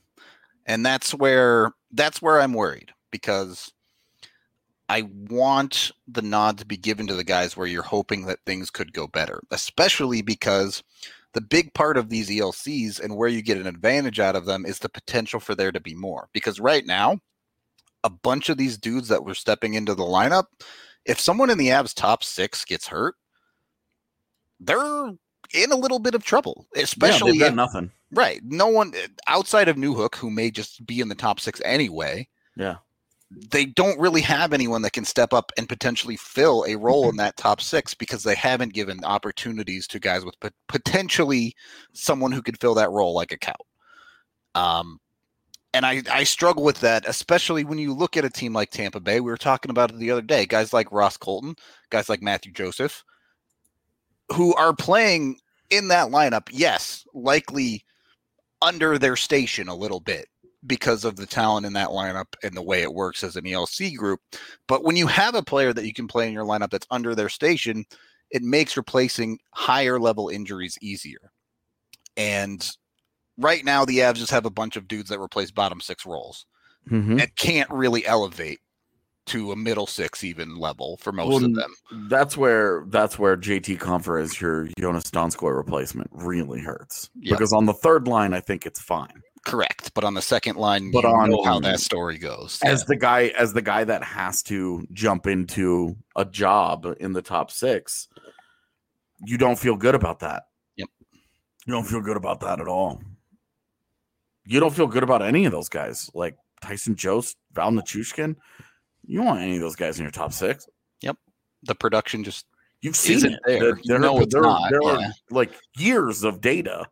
And 0.66 0.84
that's 0.86 1.12
where 1.12 1.72
that's 1.92 2.22
where 2.22 2.40
I'm 2.40 2.54
worried 2.54 2.92
because 3.10 3.70
I 4.88 5.02
want 5.28 5.92
the 6.08 6.22
nod 6.22 6.58
to 6.58 6.64
be 6.66 6.76
given 6.76 7.06
to 7.08 7.14
the 7.14 7.22
guys 7.24 7.56
where 7.56 7.66
you're 7.66 7.82
hoping 7.82 8.26
that 8.26 8.38
things 8.46 8.70
could 8.70 8.92
go 8.92 9.06
better, 9.06 9.40
especially 9.50 10.22
because 10.22 10.82
the 11.32 11.40
big 11.40 11.72
part 11.74 11.96
of 11.96 12.08
these 12.08 12.28
ELCs 12.28 12.98
and 12.98 13.16
where 13.16 13.28
you 13.28 13.40
get 13.42 13.58
an 13.58 13.66
advantage 13.68 14.18
out 14.18 14.34
of 14.36 14.46
them 14.46 14.64
is 14.66 14.78
the 14.80 14.88
potential 14.88 15.38
for 15.38 15.54
there 15.54 15.70
to 15.70 15.80
be 15.80 15.94
more. 15.94 16.28
Because 16.32 16.58
right 16.58 16.84
now, 16.86 17.20
a 18.04 18.10
bunch 18.10 18.48
of 18.48 18.56
these 18.56 18.78
dudes 18.78 19.08
that 19.08 19.24
were 19.24 19.34
stepping 19.34 19.74
into 19.74 19.94
the 19.94 20.02
lineup, 20.02 20.44
if 21.04 21.20
someone 21.20 21.50
in 21.50 21.58
the 21.58 21.68
Avs 21.68 21.94
top 21.94 22.24
six 22.24 22.64
gets 22.64 22.86
hurt, 22.88 23.14
they're 24.58 25.06
in 25.54 25.72
a 25.72 25.76
little 25.76 25.98
bit 25.98 26.14
of 26.14 26.24
trouble, 26.24 26.66
especially 26.76 27.38
yeah, 27.38 27.48
if- 27.48 27.54
nothing 27.54 27.90
Right. 28.12 28.40
No 28.44 28.66
one 28.66 28.92
eh, 28.96 29.06
outside 29.28 29.68
of 29.68 29.76
Newhook, 29.76 30.16
who 30.16 30.30
may 30.30 30.50
just 30.50 30.84
be 30.84 30.98
in 31.00 31.08
the 31.08 31.14
top 31.14 31.38
six 31.38 31.60
anyway, 31.64 32.26
yeah 32.56 32.76
they 33.30 33.64
don't 33.64 33.98
really 34.00 34.20
have 34.20 34.52
anyone 34.52 34.82
that 34.82 34.92
can 34.92 35.04
step 35.04 35.32
up 35.32 35.52
and 35.56 35.68
potentially 35.68 36.16
fill 36.16 36.64
a 36.66 36.76
role 36.76 37.08
in 37.08 37.16
that 37.16 37.36
top 37.36 37.60
six 37.60 37.94
because 37.94 38.24
they 38.24 38.34
haven't 38.34 38.74
given 38.74 39.04
opportunities 39.04 39.86
to 39.86 40.00
guys 40.00 40.24
with 40.24 40.38
pot- 40.40 40.52
potentially 40.68 41.54
someone 41.92 42.32
who 42.32 42.42
could 42.42 42.58
fill 42.60 42.74
that 42.74 42.90
role 42.90 43.14
like 43.14 43.30
a 43.30 43.38
Kaut. 43.38 43.54
Um, 44.56 44.98
and 45.72 45.86
I, 45.86 46.02
I 46.10 46.24
struggle 46.24 46.64
with 46.64 46.80
that, 46.80 47.06
especially 47.06 47.64
when 47.64 47.78
you 47.78 47.94
look 47.94 48.16
at 48.16 48.24
a 48.24 48.30
team 48.30 48.52
like 48.52 48.70
Tampa 48.70 49.00
Bay. 49.00 49.20
We 49.20 49.30
were 49.30 49.36
talking 49.36 49.70
about 49.70 49.90
it 49.90 49.98
the 49.98 50.10
other 50.10 50.22
day. 50.22 50.46
Guys 50.46 50.72
like 50.72 50.90
Ross 50.90 51.16
Colton, 51.16 51.54
guys 51.90 52.08
like 52.08 52.22
Mathieu 52.22 52.52
Joseph, 52.52 53.04
who 54.32 54.54
are 54.54 54.74
playing 54.74 55.38
in 55.70 55.88
that 55.88 56.10
lineup, 56.10 56.48
yes, 56.50 57.04
likely 57.14 57.84
under 58.62 58.98
their 58.98 59.16
station 59.16 59.68
a 59.68 59.74
little 59.74 60.00
bit 60.00 60.26
because 60.66 61.04
of 61.04 61.16
the 61.16 61.26
talent 61.26 61.64
in 61.64 61.72
that 61.72 61.88
lineup 61.88 62.34
and 62.42 62.54
the 62.54 62.62
way 62.62 62.82
it 62.82 62.92
works 62.92 63.24
as 63.24 63.36
an 63.36 63.44
ELC 63.44 63.96
group. 63.96 64.20
But 64.66 64.84
when 64.84 64.96
you 64.96 65.06
have 65.06 65.34
a 65.34 65.42
player 65.42 65.72
that 65.72 65.86
you 65.86 65.94
can 65.94 66.06
play 66.06 66.26
in 66.26 66.34
your 66.34 66.44
lineup 66.44 66.70
that's 66.70 66.86
under 66.90 67.14
their 67.14 67.30
station, 67.30 67.84
it 68.30 68.42
makes 68.42 68.76
replacing 68.76 69.38
higher 69.54 69.98
level 69.98 70.28
injuries 70.28 70.76
easier. 70.82 71.32
And 72.16 72.68
right 73.40 73.64
now 73.64 73.84
the 73.84 73.98
Avs 73.98 74.14
just 74.16 74.30
have 74.30 74.46
a 74.46 74.50
bunch 74.50 74.76
of 74.76 74.86
dudes 74.88 75.08
that 75.10 75.18
replace 75.20 75.50
bottom 75.50 75.80
six 75.80 76.06
roles 76.06 76.46
Mhm. 76.90 77.20
and 77.20 77.36
can't 77.36 77.70
really 77.70 78.06
elevate 78.06 78.60
to 79.26 79.52
a 79.52 79.56
middle 79.56 79.86
six 79.86 80.24
even 80.24 80.56
level 80.56 80.96
for 80.96 81.12
most 81.12 81.28
Well, 81.28 81.44
of 81.44 81.54
them. 81.54 81.74
That's 82.08 82.36
where 82.36 82.84
that's 82.88 83.18
where 83.18 83.36
JT 83.36 83.76
Compher 83.78 84.20
is 84.20 84.40
your 84.40 84.66
Joonas 84.78 85.10
Donskoi 85.10 85.54
replacement 85.54 86.08
really 86.12 86.60
hurts. 86.60 87.10
Yeah. 87.14 87.34
Because 87.34 87.52
on 87.52 87.66
the 87.66 87.74
third 87.74 88.08
line, 88.08 88.32
I 88.32 88.40
think 88.40 88.66
it's 88.66 88.80
fine. 88.80 89.22
Correct, 89.46 89.92
but 89.94 90.04
on 90.04 90.14
the 90.14 90.22
second 90.22 90.56
line, 90.56 90.90
But 90.90 91.04
you 91.04 91.10
on- 91.10 91.30
know 91.30 91.42
how 91.44 91.60
that 91.60 91.80
story 91.80 92.18
goes. 92.18 92.58
As 92.64 92.84
the 92.86 92.96
guy 92.96 93.28
as 93.38 93.52
the 93.52 93.62
guy 93.62 93.84
that 93.84 94.02
has 94.02 94.42
to 94.44 94.86
jump 94.92 95.26
into 95.26 95.96
a 96.16 96.24
job 96.24 96.86
in 96.98 97.12
the 97.12 97.22
top 97.22 97.50
six, 97.50 98.08
you 99.24 99.38
don't 99.38 99.58
feel 99.58 99.76
good 99.76 99.94
about 99.94 100.20
that. 100.20 100.44
Yep. 100.76 100.88
You 101.66 101.72
don't 101.74 101.86
feel 101.86 102.00
good 102.00 102.16
about 102.16 102.40
that 102.40 102.60
at 102.60 102.68
all. 102.68 103.00
You 104.44 104.60
don't 104.60 104.74
feel 104.74 104.86
good 104.86 105.02
about 105.02 105.22
any 105.22 105.44
of 105.44 105.52
those 105.52 105.68
guys, 105.68 106.10
like 106.14 106.36
Tyson 106.62 106.96
Jost, 106.96 107.36
Val 107.52 107.70
Nichushkin. 107.70 108.36
You 109.06 109.18
don't 109.18 109.26
want 109.26 109.40
any 109.40 109.56
of 109.56 109.62
those 109.62 109.76
guys 109.76 109.98
in 109.98 110.04
your 110.04 110.10
top 110.10 110.32
six. 110.32 110.68
Yep. 111.02 111.16
the 111.64 111.74
production 111.74 112.24
just 112.24 112.46
You've 112.82 112.96
seen 112.96 113.16
Isn't 113.16 113.32
it. 113.46 113.78
there. 113.84 113.98
Know 113.98 114.20
it's 114.20 114.32
there, 114.32 114.42
not, 114.42 114.70
there 114.70 114.82
yeah. 114.82 115.08
are 115.08 115.12
like 115.30 115.52
years 115.76 116.24
of 116.24 116.40
data 116.40 116.86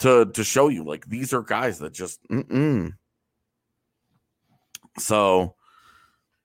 to 0.00 0.26
to 0.26 0.44
show 0.44 0.68
you 0.68 0.84
like 0.84 1.06
these 1.06 1.32
are 1.32 1.42
guys 1.42 1.78
that 1.80 1.92
just 1.92 2.20
mm-mm. 2.30 2.92
so 4.98 5.54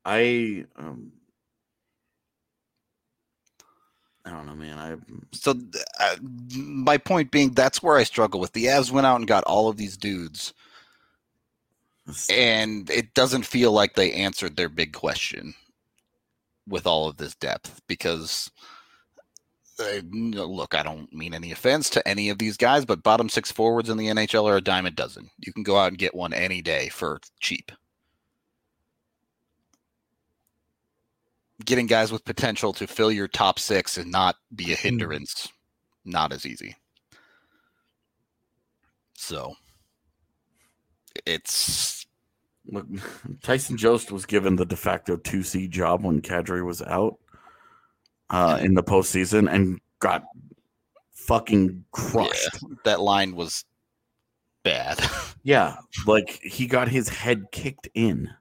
I 0.03 0.65
um 0.75 1.11
I 4.25 4.31
don't 4.31 4.47
know, 4.47 4.55
man. 4.55 4.79
I 4.79 4.95
so 5.33 5.53
uh, 5.99 6.15
my 6.55 6.97
point 6.97 7.31
being 7.31 7.51
that's 7.51 7.83
where 7.83 7.95
I 7.95 8.03
struggle 8.03 8.39
with. 8.39 8.53
The 8.53 8.65
Avs 8.65 8.91
went 8.91 9.05
out 9.05 9.17
and 9.17 9.27
got 9.27 9.43
all 9.43 9.69
of 9.69 9.77
these 9.77 9.97
dudes. 9.97 10.53
And 12.29 12.89
it 12.89 13.13
doesn't 13.13 13.45
feel 13.45 13.71
like 13.71 13.95
they 13.95 14.11
answered 14.13 14.55
their 14.57 14.69
big 14.69 14.93
question 14.93 15.55
with 16.67 16.85
all 16.87 17.07
of 17.07 17.17
this 17.17 17.35
depth 17.35 17.81
because 17.87 18.51
uh, 19.79 20.01
look 20.11 20.73
I 20.73 20.83
don't 20.83 21.11
mean 21.13 21.33
any 21.33 21.51
offense 21.51 21.89
to 21.91 22.07
any 22.07 22.29
of 22.29 22.39
these 22.39 22.57
guys 22.57 22.85
but 22.85 23.03
bottom 23.03 23.29
six 23.29 23.51
forwards 23.51 23.89
in 23.89 23.97
the 23.97 24.07
NHL 24.07 24.49
are 24.49 24.57
a 24.57 24.61
dime 24.61 24.85
a 24.85 24.91
dozen. 24.91 25.29
You 25.39 25.53
can 25.53 25.63
go 25.63 25.77
out 25.77 25.89
and 25.89 25.97
get 25.97 26.15
one 26.15 26.33
any 26.33 26.61
day 26.61 26.89
for 26.89 27.19
cheap 27.39 27.71
getting 31.63 31.87
guys 31.87 32.11
with 32.11 32.25
potential 32.25 32.73
to 32.73 32.87
fill 32.87 33.11
your 33.11 33.27
top 33.27 33.59
six 33.59 33.97
and 33.97 34.11
not 34.11 34.35
be 34.55 34.73
a 34.73 34.75
hindrance 34.75 35.47
not 36.03 36.33
as 36.33 36.45
easy 36.45 36.75
so 39.13 39.53
it's 41.25 42.05
look 42.67 42.85
Tyson 43.43 43.77
Jost 43.77 44.11
was 44.11 44.25
given 44.25 44.55
the 44.55 44.65
de 44.65 44.75
facto 44.75 45.15
two 45.15 45.43
C 45.43 45.67
job 45.67 46.03
when 46.03 46.21
Kadri 46.21 46.65
was 46.65 46.81
out 46.81 47.17
uh 48.29 48.59
in 48.61 48.73
the 48.73 48.83
postseason 48.83 49.51
and 49.51 49.79
got 49.99 50.23
fucking 51.13 51.85
crushed. 51.91 52.59
that 52.83 52.99
line 52.99 53.35
was 53.35 53.63
bad 54.63 54.99
Yeah, 55.45 55.75
like 56.07 56.39
he 56.41 56.65
got 56.65 56.87
his 56.87 57.07
head 57.07 57.51
kicked 57.51 57.87
in. 57.93 58.31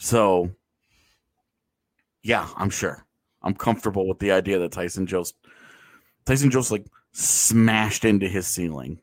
So, 0.00 0.50
yeah, 2.22 2.48
I'm 2.56 2.70
sure. 2.70 3.04
I'm 3.42 3.54
comfortable 3.54 4.06
with 4.08 4.18
the 4.18 4.32
idea 4.32 4.58
that 4.58 4.72
Tyson 4.72 5.06
Jost, 5.06 5.34
Tyson 6.24 6.50
Jost, 6.50 6.70
like 6.70 6.86
smashed 7.12 8.04
into 8.04 8.28
his 8.28 8.46
ceiling. 8.46 9.00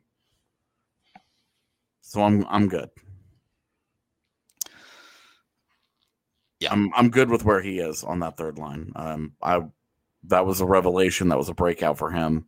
So 2.02 2.24
I'm 2.24 2.46
I'm 2.48 2.68
good. 2.68 2.90
Yeah. 6.60 6.72
I'm 6.72 6.92
I'm 6.96 7.10
good 7.10 7.30
with 7.30 7.46
where 7.46 7.62
he 7.62 7.80
is 7.80 8.04
on 8.04 8.20
that 8.20 8.38
third 8.38 8.58
line. 8.58 8.92
Um, 8.96 9.34
I 9.42 9.62
that 10.24 10.46
was 10.46 10.62
a 10.62 10.66
revelation. 10.66 11.30
That 11.30 11.38
was 11.38 11.50
a 11.50 11.54
breakout 11.54 11.98
for 11.98 12.12
him. 12.12 12.46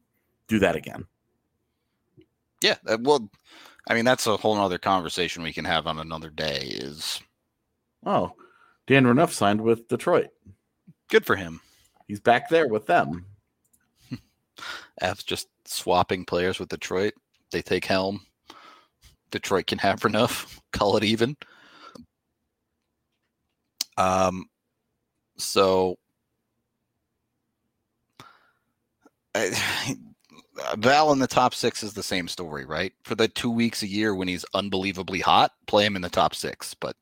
Do 0.48 0.60
that 0.60 0.76
again. 0.76 1.06
Yeah, 2.62 2.76
uh, 2.88 2.98
well, 3.02 3.30
I 3.88 3.94
mean 3.94 4.06
that's 4.06 4.28
a 4.28 4.38
whole 4.38 4.56
nother 4.56 4.78
conversation 4.78 5.44
we 5.44 5.54
can 5.54 5.66
have 5.66 5.88
on 5.88 6.00
another 6.00 6.30
day. 6.30 6.68
Is 6.74 7.22
Oh, 8.06 8.34
Dan 8.88 9.06
Renouf 9.06 9.32
signed 9.32 9.62
with 9.62 9.88
Detroit. 9.88 10.30
Good 11.12 11.26
for 11.26 11.36
him. 11.36 11.62
He's 12.08 12.20
back 12.20 12.50
there 12.50 12.68
with 12.68 12.88
them. 12.88 13.26
Avs 15.02 15.26
just 15.26 15.48
swapping 15.66 16.26
players 16.26 16.60
with 16.60 16.70
Detroit. 16.70 17.14
They 17.52 17.62
take 17.62 17.86
Helm. 17.86 18.22
Detroit 19.30 19.68
can 19.68 19.78
have 19.78 20.04
enough. 20.06 20.60
Call 20.74 20.98
it 20.98 21.04
even. 21.04 21.38
Um, 23.98 24.46
so 25.38 25.98
I- 29.36 29.96
Val 30.78 31.12
in 31.14 31.20
the 31.20 31.28
top 31.28 31.54
six 31.54 31.82
is 31.82 31.94
the 31.94 32.04
same 32.04 32.28
story, 32.28 32.66
right? 32.66 32.92
For 33.04 33.16
the 33.16 33.28
two 33.28 33.50
weeks 33.50 33.84
a 33.84 33.88
year 33.88 34.14
when 34.14 34.28
he's 34.28 34.46
unbelievably 34.54 35.22
hot, 35.22 35.52
play 35.66 35.86
him 35.86 35.96
in 35.96 36.02
the 36.02 36.10
top 36.10 36.36
six. 36.36 36.74
But 36.74 36.96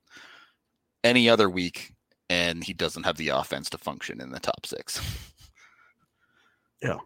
any 1.03 1.27
other 1.27 1.49
week, 1.49 1.93
and 2.29 2.63
he 2.63 2.73
doesn't 2.73 3.05
have 3.05 3.17
the 3.17 3.29
offense 3.29 3.69
to 3.71 3.77
function 3.77 4.21
in 4.21 4.31
the 4.31 4.39
top 4.39 4.65
six. 4.65 5.01
Yeah. 6.81 6.99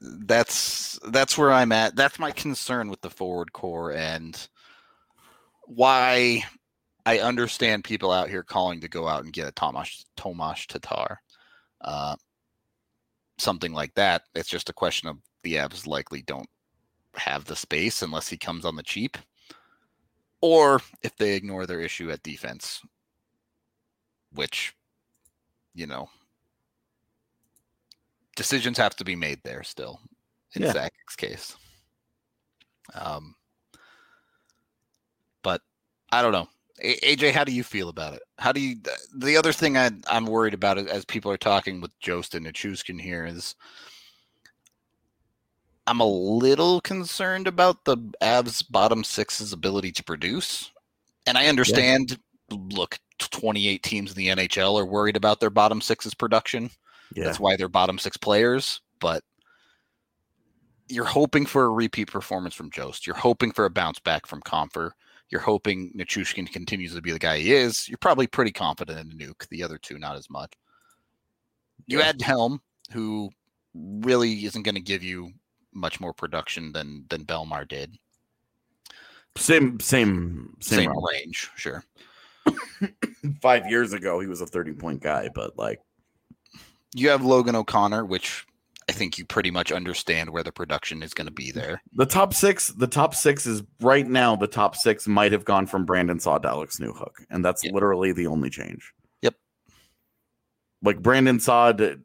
That's 0.00 0.98
that's 1.10 1.38
where 1.38 1.52
I'm 1.52 1.70
at. 1.70 1.94
That's 1.94 2.18
my 2.18 2.32
concern 2.32 2.88
with 2.88 3.00
the 3.02 3.08
forward 3.08 3.52
core 3.52 3.92
and 3.92 4.48
why 5.66 6.42
I 7.04 7.18
understand 7.18 7.84
people 7.84 8.10
out 8.10 8.28
here 8.28 8.42
calling 8.42 8.80
to 8.80 8.88
go 8.88 9.06
out 9.06 9.22
and 9.24 9.32
get 9.32 9.46
a 9.46 9.52
Tomas 9.52 10.04
Tomas 10.16 10.66
Tatar. 10.66 11.18
Uh, 11.80 12.16
something 13.38 13.72
like 13.72 13.94
that. 13.94 14.22
It's 14.34 14.48
just 14.48 14.70
a 14.70 14.74
question 14.74 15.08
of 15.08 15.18
the 15.42 15.54
Avs 15.54 15.86
likely 15.86 16.22
don't 16.22 16.48
have 17.14 17.44
the 17.44 17.56
space 17.56 18.02
unless 18.02 18.28
he 18.28 18.36
comes 18.36 18.64
on 18.64 18.76
the 18.76 18.82
cheap. 18.82 19.18
Or 20.40 20.80
if 21.02 21.16
they 21.16 21.34
ignore 21.34 21.66
their 21.66 21.80
issue 21.80 22.10
at 22.10 22.22
defense, 22.22 22.80
which, 24.34 24.74
you 25.74 25.86
know, 25.86 26.08
decisions 28.36 28.78
have 28.78 28.96
to 28.96 29.04
be 29.04 29.16
made 29.16 29.40
there 29.44 29.62
still 29.62 30.00
in 30.54 30.62
Yeah. 30.62 30.72
Zakic's 30.72 31.16
case. 31.16 31.56
Um, 32.94 33.34
but 35.42 35.62
I 36.10 36.22
don't 36.22 36.32
know. 36.32 36.48
A- 36.80 37.16
AJ, 37.16 37.32
how 37.32 37.44
do 37.44 37.52
you 37.52 37.62
feel 37.62 37.88
about 37.88 38.14
it? 38.14 38.22
How 38.38 38.52
do 38.52 38.60
you? 38.60 38.76
The 39.14 39.36
other 39.36 39.52
thing 39.52 39.76
I, 39.76 39.90
I'm 40.08 40.26
worried 40.26 40.54
about 40.54 40.78
as 40.78 41.04
people 41.04 41.30
are 41.30 41.36
talking 41.36 41.80
with 41.80 41.98
Jost 42.00 42.34
and 42.34 42.46
Nichushkin 42.46 43.00
here 43.00 43.24
is 43.24 43.54
I'm 45.86 46.00
a 46.00 46.06
little 46.06 46.80
concerned 46.80 47.46
about 47.46 47.84
the 47.84 47.96
Avs 48.20 48.64
bottom 48.68 49.04
six's 49.04 49.52
ability 49.52 49.92
to 49.92 50.04
produce. 50.04 50.70
And 51.26 51.38
I 51.38 51.46
understand, 51.46 52.18
look, 52.50 52.98
28 53.30 53.82
teams 53.82 54.10
in 54.10 54.16
the 54.16 54.28
NHL 54.28 54.80
are 54.80 54.84
worried 54.86 55.16
about 55.16 55.40
their 55.40 55.50
bottom 55.50 55.80
six's 55.80 56.14
production. 56.14 56.70
Yeah. 57.14 57.24
That's 57.24 57.40
why 57.40 57.56
they're 57.56 57.68
bottom 57.68 57.98
six 57.98 58.16
players. 58.16 58.80
But 59.00 59.22
you're 60.88 61.04
hoping 61.04 61.46
for 61.46 61.64
a 61.64 61.70
repeat 61.70 62.10
performance 62.10 62.54
from 62.54 62.70
Jost. 62.70 63.06
You're 63.06 63.16
hoping 63.16 63.52
for 63.52 63.64
a 63.64 63.70
bounce 63.70 63.98
back 63.98 64.26
from 64.26 64.42
Compher. 64.42 64.90
You're 65.28 65.40
hoping 65.40 65.92
Nichushkin 65.96 66.50
continues 66.52 66.94
to 66.94 67.00
be 67.00 67.12
the 67.12 67.18
guy 67.18 67.38
he 67.38 67.52
is. 67.54 67.88
You're 67.88 67.98
probably 67.98 68.26
pretty 68.26 68.52
confident 68.52 69.12
in 69.12 69.18
Nuke. 69.18 69.48
The 69.48 69.62
other 69.62 69.78
two, 69.78 69.98
not 69.98 70.16
as 70.16 70.28
much. 70.28 70.52
You 71.86 71.98
Yeah. 72.00 72.08
add 72.08 72.20
Helm, 72.22 72.60
who 72.92 73.30
really 73.74 74.44
isn't 74.44 74.62
going 74.62 74.74
to 74.74 74.80
give 74.80 75.02
you 75.02 75.32
much 75.72 76.00
more 76.00 76.12
production 76.12 76.72
than 76.72 77.06
than 77.08 77.24
Bellemare 77.24 77.66
did. 77.66 77.96
Same, 79.36 79.80
same, 79.80 80.54
same. 80.60 80.80
Same 80.80 80.92
range, 81.10 81.48
sure. 81.56 81.82
Five 83.40 83.66
years 83.70 83.92
ago, 83.92 84.20
he 84.20 84.26
was 84.26 84.40
a 84.40 84.46
thirty-point 84.46 85.00
guy, 85.02 85.28
but 85.34 85.56
like, 85.58 85.80
You 86.94 87.08
have 87.10 87.24
Logan 87.24 87.54
O'Connor, 87.56 88.04
which 88.04 88.44
I 88.88 88.92
think 88.92 89.16
you 89.16 89.24
pretty 89.24 89.50
much 89.50 89.70
understand 89.70 90.30
where 90.30 90.42
the 90.42 90.50
production 90.52 91.02
is 91.02 91.14
going 91.14 91.28
to 91.28 91.32
be 91.32 91.52
there. 91.52 91.80
the 91.92 92.04
top 92.06 92.34
six, 92.34 92.68
the 92.68 92.88
top 92.88 93.14
six 93.14 93.46
is 93.46 93.62
right 93.80 94.06
now. 94.06 94.34
The 94.36 94.48
top 94.48 94.74
six 94.76 95.06
might 95.06 95.30
have 95.32 95.44
gone 95.44 95.66
from 95.66 95.84
Brandon 95.84 96.18
Saad 96.18 96.42
to 96.42 96.48
Alex 96.48 96.78
Newhook, 96.78 97.12
and 97.30 97.44
that's 97.44 97.62
Yeah. 97.64 97.70
literally 97.72 98.12
the 98.12 98.26
only 98.26 98.50
change. 98.50 98.92
Yep. 99.22 99.34
Like 100.82 101.00
Brandon 101.00 101.38
Saad 101.38 102.02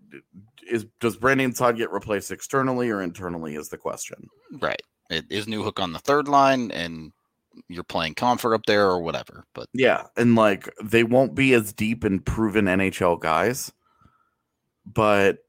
is. 0.70 0.86
Does 1.00 1.18
Brandon 1.18 1.54
Saad 1.56 1.78
get 1.78 1.92
replaced 1.92 2.30
externally 2.32 2.90
or 2.92 3.02
internally? 3.02 3.56
Is 3.56 3.70
the 3.70 3.78
question. 3.78 4.28
Right. 4.52 4.82
It 5.10 5.26
is 5.30 5.46
Newhook 5.48 5.82
on 5.82 5.94
the 5.94 6.00
third 6.00 6.28
line, 6.28 6.70
and 6.72 7.12
you're 7.68 7.84
playing 7.84 8.16
Compher 8.16 8.54
up 8.54 8.66
there 8.66 8.88
or 8.88 9.02
whatever. 9.02 9.46
But 9.54 9.68
Yeah, 9.74 10.04
and 10.16 10.36
like 10.36 10.70
they 10.84 11.04
won't 11.04 11.36
be 11.36 11.54
as 11.54 11.74
deep 11.74 12.04
and 12.04 12.26
proven 12.26 12.66
NHL 12.66 13.20
guys, 13.20 13.72
but 14.86 15.40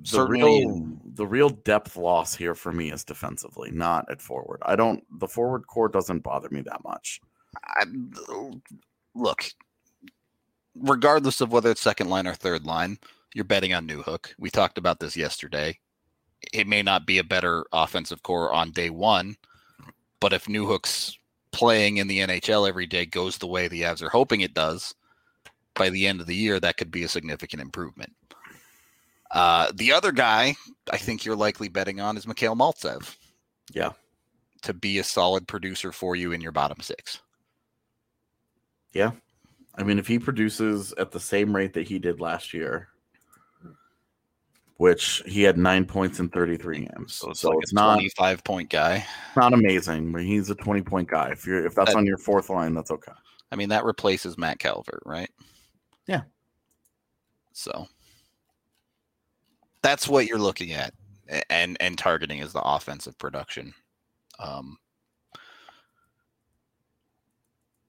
the 0.00 0.06
certainly 0.06 0.66
real 0.66 0.96
the 1.14 1.26
real 1.26 1.48
depth 1.48 1.96
loss 1.96 2.34
here 2.34 2.54
for 2.54 2.72
me 2.72 2.92
is 2.92 3.04
defensively, 3.04 3.70
not 3.70 4.10
at 4.10 4.22
forward. 4.22 4.60
I 4.64 4.76
don't 4.76 5.02
the 5.18 5.28
forward 5.28 5.66
core 5.66 5.88
doesn't 5.88 6.20
bother 6.20 6.48
me 6.50 6.60
that 6.62 6.84
much. 6.84 7.20
I, 7.64 7.84
look, 9.14 9.44
regardless 10.76 11.40
of 11.40 11.50
whether 11.52 11.70
it's 11.70 11.80
second 11.80 12.08
line 12.08 12.26
or 12.26 12.34
third 12.34 12.64
line, 12.64 12.98
you're 13.34 13.44
betting 13.44 13.74
on 13.74 13.88
Newhook. 13.88 14.28
We 14.38 14.50
talked 14.50 14.78
about 14.78 15.00
this 15.00 15.16
yesterday. 15.16 15.78
It 16.52 16.68
may 16.68 16.82
not 16.82 17.06
be 17.06 17.18
a 17.18 17.24
better 17.24 17.64
offensive 17.72 18.22
core 18.22 18.52
on 18.52 18.70
day 18.70 18.90
one, 18.90 19.36
but 20.20 20.32
if 20.32 20.46
Newhook's 20.46 21.18
playing 21.52 21.96
in 21.96 22.08
the 22.08 22.20
NHL 22.20 22.68
every 22.68 22.86
day 22.86 23.06
goes 23.06 23.38
the 23.38 23.46
way 23.46 23.68
the 23.68 23.82
Avs 23.82 24.02
are 24.02 24.10
hoping 24.10 24.40
it 24.40 24.54
does, 24.54 24.94
by 25.74 25.90
the 25.90 26.06
end 26.06 26.20
of 26.20 26.26
the 26.26 26.34
year, 26.34 26.60
that 26.60 26.76
could 26.76 26.90
be 26.90 27.04
a 27.04 27.08
significant 27.08 27.62
improvement. 27.62 28.14
Uh, 29.30 29.70
the 29.74 29.92
other 29.92 30.12
guy 30.12 30.56
I 30.90 30.96
think 30.96 31.24
you're 31.24 31.36
likely 31.36 31.68
betting 31.68 32.00
on 32.00 32.16
is 32.16 32.26
Mikhail 32.26 32.56
Maltsev. 32.56 33.16
Yeah. 33.72 33.92
To 34.62 34.72
be 34.72 34.98
a 34.98 35.04
solid 35.04 35.46
producer 35.46 35.92
for 35.92 36.16
you 36.16 36.32
in 36.32 36.40
your 36.40 36.52
bottom 36.52 36.80
six. 36.80 37.20
Yeah. 38.92 39.12
I 39.74 39.84
mean, 39.84 39.98
if 39.98 40.08
he 40.08 40.18
produces 40.18 40.92
at 40.98 41.12
the 41.12 41.20
same 41.20 41.54
rate 41.54 41.74
that 41.74 41.86
he 41.86 41.98
did 41.98 42.20
last 42.20 42.52
year, 42.52 42.88
which 44.78 45.22
he 45.26 45.42
had 45.42 45.58
nine 45.58 45.84
points 45.84 46.20
in 46.20 46.28
33 46.28 46.86
games. 46.86 47.14
So 47.14 47.30
it's 47.30 47.40
so 47.40 47.50
like 47.50 47.58
it's 47.62 47.72
a 47.72 47.74
not 47.74 47.94
25 47.94 48.44
point 48.44 48.70
guy. 48.70 49.04
not 49.36 49.52
amazing, 49.52 50.12
but 50.12 50.22
he's 50.22 50.48
a 50.50 50.54
20 50.54 50.82
point 50.82 51.08
guy. 51.08 51.30
If 51.30 51.46
you're 51.46 51.66
if 51.66 51.74
that's 51.74 51.90
That- 51.90 51.98
on 51.98 52.06
your 52.06 52.16
fourth 52.18 52.48
line, 52.48 52.74
that's 52.74 52.90
okay. 52.90 53.12
I 53.52 53.56
mean, 53.56 53.68
that 53.70 53.84
replaces 53.84 54.38
Matt 54.38 54.58
Calvert, 54.58 55.02
right? 55.04 55.30
Yeah. 56.06 56.22
So 57.52 57.88
that's 59.82 60.08
what 60.08 60.26
you're 60.26 60.38
looking 60.38 60.72
at 60.72 60.94
and 61.50 61.76
and 61.80 61.98
targeting 61.98 62.38
is 62.38 62.52
the 62.52 62.62
offensive 62.62 63.18
production. 63.18 63.74
Um 64.38 64.78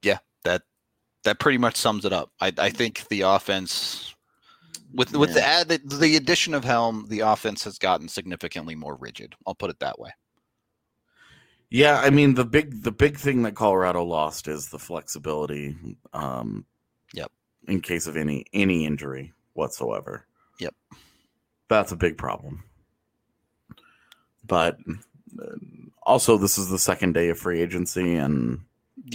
Yeah, 0.01 0.17
that 0.43 0.63
that 1.23 1.39
pretty 1.39 1.57
much 1.59 1.75
sums 1.75 2.03
it 2.05 2.13
up. 2.13 2.31
I 2.41 2.51
I 2.57 2.69
think 2.71 3.07
the 3.09 3.21
offense 3.21 4.15
with 4.93 5.15
with 5.15 5.33
the 5.33 5.79
the, 5.85 5.95
the 5.97 6.15
addition 6.15 6.53
of 6.53 6.63
Helm, 6.63 7.05
the 7.09 7.19
offense 7.21 7.63
has 7.63 7.77
gotten 7.77 8.07
significantly 8.07 8.75
more 8.75 8.95
rigid. 8.95 9.35
I'll 9.45 9.55
put 9.55 9.69
it 9.69 9.79
that 9.79 9.99
way. 9.99 10.11
Yeah, 11.69 11.99
I 11.99 12.09
mean 12.09 12.33
the 12.33 12.45
big 12.45 12.81
the 12.83 12.91
big 12.91 13.17
thing 13.17 13.43
that 13.43 13.55
Colorado 13.55 14.03
lost 14.03 14.47
is 14.47 14.69
the 14.69 14.79
flexibility. 14.79 15.75
Um, 16.13 16.65
Yep. 17.13 17.31
In 17.67 17.81
case 17.81 18.07
of 18.07 18.17
any 18.17 18.45
any 18.53 18.85
injury 18.85 19.33
whatsoever. 19.53 20.25
Yep. 20.59 20.73
That's 21.67 21.91
a 21.91 21.95
big 21.95 22.17
problem. 22.17 22.63
But 24.47 24.77
uh, 25.39 25.55
also, 26.03 26.37
this 26.37 26.57
is 26.57 26.69
the 26.69 26.79
second 26.79 27.13
day 27.13 27.29
of 27.29 27.37
free 27.37 27.61
agency, 27.61 28.15
and 28.15 28.61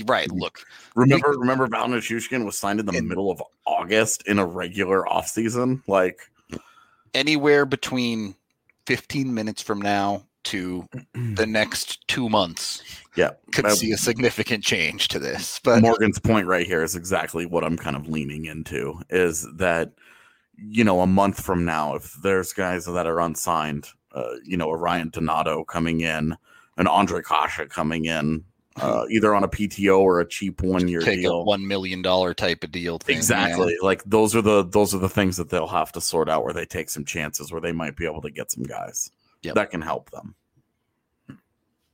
Right. 0.06 0.30
Look, 0.30 0.64
remember 0.96 1.30
remember 1.30 1.66
Valentin 1.66 2.00
Shushkin 2.00 2.44
was 2.44 2.56
signed 2.58 2.80
in 2.80 2.86
the 2.86 2.96
And- 2.96 3.08
middle 3.08 3.30
of 3.30 3.42
August 3.84 4.26
in 4.26 4.38
a 4.38 4.46
regular 4.46 5.04
offseason? 5.04 5.82
Like, 5.86 6.30
anywhere 7.12 7.66
between 7.66 8.34
15 8.86 9.32
minutes 9.32 9.62
from 9.62 9.80
now 9.80 10.24
to 10.44 10.86
the 11.14 11.46
next 11.46 12.06
two 12.08 12.28
months 12.28 12.82
Yeah, 13.16 13.30
could 13.52 13.70
see 13.72 13.92
a 13.92 13.96
significant 13.96 14.62
change 14.62 15.08
to 15.08 15.18
this 15.18 15.58
but 15.64 15.80
Morgan's 15.80 16.18
point 16.18 16.46
right 16.46 16.66
here 16.66 16.82
is 16.82 16.94
exactly 16.94 17.46
what 17.46 17.64
I'm 17.64 17.78
kind 17.78 17.96
of 17.96 18.08
leaning 18.08 18.44
into 18.44 19.00
is 19.08 19.48
that 19.56 19.92
you 20.56 20.84
know 20.84 21.00
a 21.00 21.06
month 21.06 21.42
from 21.42 21.64
now 21.64 21.94
if 21.94 22.12
there's 22.22 22.52
guys 22.52 22.84
that 22.84 23.06
are 23.06 23.20
unsigned 23.20 23.88
uh, 24.12 24.34
you 24.44 24.58
know 24.58 24.70
Ryan 24.70 25.08
Donato 25.08 25.64
coming 25.64 26.00
in 26.00 26.36
an 26.76 26.86
Andre 26.86 27.22
Kasha 27.22 27.66
coming 27.66 28.04
in 28.04 28.44
uh, 28.76 29.04
either 29.10 29.34
on 29.34 29.44
a 29.44 29.48
PTO 29.48 29.98
or 30.00 30.20
a 30.20 30.28
cheap 30.28 30.62
one 30.62 30.88
year 30.88 31.00
take 31.00 31.18
a 31.18 31.22
deal. 31.22 31.44
one 31.44 31.66
million 31.66 32.02
dollar 32.02 32.34
type 32.34 32.64
of 32.64 32.72
deal 32.72 32.98
thing, 32.98 33.16
exactly. 33.16 33.76
Like 33.82 34.02
those 34.04 34.34
are 34.34 34.42
the 34.42 34.64
those 34.64 34.94
are 34.94 34.98
the 34.98 35.08
things 35.08 35.36
that 35.36 35.48
they'll 35.48 35.66
have 35.68 35.92
to 35.92 36.00
sort 36.00 36.28
out 36.28 36.44
where 36.44 36.52
they 36.52 36.66
take 36.66 36.90
some 36.90 37.04
chances 37.04 37.52
where 37.52 37.60
they 37.60 37.72
might 37.72 37.96
be 37.96 38.04
able 38.06 38.22
to 38.22 38.30
get 38.30 38.50
some 38.50 38.64
guys. 38.64 39.10
Yep. 39.42 39.54
that 39.56 39.70
can 39.70 39.82
help 39.82 40.10
them. 40.10 40.34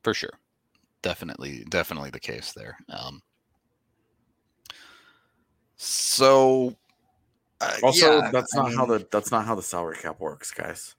For 0.05 0.15
sure. 0.15 0.39
Definitely 1.03 1.65
definitely 1.69 2.11
the 2.11 2.21
case 2.21 2.53
there. 2.53 2.79
Um 2.89 3.23
so 5.77 6.77
uh, 7.61 7.77
Also, 7.83 8.21
yeah, 8.21 8.31
that's 8.31 8.57
I 8.57 8.63
not 8.63 8.75
how 8.75 8.87
the 8.87 9.07
that's 9.11 9.31
not 9.31 9.47
how 9.47 9.55
the 9.55 9.63
salary 9.63 9.97
cap 10.01 10.21
works, 10.21 10.51
guys. 10.51 10.95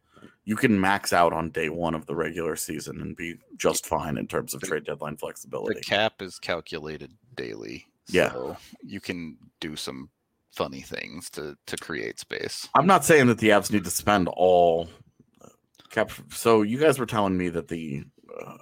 You 0.51 0.57
can 0.57 0.81
max 0.81 1.13
out 1.13 1.31
on 1.31 1.51
day 1.51 1.69
one 1.69 1.95
of 1.95 2.07
the 2.07 2.13
regular 2.13 2.57
season 2.57 2.99
and 2.99 3.15
be 3.15 3.35
just 3.55 3.85
fine 3.85 4.17
in 4.17 4.27
terms 4.27 4.53
of 4.53 4.61
trade 4.61 4.83
deadline 4.83 5.15
flexibility. 5.15 5.75
the 5.79 5.85
cap 5.85 6.21
is 6.21 6.39
calculated 6.39 7.13
daily 7.35 7.87
Yeah. 8.09 8.31
so 8.33 8.57
you 8.83 8.99
can 8.99 9.37
do 9.61 9.77
some 9.77 10.09
funny 10.51 10.81
things 10.81 11.29
to 11.29 11.55
to 11.67 11.77
create 11.77 12.19
space 12.19 12.67
I'm 12.75 12.85
not 12.85 13.05
saying 13.05 13.27
that 13.27 13.37
the 13.37 13.47
Avs 13.51 13.71
need 13.71 13.85
to 13.85 13.89
spend 13.91 14.27
all 14.27 14.89
uh, 15.41 15.47
cap. 15.89 16.11
So 16.31 16.63
you 16.63 16.77
guys 16.77 16.99
were 16.99 17.05
telling 17.05 17.37
me 17.37 17.47
that 17.47 17.69
the 17.69 18.03
uh, 18.37 18.57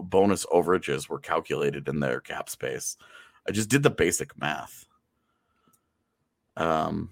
bonus 0.00 0.46
overages 0.46 1.08
were 1.08 1.18
calculated 1.18 1.88
in 1.88 1.98
their 1.98 2.20
cap 2.20 2.48
space. 2.48 2.96
I 3.48 3.50
just 3.50 3.68
did 3.68 3.82
the 3.82 3.90
basic 3.90 4.38
math. 4.38 4.86
Um, 6.56 7.10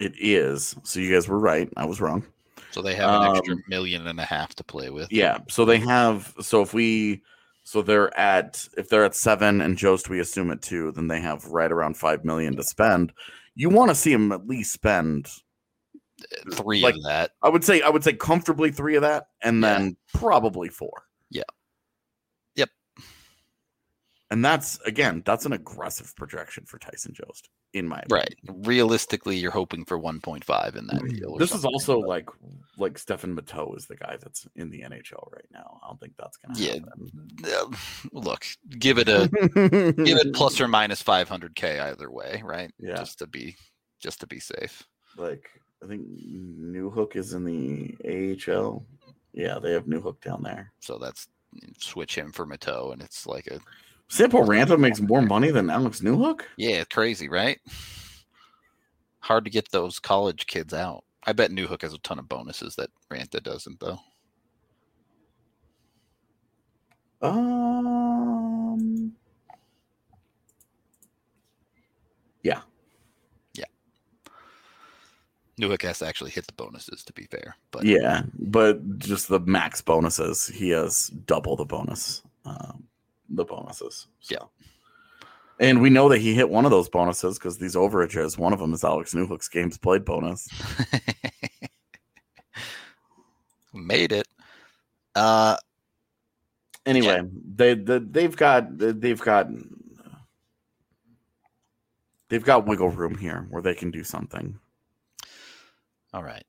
it 0.00 0.14
is. 0.18 0.74
So 0.82 0.98
you 1.00 1.12
guys 1.14 1.28
were 1.28 1.38
right. 1.38 1.68
I 1.76 1.84
was 1.86 2.00
wrong. 2.00 2.24
so 2.72 2.82
they 2.82 2.94
have 2.94 3.22
an 3.22 3.36
extra 3.36 3.54
Um, 3.54 3.62
million 3.68 4.06
and 4.06 4.18
a 4.20 4.24
half 4.24 4.54
to 4.56 4.64
play 4.64 4.90
with 4.90 5.12
Yeah. 5.12 5.38
So 5.48 5.64
they 5.64 5.78
have. 5.78 6.34
So 6.40 6.62
if 6.62 6.74
we. 6.74 7.22
So 7.62 7.82
they're 7.82 8.16
at 8.18 8.66
if 8.76 8.88
they're 8.88 9.04
at 9.04 9.14
seven 9.14 9.60
and 9.60 9.76
Jost 9.76 10.08
we 10.08 10.18
assume 10.18 10.50
at 10.50 10.62
two, 10.62 10.90
then 10.92 11.06
they 11.08 11.20
have 11.20 11.44
right 11.44 11.70
around 11.70 11.96
five 11.96 12.24
million 12.24 12.56
to 12.56 12.64
spend. 12.64 13.12
You 13.54 13.68
want 13.68 13.90
to 13.90 13.94
see 13.94 14.12
them 14.12 14.32
at 14.32 14.46
least 14.48 14.72
spend. 14.72 15.28
three 16.52 16.82
like- 16.82 16.94
of 16.96 17.02
that 17.04 17.30
I 17.42 17.48
would 17.48 17.64
say 17.64 17.80
I 17.82 17.88
would 17.88 18.02
say 18.04 18.12
comfortably 18.14 18.70
three 18.72 18.96
of 18.96 19.02
that, 19.02 19.28
and 19.42 19.62
Yeah. 19.62 19.74
then 19.78 19.96
probably 20.14 20.68
four. 20.68 21.04
Yeah. 21.30 21.42
Yep. 22.56 22.70
And 24.32 24.44
that's 24.44 24.78
again, 24.82 25.22
that's 25.26 25.44
an 25.44 25.52
aggressive 25.52 26.14
projection 26.14 26.64
for 26.64 26.78
Tyson 26.78 27.12
Jost, 27.12 27.48
in 27.72 27.88
my 27.88 27.98
opinion. 27.98 28.28
Right. 28.46 28.64
Realistically, 28.66 29.36
you're 29.36 29.50
hoping 29.50 29.84
for 29.84 29.98
1.5 29.98 30.76
in 30.76 30.86
that 30.86 31.04
deal. 31.08 31.36
This 31.36 31.52
is 31.52 31.64
also 31.64 31.98
like 31.98 32.28
like 32.78 32.96
Stefan 32.96 33.34
Matteau 33.36 33.76
is 33.76 33.86
the 33.86 33.96
guy 33.96 34.16
that's 34.20 34.46
in 34.54 34.70
the 34.70 34.82
NHL 34.82 35.32
right 35.32 35.48
now. 35.52 35.80
I 35.82 35.88
don't 35.88 35.98
think 35.98 36.12
that's 36.16 36.36
gonna 36.36 36.56
Yeah. 36.58 36.74
happen. 36.74 37.10
Uh, 37.44 37.76
look, 38.12 38.46
give 38.78 38.98
it 38.98 39.08
a 39.08 39.28
give 39.32 40.16
it 40.18 40.32
plus 40.32 40.60
or 40.60 40.68
minus 40.68 41.02
500k 41.02 41.80
either 41.80 42.08
way, 42.10 42.40
right? 42.44 42.72
Yeah. 42.78 42.94
Just 42.96 43.18
to 43.18 43.26
be 43.26 43.56
just 43.98 44.20
to 44.20 44.26
be 44.28 44.38
safe. 44.38 44.86
like 45.16 45.50
I 45.82 45.86
think 45.88 46.06
Newhook 46.06 47.16
is 47.16 47.32
in 47.34 47.44
the 47.44 47.96
AHL. 48.04 48.84
Yeah, 49.32 49.58
they 49.58 49.72
have 49.72 49.86
Newhook 49.86 50.20
down 50.20 50.42
there. 50.42 50.72
So 50.78 50.98
that's 50.98 51.26
switch 51.78 52.14
him 52.16 52.30
for 52.30 52.46
Mateau, 52.46 52.92
and 52.92 53.02
it's 53.02 53.26
like 53.26 53.48
a 53.48 53.58
Sampo 54.10 54.42
Ranta 54.44 54.76
makes 54.78 55.00
more 55.00 55.22
money 55.22 55.50
than 55.52 55.70
Alex 55.70 56.00
Newhook. 56.00 56.42
yeah, 56.56 56.82
crazy, 56.84 57.28
right? 57.28 57.58
Hard 59.20 59.44
to 59.44 59.50
get 59.50 59.70
those 59.70 60.00
college 60.00 60.46
kids 60.46 60.74
out. 60.74 61.04
I 61.24 61.32
bet 61.32 61.52
Newhook 61.52 61.82
has 61.82 61.92
a 61.94 61.98
ton 61.98 62.18
of 62.18 62.28
bonuses 62.28 62.74
that 62.76 62.90
Ranta 63.10 63.40
doesn't, 63.42 63.78
though. 63.78 64.00
Um. 67.22 69.12
Yeah. 72.42 72.62
Yeah. 73.54 73.64
Newhook 75.60 75.82
has 75.82 75.98
to 75.98 76.06
actually 76.06 76.30
hit 76.30 76.46
the 76.46 76.54
bonuses 76.54 77.04
to 77.04 77.12
be 77.12 77.24
fair, 77.24 77.54
but 77.70 77.84
Yeah, 77.84 78.22
but 78.38 78.98
just 78.98 79.28
the 79.28 79.40
max 79.40 79.82
bonuses, 79.82 80.46
he 80.48 80.70
has 80.70 81.08
double 81.26 81.54
the 81.56 81.66
bonus. 81.66 82.22
Um, 82.46 82.84
the 83.30 83.44
bonuses. 83.44 84.06
So. 84.20 84.34
Yeah. 84.34 85.66
And 85.66 85.82
we 85.82 85.90
know 85.90 86.08
that 86.08 86.18
he 86.18 86.34
hit 86.34 86.48
one 86.48 86.64
of 86.64 86.70
those 86.70 86.88
bonuses 86.88 87.38
because 87.38 87.58
these 87.58 87.74
overages, 87.74 88.38
one 88.38 88.52
of 88.52 88.58
them 88.58 88.72
is 88.72 88.82
Alex 88.82 89.14
Newhook's 89.14 89.48
games 89.48 89.78
played 89.78 90.04
bonus. 90.04 90.48
made 93.74 94.12
it. 94.12 94.26
Uh, 95.14 95.56
Anyway, 96.86 97.22
they, 97.54 97.74
they 97.74 97.98
they've 97.98 98.36
got 98.36 98.78
they've 98.78 99.20
got 99.20 99.48
they've 102.28 102.44
got 102.44 102.66
wiggle 102.66 102.88
room 102.88 103.16
here 103.16 103.46
where 103.50 103.62
they 103.62 103.74
can 103.74 103.90
do 103.90 104.02
something. 104.02 104.58
All 106.14 106.22
right. 106.22 106.44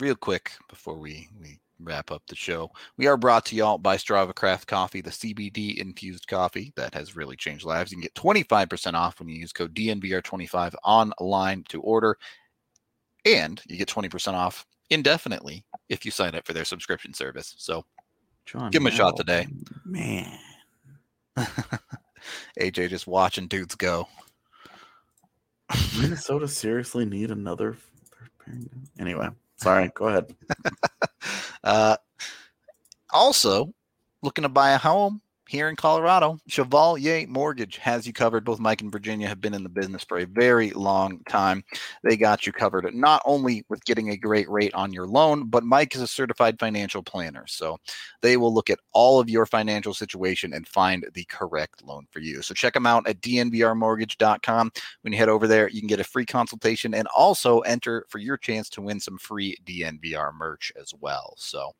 Real 0.00 0.16
quick 0.16 0.52
before 0.68 0.98
we 0.98 1.28
we 1.40 1.58
wrap 1.84 2.10
up 2.10 2.22
the 2.26 2.36
show, 2.36 2.70
we 2.96 3.06
are 3.06 3.16
brought 3.16 3.44
to 3.46 3.56
y'all 3.56 3.78
by 3.78 3.96
Strava 3.96 4.34
Craft 4.34 4.66
Coffee, 4.66 5.00
the 5.00 5.10
CBD 5.10 5.76
infused 5.78 6.26
coffee 6.26 6.72
that 6.76 6.94
has 6.94 7.16
really 7.16 7.36
changed 7.36 7.64
lives. 7.64 7.90
You 7.90 7.96
can 7.96 8.02
get 8.02 8.14
25% 8.14 8.94
off 8.94 9.18
when 9.18 9.28
you 9.28 9.36
use 9.36 9.52
code 9.52 9.74
DNVR25 9.74 10.74
online 10.84 11.64
to 11.68 11.80
order. 11.80 12.16
and 13.24 13.62
you 13.68 13.76
get 13.76 13.88
20% 13.88 14.34
off 14.34 14.66
indefinitely 14.90 15.64
if 15.88 16.04
you 16.04 16.10
sign 16.10 16.34
up 16.34 16.46
for 16.46 16.52
their 16.52 16.64
subscription 16.64 17.14
service. 17.14 17.54
So 17.56 17.84
John 18.46 18.70
Give 18.70 18.82
him 18.82 18.88
a 18.88 18.90
shot 18.90 19.16
today. 19.16 19.46
Man. 19.84 20.38
AJ 22.60 22.90
just 22.90 23.06
watching 23.06 23.46
dudes 23.46 23.74
go. 23.74 24.08
Minnesota 25.98 26.46
seriously 26.48 27.04
need 27.04 27.30
another? 27.30 27.76
Anyway, 28.98 29.28
sorry. 29.62 29.90
Go 29.94 30.08
ahead. 30.08 30.34
Uh, 31.64 31.96
also, 33.12 33.72
looking 34.20 34.42
to 34.42 34.48
buy 34.48 34.72
a 34.72 34.78
home 34.78 35.20
here 35.52 35.68
in 35.68 35.76
Colorado, 35.76 36.38
Chevalier 36.48 37.26
Mortgage 37.28 37.76
has 37.76 38.06
you 38.06 38.14
covered. 38.14 38.42
Both 38.42 38.58
Mike 38.58 38.80
and 38.80 38.90
Virginia 38.90 39.28
have 39.28 39.42
been 39.42 39.52
in 39.52 39.62
the 39.62 39.68
business 39.68 40.02
for 40.02 40.18
a 40.18 40.24
very 40.24 40.70
long 40.70 41.20
time. 41.28 41.62
They 42.02 42.16
got 42.16 42.46
you 42.46 42.54
covered 42.54 42.92
not 42.94 43.20
only 43.26 43.62
with 43.68 43.84
getting 43.84 44.08
a 44.08 44.16
great 44.16 44.48
rate 44.48 44.72
on 44.72 44.94
your 44.94 45.06
loan, 45.06 45.50
but 45.50 45.62
Mike 45.62 45.94
is 45.94 46.00
a 46.00 46.06
certified 46.06 46.58
financial 46.58 47.02
planner. 47.02 47.44
So 47.46 47.76
they 48.22 48.38
will 48.38 48.54
look 48.54 48.70
at 48.70 48.78
all 48.94 49.20
of 49.20 49.28
your 49.28 49.44
financial 49.44 49.92
situation 49.92 50.54
and 50.54 50.66
find 50.66 51.06
the 51.12 51.24
correct 51.24 51.84
loan 51.84 52.06
for 52.10 52.20
you. 52.20 52.40
So 52.40 52.54
check 52.54 52.72
them 52.72 52.86
out 52.86 53.06
at 53.06 53.20
dnvrmortgage.com. 53.20 54.72
When 55.02 55.12
you 55.12 55.18
head 55.18 55.28
over 55.28 55.46
there, 55.46 55.68
you 55.68 55.82
can 55.82 55.88
get 55.88 56.00
a 56.00 56.04
free 56.04 56.24
consultation 56.24 56.94
and 56.94 57.06
also 57.14 57.60
enter 57.60 58.06
for 58.08 58.20
your 58.20 58.38
chance 58.38 58.70
to 58.70 58.80
win 58.80 59.00
some 59.00 59.18
free 59.18 59.58
DNVR 59.66 60.32
merch 60.32 60.72
as 60.80 60.94
well. 60.98 61.34
So 61.36 61.72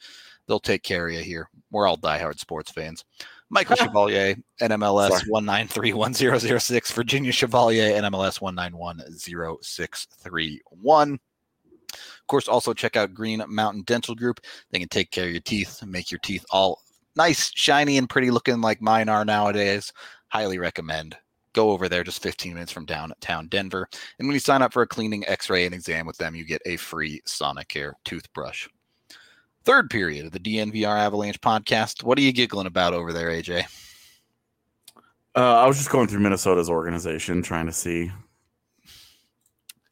They'll 0.48 0.60
take 0.60 0.82
care 0.84 1.08
of 1.08 1.14
you 1.14 1.22
here. 1.22 1.50
We're 1.72 1.88
all 1.88 1.98
diehard 1.98 2.38
sports 2.40 2.72
fans. 2.72 3.06
Michael 3.50 3.76
Chevalier, 3.78 4.36
NMLS 4.62 5.10
Sorry. 5.10 5.24
1931006, 5.44 6.94
Virginia 6.94 7.32
Chevalier, 7.32 8.02
NMLS 8.02 8.42
1910631. 8.42 11.20
Of 11.94 12.28
course, 12.28 12.48
also 12.48 12.74
check 12.74 12.96
out 12.96 13.14
Green 13.14 13.44
Mountain 13.48 13.84
Dental 13.84 14.16
Group. 14.16 14.40
They 14.72 14.80
can 14.80 14.88
take 14.88 15.12
care 15.12 15.26
of 15.26 15.32
your 15.32 15.42
teeth 15.42 15.84
make 15.86 16.10
your 16.12 16.20
teeth 16.20 16.46
all 16.50 16.82
nice, 17.16 17.52
shiny, 17.56 17.98
and 17.98 18.10
pretty 18.10 18.32
looking 18.32 18.62
like 18.62 18.82
mine 18.82 19.10
are 19.10 19.26
nowadays. 19.26 19.92
Highly 20.30 20.58
recommend. 20.58 21.18
Go 21.54 21.72
over 21.72 21.90
there 21.90 22.04
just 22.04 22.24
15 22.24 22.54
minutes 22.54 22.72
from 22.72 22.86
downtown 22.86 23.48
Denver. 23.48 23.88
And 24.20 24.28
when 24.28 24.34
you 24.34 24.40
sign 24.40 24.62
up 24.62 24.72
for 24.72 24.84
a 24.84 24.88
cleaning, 24.88 25.28
x 25.28 25.50
ray, 25.50 25.66
and 25.66 25.76
exam 25.76 26.06
with 26.06 26.18
them, 26.18 26.34
you 26.34 26.46
get 26.46 26.62
a 26.66 26.78
free 26.78 27.22
Sonicare 27.28 27.94
toothbrush. 28.06 28.68
Third 29.64 29.90
period 29.90 30.26
of 30.26 30.32
the 30.32 30.40
DNVR 30.40 30.98
Avalanche 30.98 31.40
podcast. 31.42 32.04
What 32.04 32.18
are 32.18 32.22
you 32.22 32.32
giggling 32.32 32.68
about 32.68 32.94
over 32.94 33.12
there, 33.12 33.30
AJ? 33.30 33.66
Uh, 35.36 35.56
I 35.58 35.68
was 35.68 35.78
just 35.78 35.90
going 35.90 36.08
through 36.08 36.22
Minnesota's 36.22 36.70
organization 36.70 37.42
trying 37.42 37.66
to 37.66 37.72
see. 37.74 38.12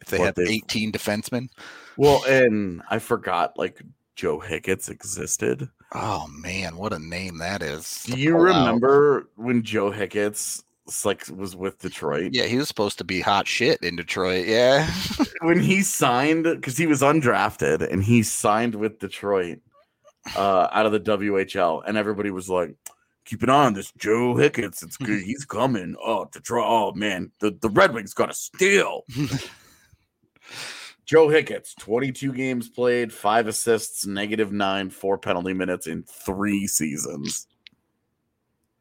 If 0.01 0.07
they 0.07 0.19
have 0.19 0.35
they've- 0.35 0.49
18 0.49 0.91
defensemen. 0.91 1.49
Well, 1.97 2.23
and 2.23 2.81
I 2.89 2.99
forgot 2.99 3.57
like 3.57 3.81
Joe 4.19 4.37
Hicketts 4.37 4.89
existed. 4.89 5.69
Oh, 5.93 6.27
man, 6.27 6.75
what 6.75 6.91
a 6.91 6.99
name 6.99 7.37
that 7.37 7.63
is. 7.63 8.03
Do 8.03 8.19
you 8.19 8.33
pull 8.33 8.51
out. 8.51 8.65
remember 8.65 9.29
when 9.37 9.63
Joe 9.63 9.91
Hicketts 9.91 10.61
like 11.05 11.25
was 11.29 11.55
with 11.55 11.79
Detroit? 11.79 12.31
Yeah, 12.33 12.43
he 12.43 12.57
was 12.57 12.67
supposed 12.67 12.97
to 12.97 13.05
be 13.05 13.21
hot 13.21 13.47
shit 13.47 13.81
in 13.81 13.95
Detroit. 13.95 14.45
Yeah. 14.45 14.91
when 15.41 15.61
he 15.61 15.83
signed 15.83 16.43
because 16.43 16.75
he 16.75 16.85
was 16.85 17.01
undrafted 17.01 17.89
and 17.89 18.03
he 18.03 18.21
signed 18.21 18.75
with 18.75 18.99
Detroit 18.99 19.59
uh, 20.35 20.67
out 20.69 20.85
of 20.85 20.91
the 20.91 20.99
WHL, 20.99 21.83
and 21.87 21.95
everybody 21.97 22.29
was 22.29 22.49
like, 22.49 22.75
"Keep 23.23 23.43
an 23.43 23.49
eye 23.49 23.67
on 23.67 23.73
this 23.73 23.93
Joe 23.97 24.33
Hicketts. 24.33 24.83
It's 24.83 24.97
good. 24.97 25.23
He's 25.23 25.45
coming. 25.45 25.95
Oh, 26.03 26.27
Detroit. 26.29 26.65
Oh 26.67 26.91
man, 26.91 27.31
the 27.39 27.57
the 27.61 27.69
Red 27.69 27.93
Wings 27.93 28.13
got 28.13 28.25
to 28.25 28.33
steal." 28.33 29.05
Joe 31.09 31.27
Hicketts, 31.27 31.75
22 31.79 32.33
games 32.33 32.69
played, 32.69 33.11
five 33.11 33.47
assists, 33.47 34.05
negative 34.05 34.51
nine, 34.51 34.91
four 34.91 35.17
penalty 35.17 35.53
minutes 35.53 35.87
in 35.87 36.03
three 36.03 36.67
seasons. 36.67 37.47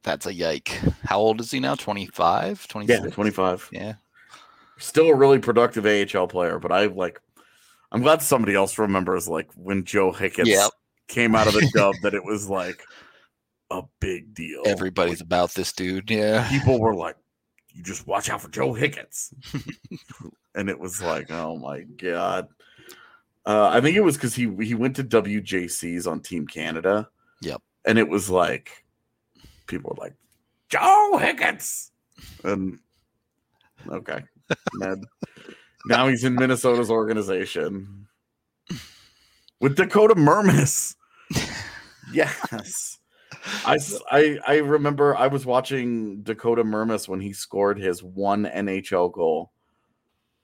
That's 0.03 0.27
a 0.27 0.35
yike. 0.35 0.69
How 1.05 1.19
old 1.21 1.41
is 1.41 1.51
he 1.51 1.59
now? 1.59 1.75
25? 1.75 2.67
Yeah, 2.87 3.01
25. 3.07 3.71
Yeah. 3.73 3.95
Still 4.77 5.07
a 5.09 5.15
really 5.15 5.39
productive 5.39 5.87
AHL 5.87 6.29
player, 6.29 6.59
but 6.59 6.71
I 6.71 6.85
like. 6.85 7.19
I'm 7.93 8.03
glad 8.03 8.21
somebody 8.21 8.55
else 8.55 8.77
remembers 8.77 9.27
like 9.27 9.49
when 9.55 9.85
Joe 9.85 10.13
Hicketts 10.13 10.49
Yep. 10.49 10.71
came 11.09 11.35
out 11.35 11.47
of 11.47 11.55
the 11.55 11.67
dub 11.75 11.95
that 12.03 12.13
it 12.13 12.27
was 12.27 12.47
like 12.51 12.83
a 13.71 13.85
big 14.01 14.35
deal. 14.35 14.65
Everybody's 14.67 15.23
about 15.23 15.55
this 15.55 15.73
dude. 15.73 16.11
Yeah. 16.11 16.47
people 16.51 16.79
were 16.79 16.95
like, 16.95 17.17
"You 17.73 17.83
just 17.83 18.07
watch 18.07 18.29
out 18.29 18.43
for 18.43 18.51
Joe 18.51 18.75
Hicketts," 18.75 19.33
and 20.59 20.69
it 20.69 20.79
was 20.79 21.01
like, 21.01 21.31
"Oh 21.31 21.57
my 21.57 21.83
god." 21.83 22.49
Uh, 23.47 23.71
I 23.73 23.81
think 23.81 23.97
it 23.97 24.01
was 24.01 24.17
because 24.17 24.35
he 24.35 24.53
he 24.61 24.75
went 24.75 24.97
to 24.97 25.05
WJCs 25.05 26.07
on 26.11 26.21
Team 26.21 26.47
Canada. 26.47 27.09
Yep. 27.41 27.63
and 27.87 27.99
it 27.99 28.09
was 28.09 28.29
like 28.29 28.85
people 29.67 29.95
were 29.97 30.05
like, 30.05 30.15
"Joe 30.69 31.13
Hicketts," 31.15 31.91
and 32.43 32.81
okay, 33.89 34.25
Ned. 34.75 35.05
now 35.87 36.09
he's 36.09 36.25
in 36.25 36.35
Minnesota's 36.35 36.91
organization 36.91 38.09
with 39.61 39.77
Dakota 39.77 40.17
Mermis. 40.17 40.97
yes. 42.13 42.99
I, 43.65 43.79
I, 44.11 44.39
I 44.47 44.57
remember 44.57 45.17
I 45.17 45.29
was 45.29 45.47
watching 45.47 46.23
Dakota 46.23 46.65
Mermis 46.65 47.09
when 47.09 47.21
he 47.21 47.33
scored 47.33 47.79
his 47.79 48.03
one 48.03 48.45
NHL 48.45 49.13
goal 49.13 49.53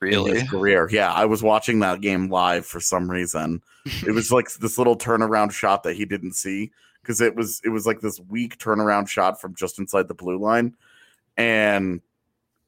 Really? 0.00 0.40
his 0.40 0.50
career. 0.50 0.88
Yeah, 0.90 1.12
I 1.12 1.24
was 1.24 1.42
watching 1.42 1.80
that 1.80 2.00
game 2.00 2.28
live 2.28 2.66
for 2.66 2.80
some 2.80 3.10
reason. 3.10 3.62
It 4.06 4.12
was 4.12 4.30
like 4.30 4.50
this 4.60 4.78
little 4.78 4.96
turnaround 4.96 5.52
shot 5.52 5.82
that 5.84 5.96
he 5.96 6.04
didn't 6.04 6.34
see 6.34 6.72
because 7.02 7.20
it 7.20 7.34
was 7.34 7.60
it 7.64 7.68
was 7.68 7.86
like 7.86 8.00
this 8.00 8.20
weak 8.20 8.58
turnaround 8.58 9.08
shot 9.08 9.40
from 9.40 9.54
just 9.54 9.78
inside 9.78 10.08
the 10.08 10.14
blue 10.14 10.38
line, 10.38 10.74
and 11.36 12.00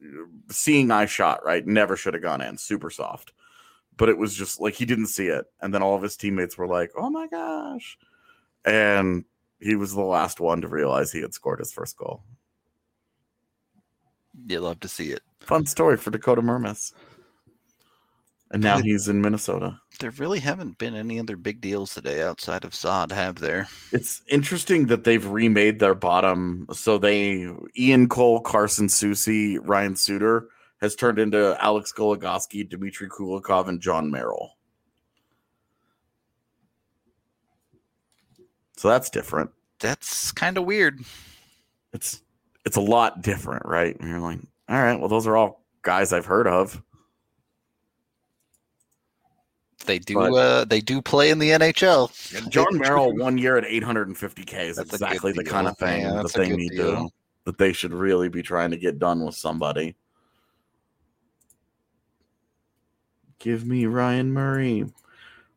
uh, 0.03 0.24
seeing 0.51 0.91
eye 0.91 1.07
shot 1.07 1.45
right 1.45 1.66
never 1.66 1.97
should 1.97 2.14
have 2.14 2.22
gone 2.22 2.41
in. 2.41 2.57
Super 2.59 2.91
soft, 2.91 3.33
but 3.97 4.09
it 4.09 4.18
was 4.18 4.35
just 4.35 4.61
like 4.61 4.74
he 4.74 4.85
didn't 4.85 5.07
see 5.07 5.27
it, 5.27 5.47
and 5.61 5.74
then 5.74 5.83
all 5.83 5.95
of 5.95 6.03
his 6.03 6.16
teammates 6.16 6.57
were 6.57 6.68
like, 6.68 6.93
"Oh 6.97 7.11
my 7.11 7.27
gosh," 7.27 7.99
and 8.64 9.24
he 9.61 9.74
was 9.74 9.95
the 9.95 10.03
last 10.03 10.41
one 10.41 10.61
to 10.61 10.68
realize 10.68 11.12
he 11.12 11.22
had 11.22 11.35
scored 11.35 11.59
his 11.59 11.72
first 11.72 11.97
goal. 11.97 12.22
You 14.47 14.61
love 14.61 14.81
to 14.81 14.89
see 14.89 15.12
it. 15.12 15.22
Fun 15.41 15.64
story 15.66 15.97
for 15.97 16.11
Dakota 16.11 16.43
Mermis. 16.43 16.93
And 18.57 18.62
now 18.62 18.78
he's 18.78 19.07
in 19.07 19.20
Minnesota. 19.20 19.78
There 20.00 20.12
really 20.12 20.40
haven't 20.40 20.78
been 20.78 20.96
any 20.96 21.20
other 21.20 21.36
big 21.36 21.61
deals 21.61 21.92
today 21.92 22.22
outside 22.22 22.64
of 22.64 22.74
Saad, 22.74 23.12
have 23.12 23.34
there? 23.34 23.68
It's 23.92 24.22
interesting 24.30 24.86
that 24.86 25.04
they've 25.04 25.26
remade 25.26 25.78
their 25.78 25.94
bottom. 25.94 26.66
So 26.72 26.96
they 26.96 27.50
Ian 27.76 28.09
Cole, 28.09 28.40
Carson 28.40 28.86
Soucy, 28.86 29.59
Ryan 29.62 29.94
Suter 29.94 30.48
has 30.80 30.94
turned 30.94 31.18
into 31.18 31.54
Alex 31.62 31.92
Goligoski, 31.92 32.66
Dmitry 32.66 33.11
Kulikov, 33.11 33.68
and 33.68 33.78
John 33.78 34.11
Merrill. 34.11 34.57
So 38.78 38.88
that's 38.88 39.11
different. 39.11 39.50
That's 39.80 40.32
kind 40.32 40.57
of 40.57 40.64
weird. 40.64 41.00
It's 41.92 42.22
it's 42.64 42.78
a 42.78 42.80
lot 42.80 43.20
different, 43.20 43.66
right? 43.66 43.94
And 44.00 44.09
you're 44.09 44.20
like, 44.20 44.40
all 44.70 44.82
right, 44.82 44.98
well, 44.98 45.11
those 45.11 45.26
are 45.26 45.36
all 45.36 45.62
guys 45.82 46.14
I've 46.14 46.24
heard 46.24 46.46
of. 46.46 46.82
They 49.87 49.99
do. 49.99 50.14
But- 50.14 50.32
uh, 50.34 50.64
they 50.64 50.80
do 50.80 51.01
play 51.01 51.30
in 51.30 51.39
the 51.39 51.51
NHL. 51.51 52.51
John 52.51 52.78
Merrill 52.78 53.16
one 53.16 53.39
year 53.39 53.57
at 53.57 53.64
850k 53.64 54.68
is 54.68 54.76
That's 54.76 54.93
exactly 54.93 55.32
the 55.32 55.45
kind 55.45 55.66
of 55.66 55.78
thing 55.78 56.03
Yeah, 56.03 56.22
that 56.22 56.32
they 56.34 56.49
good 56.49 56.59
need 56.59 56.76
to 56.76 57.09
that 57.47 57.59
they 57.59 57.72
should 57.72 57.95
really 57.95 58.28
be 58.28 58.43
trying 58.43 58.72
to 58.72 58.76
get 58.76 58.99
done 58.99 59.24
with 59.24 59.37
somebody. 59.37 59.95
Give 63.39 63.64
me 63.64 63.87
Ryan 63.87 64.32
Murray. 64.32 64.84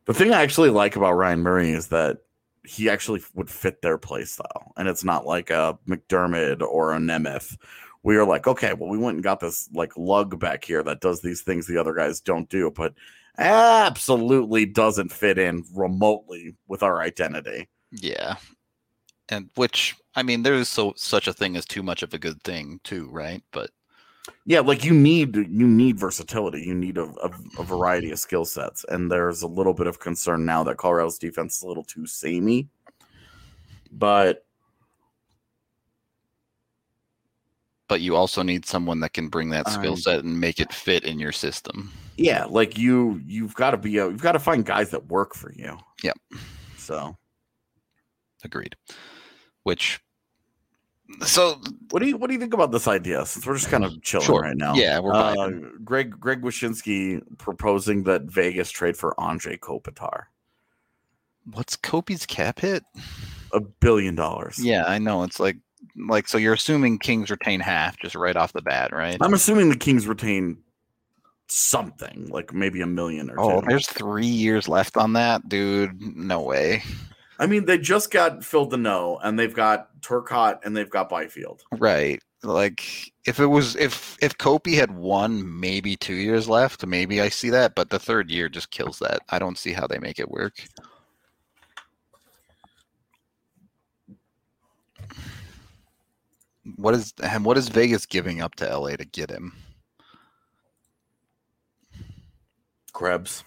The 0.06 0.14
thing 0.14 0.32
I 0.32 0.42
actually 0.42 0.70
like 0.70 0.96
about 0.96 1.12
Ryan 1.12 1.40
Murray 1.40 1.72
is 1.72 1.88
that 1.88 2.18
he 2.64 2.88
actually 2.88 3.22
would 3.34 3.50
fit 3.50 3.82
their 3.82 3.98
play 3.98 4.24
style, 4.24 4.72
and 4.76 4.88
it's 4.88 5.02
not 5.02 5.26
like 5.26 5.50
a 5.50 5.78
McDermott 5.88 6.62
or 6.62 6.92
a 6.92 6.98
Nemeth. 6.98 7.56
We 8.02 8.16
are 8.16 8.24
like, 8.24 8.46
okay, 8.46 8.72
well, 8.72 8.88
we 8.88 8.98
went 8.98 9.16
and 9.16 9.24
got 9.24 9.40
this 9.40 9.68
like 9.72 9.96
lug 9.96 10.38
back 10.38 10.64
here 10.64 10.82
that 10.84 11.00
does 11.00 11.20
these 11.20 11.42
things 11.42 11.66
the 11.66 11.78
other 11.78 11.94
guys 11.94 12.20
don't 12.20 12.48
do, 12.48 12.70
but 12.70 12.94
absolutely 13.40 14.66
doesn't 14.66 15.10
fit 15.10 15.38
in 15.38 15.64
remotely 15.74 16.54
with 16.68 16.82
our 16.82 17.00
identity. 17.00 17.68
Yeah, 17.90 18.36
and 19.28 19.50
which 19.56 19.96
I 20.14 20.22
mean, 20.22 20.42
there 20.42 20.54
is 20.54 20.68
so 20.68 20.92
such 20.96 21.26
a 21.26 21.32
thing 21.32 21.56
as 21.56 21.64
too 21.64 21.82
much 21.82 22.02
of 22.02 22.12
a 22.14 22.18
good 22.18 22.42
thing 22.42 22.80
too, 22.84 23.08
right? 23.10 23.42
But 23.52 23.70
Yeah, 24.44 24.60
like 24.60 24.84
you 24.84 24.92
need 24.92 25.34
you 25.36 25.66
need 25.66 25.98
versatility. 25.98 26.62
You 26.62 26.74
need 26.74 26.98
a, 26.98 27.04
a, 27.04 27.30
a 27.58 27.64
variety 27.64 28.10
of 28.10 28.18
skill 28.18 28.44
sets, 28.44 28.84
and 28.88 29.10
there's 29.10 29.42
a 29.42 29.48
little 29.48 29.74
bit 29.74 29.86
of 29.86 29.98
concern 29.98 30.44
now 30.44 30.62
that 30.64 30.76
Colorado's 30.76 31.18
defense 31.18 31.56
is 31.56 31.62
a 31.62 31.68
little 31.68 31.84
too 31.84 32.06
samey. 32.06 32.68
But 33.90 34.44
But 37.88 38.00
you 38.02 38.14
also 38.14 38.44
need 38.44 38.64
someone 38.66 39.00
that 39.00 39.14
can 39.14 39.26
bring 39.26 39.50
that 39.50 39.66
skill 39.68 39.96
set 39.96 40.22
and 40.22 40.40
make 40.40 40.60
it 40.60 40.72
fit 40.72 41.02
in 41.02 41.18
your 41.18 41.32
system. 41.32 41.90
Yeah, 42.20 42.44
like 42.48 42.76
you 42.78 43.20
you've 43.24 43.54
got 43.54 43.70
to 43.70 43.76
be 43.78 43.96
a, 43.98 44.06
you've 44.08 44.22
got 44.22 44.32
to 44.32 44.38
find 44.38 44.64
guys 44.64 44.90
that 44.90 45.06
work 45.06 45.34
for 45.34 45.52
you. 45.52 45.76
Yep. 46.02 46.16
So 46.76 47.16
Agreed. 48.44 48.76
Which 49.64 50.00
so 51.24 51.60
what 51.90 52.00
do 52.00 52.06
you 52.08 52.16
what 52.16 52.28
do 52.28 52.34
you 52.34 52.40
think 52.40 52.54
about 52.54 52.70
this 52.72 52.86
idea? 52.86 53.24
Since 53.26 53.46
we're 53.46 53.56
just 53.56 53.68
kind 53.68 53.84
of 53.84 54.00
chilling 54.02 54.26
Sure. 54.26 54.40
right 54.40 54.56
now. 54.56 54.74
yeah, 54.74 54.98
we're 55.00 55.14
Uh. 55.14 55.50
Greg 55.84 56.18
Greg 56.20 56.42
Wyshynski 56.42 57.20
proposing 57.38 58.04
that 58.04 58.22
Vegas 58.22 58.70
trade 58.70 58.96
for 58.96 59.14
Anze 59.18 59.58
Kopitar 59.58 60.24
what's 61.52 61.74
Kopi's 61.76 62.26
cap 62.26 62.60
hit? 62.60 62.84
a 63.52 63.60
billion 63.60 64.14
dollars. 64.14 64.58
Yeah, 64.64 64.84
I 64.86 64.98
know. 64.98 65.22
It's 65.24 65.40
like 65.40 65.56
like 65.96 66.28
so 66.28 66.38
you're 66.38 66.52
assuming 66.54 66.98
Kings 66.98 67.30
retain 67.30 67.58
half 67.60 67.98
just 67.98 68.14
right 68.14 68.36
off 68.36 68.52
the 68.52 68.62
bat, 68.62 68.92
right? 68.92 69.16
I'm 69.20 69.34
assuming 69.34 69.70
the 69.70 69.76
Kings 69.76 70.06
retain 70.06 70.58
something 71.50 72.28
like 72.30 72.52
maybe 72.52 72.80
a 72.80 72.86
million 72.86 73.30
or 73.30 73.40
Oh, 73.40 73.60
two. 73.60 73.66
there's 73.68 73.88
three 73.88 74.26
years 74.26 74.68
left 74.68 74.96
on 74.96 75.12
that, 75.14 75.48
dude. 75.48 76.00
No 76.16 76.40
way. 76.42 76.82
I 77.38 77.46
mean, 77.46 77.64
they 77.64 77.78
just 77.78 78.10
got 78.10 78.44
filled 78.44 78.70
Phil 78.70 78.78
Danault 78.80 79.20
and 79.24 79.38
they've 79.38 79.54
got 79.54 79.88
Turcotte 80.00 80.64
and 80.64 80.76
they've 80.76 80.90
got 80.90 81.08
Byfield. 81.08 81.62
Right. 81.72 82.22
Like 82.42 83.12
if 83.26 83.38
it 83.38 83.46
was 83.46 83.76
if 83.76 84.16
if 84.22 84.36
Kopi 84.38 84.74
had 84.74 84.90
one, 84.96 85.60
maybe 85.60 85.96
two 85.96 86.14
years 86.14 86.48
left, 86.48 86.86
maybe 86.86 87.20
I 87.20 87.28
see 87.28 87.50
that, 87.50 87.74
but 87.74 87.90
the 87.90 87.98
third 87.98 88.30
year 88.30 88.48
just 88.48 88.70
kills 88.70 88.98
that. 89.00 89.20
I 89.28 89.38
don't 89.38 89.58
see 89.58 89.72
how 89.72 89.86
they 89.86 89.98
make 89.98 90.18
it 90.18 90.30
work. 90.30 90.54
What 96.76 96.94
is 96.94 97.12
and 97.22 97.44
what 97.44 97.58
is 97.58 97.68
Vegas 97.68 98.06
giving 98.06 98.40
up 98.40 98.54
to 98.56 98.66
LA 98.78 98.96
to 98.96 99.04
get 99.04 99.30
him? 99.30 99.52
Krebs, 103.04 103.44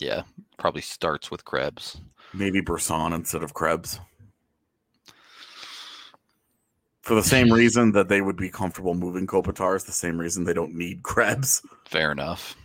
Yeah, 0.00 0.22
probably 0.58 0.80
starts 0.80 1.30
with 1.30 1.44
Krebs. 1.44 2.00
maybe 2.34 2.60
Brisson 2.60 3.12
instead 3.12 3.44
of 3.44 3.54
Krebs. 3.54 4.00
For 7.02 7.14
the 7.14 7.22
same 7.22 7.52
reason 7.52 7.92
that 7.92 8.08
they 8.08 8.20
would 8.22 8.36
be 8.36 8.50
comfortable 8.50 8.94
moving 8.94 9.24
Kopitar 9.28 9.76
is 9.76 9.84
the 9.84 9.92
same 9.92 10.18
reason 10.18 10.42
they 10.42 10.52
don't 10.52 10.74
need 10.74 11.04
Krebs. 11.04 11.64
Fair 11.84 12.10
enough. 12.10 12.56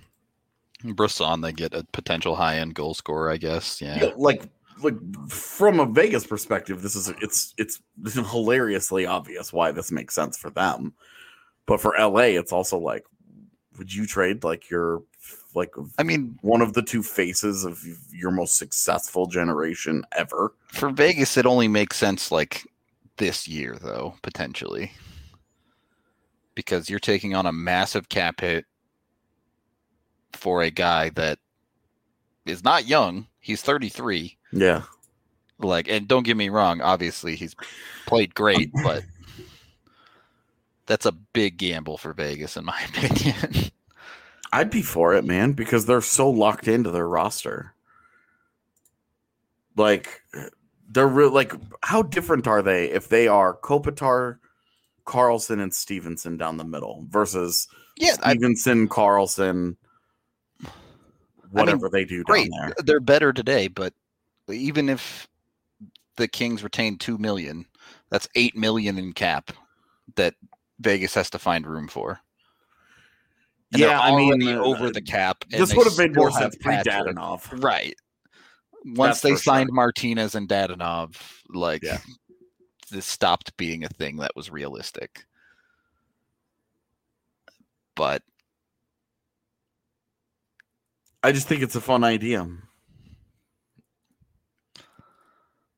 Brisson, 0.84 1.42
they 1.42 1.52
get 1.52 1.76
a 1.76 1.86
potential 1.92 2.36
high 2.36 2.58
end 2.58 2.74
goal 2.74 2.96
scorer, 2.96 3.30
I 3.30 3.38
guess. 3.38 3.80
Yeah. 3.80 4.06
Yeah, 4.06 4.12
like 4.18 4.50
like 4.82 4.96
from 5.30 5.80
a 5.80 5.86
Vegas 5.86 6.26
perspective, 6.26 6.82
this 6.82 6.96
is 6.96 7.14
it's 7.22 7.54
it's 7.60 7.80
hilariously 8.04 9.06
obvious 9.06 9.54
why 9.54 9.72
this 9.72 9.92
makes 9.92 10.16
sense 10.16 10.36
for 10.36 10.50
them. 10.50 10.96
But 11.68 11.80
for 11.80 11.94
LA, 11.96 12.34
it's 12.40 12.52
also 12.52 12.80
like, 12.80 13.06
would 13.78 13.94
you 13.94 14.08
trade 14.08 14.44
like 14.44 14.72
your 14.72 15.04
like 15.54 15.74
I 15.98 16.04
mean, 16.04 16.38
one 16.42 16.62
of 16.62 16.74
the 16.74 16.82
two 16.82 17.04
faces 17.04 17.66
of 17.66 17.84
your 18.12 18.32
most 18.32 18.58
successful 18.58 19.26
generation 19.28 20.04
ever? 20.18 20.54
for 20.68 20.90
Vegas, 20.90 21.38
it 21.38 21.46
only 21.46 21.68
makes 21.68 21.98
sense 21.98 22.32
like 22.32 22.66
this 23.18 23.48
year, 23.48 23.78
though, 23.82 24.16
potentially. 24.22 24.92
Because 26.56 26.90
you're 26.90 27.00
taking 27.00 27.36
on 27.36 27.46
a 27.46 27.52
massive 27.52 28.10
cap 28.10 28.42
hit 28.42 28.66
for 30.34 30.62
a 30.62 30.72
guy 30.72 31.10
that 31.12 31.40
is 32.46 32.64
not 32.64 32.88
young. 32.88 33.28
He's 33.40 33.62
33. 33.62 34.38
Yeah. 34.52 34.84
Like, 35.60 35.88
and 35.88 36.08
don't 36.08 36.24
get 36.24 36.38
me 36.38 36.50
wrong, 36.50 36.82
obviously 36.82 37.36
he's 37.36 37.56
played 38.08 38.34
great, 38.34 38.72
um, 38.76 38.84
but 38.84 39.04
that's 40.88 41.06
a 41.06 41.12
big 41.12 41.58
gamble 41.58 41.98
for 41.98 42.14
Vegas, 42.14 42.58
in 42.58 42.66
my 42.66 42.82
opinion. 42.90 43.72
I'd 44.54 44.70
be 44.70 44.82
for 44.82 45.14
it, 45.14 45.24
man, 45.24 45.54
because 45.54 45.86
they're 45.86 46.02
so 46.02 46.30
locked 46.30 46.68
into 46.68 46.92
their 46.92 47.08
roster. 47.08 47.74
Like 49.78 50.22
they're 50.90 51.08
real 51.08 51.32
like 51.32 51.54
how 51.84 52.02
different 52.02 52.48
are 52.48 52.62
they 52.62 52.90
if 52.92 53.08
they 53.08 53.28
are 53.28 53.58
Kopitar, 53.58 54.40
Karlsson, 55.06 55.62
and 55.62 55.74
Stephenson 55.74 56.38
down 56.38 56.58
the 56.58 56.66
middle 56.66 57.06
versus 57.10 57.68
yeah, 57.98 58.16
I, 58.24 58.34
Stephenson, 58.34 58.90
Karlsson, 58.90 59.78
whatever 61.52 61.90
they 61.90 62.04
do 62.04 62.18
down 62.18 62.24
great. 62.26 62.52
there. 62.60 62.74
They're 62.84 63.00
better 63.00 63.32
today, 63.32 63.70
but 63.70 63.94
even 64.50 64.90
if 64.90 65.30
the 66.18 66.28
Kings 66.28 66.64
retain 66.64 66.98
two 66.98 67.18
million, 67.18 67.66
that's 68.10 68.28
eight 68.36 68.58
million 68.58 68.98
in 68.98 69.14
cap 69.14 69.52
that 70.16 70.34
Vegas 70.80 71.14
has 71.14 71.30
to 71.30 71.40
find 71.40 71.66
room 71.66 71.88
for. 71.88 72.20
And 73.74 73.80
Yeah, 73.82 74.00
I 74.00 74.16
mean, 74.16 74.44
already 74.44 74.58
uh, 74.60 74.64
over 74.64 74.90
the 74.92 75.02
cap. 75.02 75.46
and 75.52 75.62
This 75.62 75.74
would 75.76 75.86
have 75.88 75.98
made 75.98 76.16
more 76.16 76.30
still 76.32 76.42
sense 76.42 76.56
pre 76.58 76.76
Patrick. 76.76 77.16
Dadonov. 77.16 77.64
right? 77.64 77.96
That's 78.84 78.98
Once 78.98 79.22
they 79.22 79.32
for 79.32 79.38
sure. 79.38 79.54
signed 79.54 79.70
Martinez 79.72 80.36
and 80.36 80.50
Dadonov, 80.50 81.16
like 81.54 81.82
Yeah. 81.84 82.00
this 82.90 83.06
stopped 83.06 83.56
being 83.58 83.84
a 83.86 83.90
thing 83.90 84.18
that 84.18 84.36
was 84.36 84.50
realistic. 84.52 85.26
But 87.96 88.24
I 91.24 91.32
just 91.32 91.48
think 91.48 91.62
it's 91.62 91.76
a 91.76 91.82
fun 91.82 92.04
idea. 92.04 92.48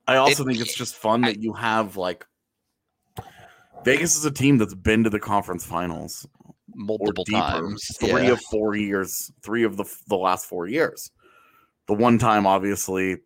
I 0.06 0.16
also 0.16 0.42
It- 0.42 0.46
think 0.46 0.60
it's 0.60 0.74
just 0.74 0.96
fun 0.96 1.22
that 1.22 1.38
you 1.40 1.52
have 1.54 1.96
like 1.96 2.26
Vegas 3.84 4.16
is 4.16 4.24
a 4.24 4.30
team 4.30 4.56
that's 4.56 4.72
been 4.74 5.04
to 5.04 5.10
the 5.10 5.20
conference 5.20 5.66
finals 5.66 6.26
or 6.46 6.53
multiple 6.74 7.24
times, 7.24 7.96
three 7.96 8.24
yeah. 8.24 8.32
of 8.32 8.40
four 8.50 8.74
years, 8.74 9.32
three 9.42 9.64
of 9.64 9.76
the 9.76 9.84
the 10.08 10.16
last 10.16 10.46
four 10.46 10.66
years. 10.66 11.10
The 11.86 11.94
one 11.94 12.18
time, 12.18 12.46
obviously, 12.46 13.18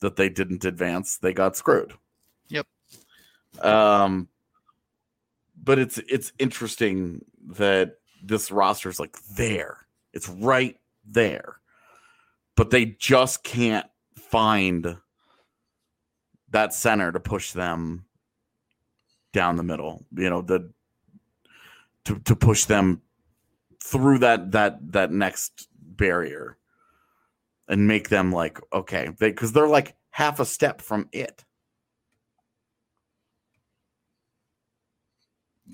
that 0.00 0.16
they 0.16 0.28
didn't 0.28 0.64
advance, 0.64 1.18
they 1.18 1.32
got 1.32 1.56
screwed. 1.56 1.92
Yep. 2.48 2.66
Um, 3.60 4.28
but 5.62 5.78
it's 5.78 5.98
it's 6.08 6.32
interesting 6.38 7.24
that 7.48 7.96
this 8.22 8.50
roster 8.50 8.88
is 8.88 9.00
like 9.00 9.16
there. 9.36 9.86
It's 10.12 10.28
right 10.28 10.78
there, 11.04 11.56
but 12.56 12.70
they 12.70 12.86
just 12.86 13.44
can't 13.44 13.86
find 14.14 14.96
that 16.50 16.74
center 16.74 17.12
to 17.12 17.20
push 17.20 17.52
them 17.52 18.04
down 19.32 19.56
the 19.56 19.62
middle. 19.62 20.04
You 20.16 20.30
know 20.30 20.42
the 20.42 20.70
to 22.06 22.18
to 22.20 22.36
push 22.36 22.64
them 22.64 23.02
through 23.82 24.18
that 24.20 24.52
that 24.52 24.92
that 24.92 25.12
next 25.12 25.68
barrier 25.78 26.56
and 27.68 27.86
make 27.86 28.08
them 28.08 28.32
like 28.32 28.58
okay 28.72 29.10
they 29.18 29.30
because 29.30 29.52
they're 29.52 29.68
like 29.68 29.96
half 30.10 30.40
a 30.40 30.46
step 30.46 30.80
from 30.80 31.08
it 31.12 31.44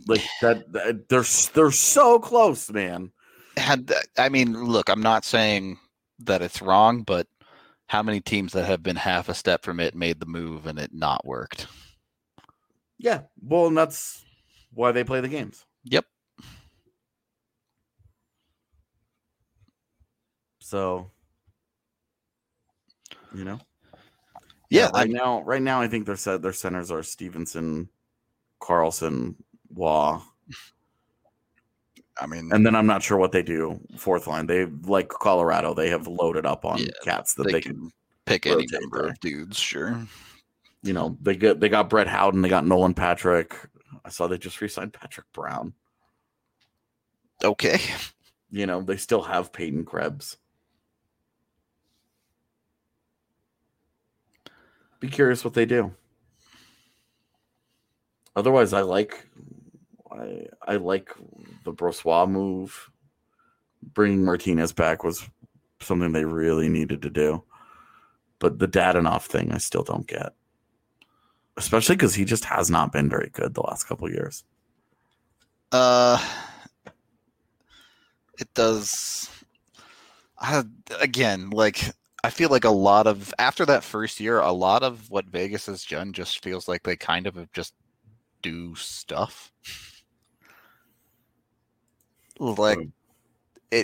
like 0.09 0.25
that, 0.41 0.73
that 0.73 1.09
they're 1.09 1.25
they're 1.55 1.71
so 1.71 2.19
close 2.19 2.71
man 2.71 3.13
had 3.57 3.93
I 4.17 4.31
mean, 4.31 4.65
look, 4.65 4.89
I'm 4.89 5.03
not 5.03 5.25
saying 5.27 5.79
that 6.21 6.43
it's 6.43 6.63
wrong, 6.63 7.03
but 7.03 7.27
how 7.87 8.03
many 8.03 8.21
teams 8.21 8.55
that 8.55 8.65
have 8.65 8.83
been 8.83 8.97
half 8.97 9.29
a 9.29 9.35
step 9.35 9.63
from 9.63 9.79
it 9.79 9.95
made 9.95 10.21
the 10.21 10.27
move 10.27 10.67
and 10.67 10.79
it 10.79 10.95
not 10.95 11.27
worked? 11.27 11.67
yeah 12.99 13.23
well 13.43 13.67
and 13.67 13.77
that's 13.77 14.25
why 14.73 14.93
they 14.93 15.05
play 15.05 15.21
the 15.21 15.29
games 15.29 15.67
Yep. 15.85 16.07
So 20.73 21.11
you 23.35 23.45
know 23.45 23.59
Yeah, 24.71 24.89
right 24.95 25.11
now 25.11 25.43
right 25.43 25.61
now 25.61 25.83
i 25.83 25.87
think 25.87 26.07
their 26.07 26.17
set 26.17 26.41
their 26.41 26.55
centers 26.55 26.91
are 26.91 27.03
stephenson 27.03 27.91
karlsson 28.59 29.35
waugh 29.69 30.23
I 32.19 32.27
mean, 32.27 32.51
And 32.53 32.65
then 32.65 32.75
I'm 32.75 32.87
not 32.87 33.03
sure 33.03 33.19
what 33.19 33.33
they 33.33 33.43
do 33.43 33.81
fourth 33.99 34.27
line. 34.27 34.47
They 34.47 34.65
like 34.65 35.11
Colorado, 35.11 35.75
they 35.75 35.91
have 35.91 36.07
loaded 36.07 36.47
up 36.47 36.65
on 36.65 36.79
Yeah, 36.79 36.87
cats 37.05 37.35
that 37.35 37.45
they 37.45 37.53
they, 37.53 37.61
can 37.61 37.75
can, 37.75 37.93
pick 38.25 38.47
any 38.47 38.67
number 38.73 39.09
of 39.09 39.21
dudes, 39.21 39.59
sure. 39.59 40.07
you 40.83 40.95
know, 40.95 41.19
they 41.21 41.37
get 41.37 41.61
they 41.61 41.69
got 41.69 41.91
Brett 41.91 42.09
Howden, 42.09 42.41
they 42.41 42.49
got 42.49 42.67
Nolan 42.67 42.95
Patrick. 42.95 43.55
I 44.07 44.09
saw 44.09 44.27
they 44.27 44.39
just 44.39 44.59
re-signed 44.63 44.95
Patrick 44.95 45.27
Brown. 45.35 45.75
Okay. 47.45 47.79
You 48.51 48.67
know, 48.67 48.81
they 48.83 48.97
still 48.97 49.23
have 49.23 49.53
Peyton 49.53 49.85
Krebs. 49.85 50.39
Be 55.03 55.09
curious 55.09 55.45
what 55.45 55.55
they 55.55 55.67
do. 55.67 55.95
Otherwise, 58.37 58.73
I 58.73 58.83
like 58.83 59.29
I 60.11 60.47
I 60.67 60.77
like 60.77 61.11
the 61.65 61.73
Brossoit 61.75 62.31
move. 62.31 62.91
Bringing 63.83 64.25
Martinez 64.25 64.73
back 64.73 65.05
was 65.05 65.29
something 65.81 66.13
they 66.13 66.25
really 66.25 66.69
needed 66.71 67.03
to 67.03 67.11
do. 67.11 67.45
But 68.39 68.59
the 68.61 68.69
Dadonov 68.69 69.23
thing, 69.23 69.53
I 69.53 69.59
still 69.59 69.85
don't 69.85 70.07
get. 70.07 70.35
especially 71.57 71.97
because 71.97 72.15
he 72.15 72.25
just 72.25 72.45
has 72.47 72.71
not 72.71 72.93
been 72.93 73.09
very 73.09 73.31
good 73.33 73.55
the 73.55 73.63
last 73.63 73.85
couple 73.85 74.11
years. 74.11 74.45
Uh, 75.71 76.19
it 78.39 78.53
does. 78.55 79.29
I, 80.39 80.65
again, 81.01 81.51
like 81.51 81.93
I 82.25 82.31
feel 82.31 82.51
like 82.51 82.65
a 82.65 82.71
lot 82.71 83.07
of 83.07 83.35
after 83.39 83.67
that 83.67 83.83
first 83.85 84.21
year, 84.21 84.39
a 84.39 84.53
lot 84.53 84.83
of 84.83 85.11
what 85.11 85.27
Vegas 85.27 85.67
has 85.67 85.85
done 85.85 86.13
just 86.13 86.43
feels 86.43 86.69
like 86.69 86.83
they 86.85 86.97
kind 86.97 87.27
of 87.27 87.51
just 87.53 87.75
do 88.43 88.75
stuff. 88.77 89.53
Like 92.39 92.79
Um, 92.79 92.93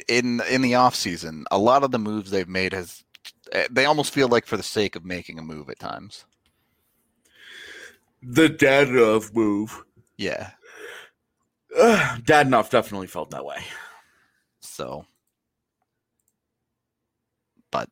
in 0.09 0.41
in 0.51 0.63
the 0.63 0.75
off 0.75 0.95
season, 0.95 1.45
a 1.51 1.59
lot 1.59 1.83
of 1.85 1.91
the 1.91 1.99
moves 1.99 2.31
they've 2.31 2.49
made 2.49 2.73
has 2.73 3.05
eh, 3.53 3.69
they 3.71 3.85
almost 3.87 4.13
feel 4.13 4.29
like 4.29 4.47
for 4.47 4.57
the 4.57 4.63
sake 4.63 4.97
of 4.97 5.05
making 5.05 5.39
a 5.39 5.43
move 5.43 5.71
at 5.71 5.79
times. 5.79 6.25
The 8.23 8.49
Dadonov 8.49 9.35
move. 9.35 9.85
Yeah. 10.17 10.51
Dadonov 11.77 12.71
definitely 12.71 13.07
felt 13.07 13.31
that 13.31 13.45
way. 13.45 13.63
So, 14.61 15.07
but 17.71 17.89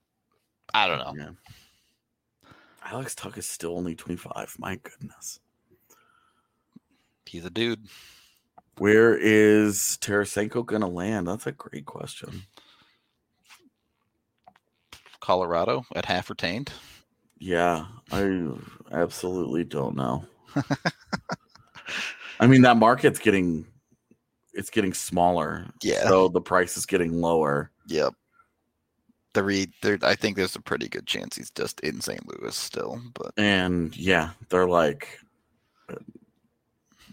I 0.77 0.87
don't 0.89 0.99
know. 0.99 1.15
Yeah. 1.25 2.51
Alex 2.85 3.15
Tuch 3.15 3.39
is 3.39 3.47
still 3.47 3.79
only 3.79 3.95
25. 3.95 4.57
My 4.59 4.77
goodness. 4.77 5.41
He's 7.25 7.47
a 7.47 7.51
dude. 7.51 7.87
Where 8.77 9.17
is 9.17 9.97
Tarasenko 10.03 10.67
going 10.67 10.83
to 10.83 10.87
land? 10.87 11.29
That's 11.29 11.47
a 11.47 11.53
great 11.53 11.87
question. 11.87 12.43
Colorado 15.21 15.87
at 15.95 16.05
half 16.05 16.29
retained. 16.29 16.71
Yeah, 17.39 17.87
I 18.13 18.51
absolutely 18.93 19.65
don't 19.65 19.97
know. 19.97 20.27
I 22.39 22.47
mean, 22.47 22.61
that 22.63 22.77
market's 22.77 23.19
getting 23.19 23.67
it's 24.53 24.69
getting 24.69 24.93
smaller. 24.93 25.67
Yeah. 25.83 26.07
So 26.07 26.29
the 26.29 26.43
price 26.43 26.77
is 26.77 26.85
getting 26.85 27.15
lower. 27.23 27.71
Yep. 27.87 28.13
There 29.83 29.99
I 30.03 30.15
think 30.15 30.37
there's 30.37 30.57
a 30.57 30.61
pretty 30.61 30.89
good 30.89 31.07
chance 31.07 31.37
he's 31.37 31.51
just 31.51 31.81
in 31.81 32.01
St. 32.01 32.21
Louis 32.27 32.55
still, 32.57 33.01
but 33.15 33.33
And 33.37 33.97
yeah, 33.97 34.31
they're 34.49 34.67
like 34.69 35.19
uh, 35.89 35.97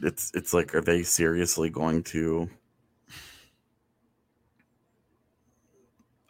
it's 0.02 0.32
it's 0.34 0.54
like 0.54 0.74
are 0.76 0.82
they 0.82 1.04
seriously 1.04 1.70
going 1.70 2.04
to 2.04 2.50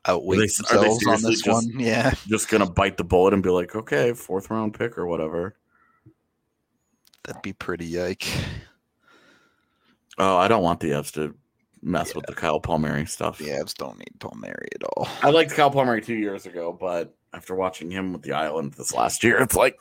outweigh 0.05 0.37
they- 0.37 0.43
are 0.71 0.81
they 0.81 0.87
on 0.89 1.21
this 1.21 1.41
just- 1.41 1.47
one. 1.47 1.71
Yeah. 1.79 2.13
just 2.27 2.49
gonna 2.49 2.69
bite 2.69 2.97
the 2.97 3.03
bullet 3.03 3.33
and 3.33 3.43
be 3.43 3.49
like, 3.49 3.75
okay, 3.75 4.13
fourth 4.13 4.49
round 4.49 4.73
pick 4.73 4.97
or 4.97 5.07
whatever? 5.07 5.55
That'd 7.23 7.41
be 7.41 7.53
pretty 7.53 7.85
yike. 7.85 8.27
Oh, 10.17 10.35
I 10.37 10.47
don't 10.49 10.61
want 10.63 10.81
the 10.81 10.91
Fs 10.93 11.11
to 11.13 11.33
mess 11.84 12.15
with 12.15 12.25
the 12.25 12.34
Kyle 12.34 12.59
Palmieri 12.59 13.05
stuff. 13.05 13.38
The 13.38 13.49
Avs 13.49 13.73
don't 13.73 13.97
need 13.97 14.19
Palmieri 14.19 14.69
at 14.75 14.84
all. 14.84 15.07
I 15.21 15.29
liked 15.29 15.51
Kyle 15.51 15.71
Palmieri 15.71 16.01
two 16.01 16.15
years 16.15 16.45
ago, 16.45 16.71
but 16.77 17.15
after 17.34 17.55
watching 17.55 17.91
him 17.91 18.13
with 18.13 18.21
the 18.21 18.34
Island 18.34 18.73
this 18.73 18.93
last 18.93 19.23
year, 19.23 19.41
it's 19.41 19.55
like 19.55 19.77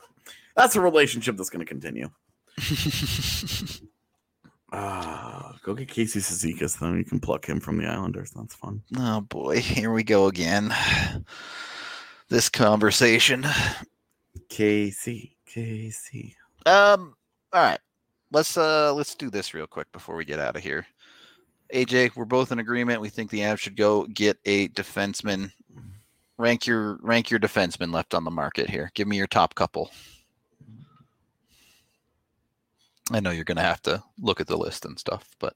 that's 0.55 0.75
a 0.75 0.81
relationship 0.81 1.37
that's 1.37 1.49
going 1.49 1.65
to 1.65 1.69
continue. 1.69 2.09
Ah, 4.75 5.55
go 5.61 5.75
get 5.75 5.87
Casey 5.87 6.19
Cizikas, 6.19 6.79
then 6.79 6.97
you 6.97 7.03
can 7.05 7.19
pluck 7.19 7.45
him 7.45 7.59
from 7.59 7.77
the 7.77 7.85
Islanders. 7.85 8.31
That's 8.31 8.55
fun. 8.55 8.81
oh 8.97 9.21
boy, 9.21 9.61
here 9.61 9.93
we 9.93 10.03
go 10.03 10.25
again. 10.25 10.73
This 12.29 12.49
conversation. 12.49 13.45
Casey, 14.49 15.37
Casey. 15.45 16.35
Um. 16.65 17.13
All 17.53 17.61
right. 17.61 17.79
Let's 18.31 18.57
uh 18.57 18.91
let's 18.95 19.13
do 19.13 19.29
this 19.29 19.53
real 19.53 19.67
quick 19.67 19.91
before 19.91 20.15
we 20.15 20.25
get 20.25 20.39
out 20.39 20.55
of 20.55 20.63
here. 20.63 20.87
AJ, 21.73 22.15
we're 22.15 22.25
both 22.25 22.51
in 22.51 22.59
agreement. 22.59 23.01
We 23.01 23.09
think 23.09 23.29
the 23.29 23.39
Avs 23.41 23.59
should 23.59 23.75
go 23.75 24.05
get 24.07 24.37
a 24.45 24.67
defenseman. 24.69 25.51
Rank 26.37 26.65
your 26.65 26.97
rank 27.01 27.29
your 27.29 27.39
defenseman 27.39 27.93
left 27.93 28.13
on 28.13 28.23
the 28.23 28.31
market 28.31 28.69
here. 28.69 28.91
Give 28.95 29.07
me 29.07 29.17
your 29.17 29.27
top 29.27 29.55
couple. 29.55 29.91
I 33.11 33.19
know 33.19 33.31
you're 33.31 33.43
gonna 33.43 33.61
have 33.61 33.81
to 33.83 34.01
look 34.19 34.39
at 34.39 34.47
the 34.47 34.57
list 34.57 34.85
and 34.85 34.97
stuff, 34.97 35.27
but 35.39 35.55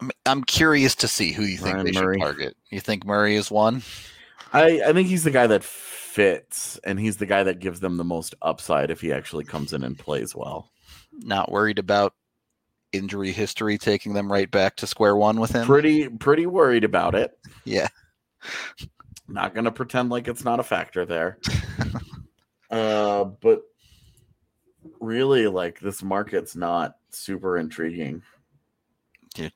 I'm, 0.00 0.10
I'm 0.26 0.44
curious 0.44 0.94
to 0.96 1.08
see 1.08 1.32
who 1.32 1.42
you 1.44 1.56
think 1.56 1.74
Ryan 1.74 1.86
they 1.86 1.92
Murray. 1.92 2.18
should 2.18 2.24
target. 2.24 2.56
You 2.70 2.80
think 2.80 3.06
Murray 3.06 3.36
is 3.36 3.50
one? 3.50 3.82
I, 4.52 4.82
I 4.86 4.92
think 4.92 5.08
he's 5.08 5.24
the 5.24 5.30
guy 5.30 5.46
that 5.46 5.64
fits, 5.64 6.78
and 6.84 7.00
he's 7.00 7.16
the 7.16 7.26
guy 7.26 7.42
that 7.44 7.60
gives 7.60 7.80
them 7.80 7.96
the 7.96 8.04
most 8.04 8.34
upside 8.42 8.90
if 8.90 9.00
he 9.00 9.12
actually 9.12 9.44
comes 9.44 9.72
in 9.72 9.82
and 9.84 9.98
plays 9.98 10.34
well. 10.34 10.68
Not 11.12 11.50
worried 11.50 11.78
about 11.78 12.14
injury 12.92 13.32
history 13.32 13.78
taking 13.78 14.12
them 14.14 14.30
right 14.30 14.50
back 14.50 14.76
to 14.76 14.86
square 14.86 15.16
one 15.16 15.40
with 15.40 15.54
him. 15.54 15.66
Pretty 15.66 16.08
pretty 16.08 16.46
worried 16.46 16.84
about 16.84 17.14
it. 17.14 17.38
Yeah. 17.64 17.88
Not 19.28 19.54
gonna 19.54 19.72
pretend 19.72 20.10
like 20.10 20.28
it's 20.28 20.44
not 20.44 20.60
a 20.60 20.64
factor 20.64 21.04
there. 21.04 21.38
uh, 22.70 23.24
but 23.24 23.62
really, 25.00 25.46
like 25.46 25.80
this 25.80 26.02
market's 26.02 26.56
not 26.56 26.96
super 27.10 27.56
intriguing. 27.56 28.22
Eh, 29.38 29.48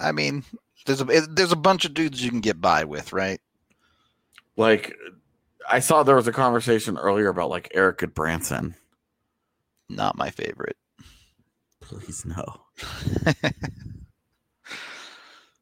I 0.00 0.12
mean, 0.12 0.44
there's 0.86 1.00
a 1.00 1.04
there's 1.04 1.52
a 1.52 1.56
bunch 1.56 1.84
of 1.84 1.94
dudes 1.94 2.24
you 2.24 2.30
can 2.30 2.40
get 2.40 2.60
by 2.60 2.84
with, 2.84 3.12
right? 3.12 3.40
Like 4.56 4.96
I 5.68 5.80
saw 5.80 6.02
there 6.02 6.16
was 6.16 6.28
a 6.28 6.32
conversation 6.32 6.96
earlier 6.96 7.28
about 7.28 7.50
like 7.50 7.70
Eric 7.74 8.14
Branson. 8.14 8.74
Not 9.88 10.16
my 10.16 10.30
favorite. 10.30 10.76
Please 11.88 12.24
no. 12.26 12.60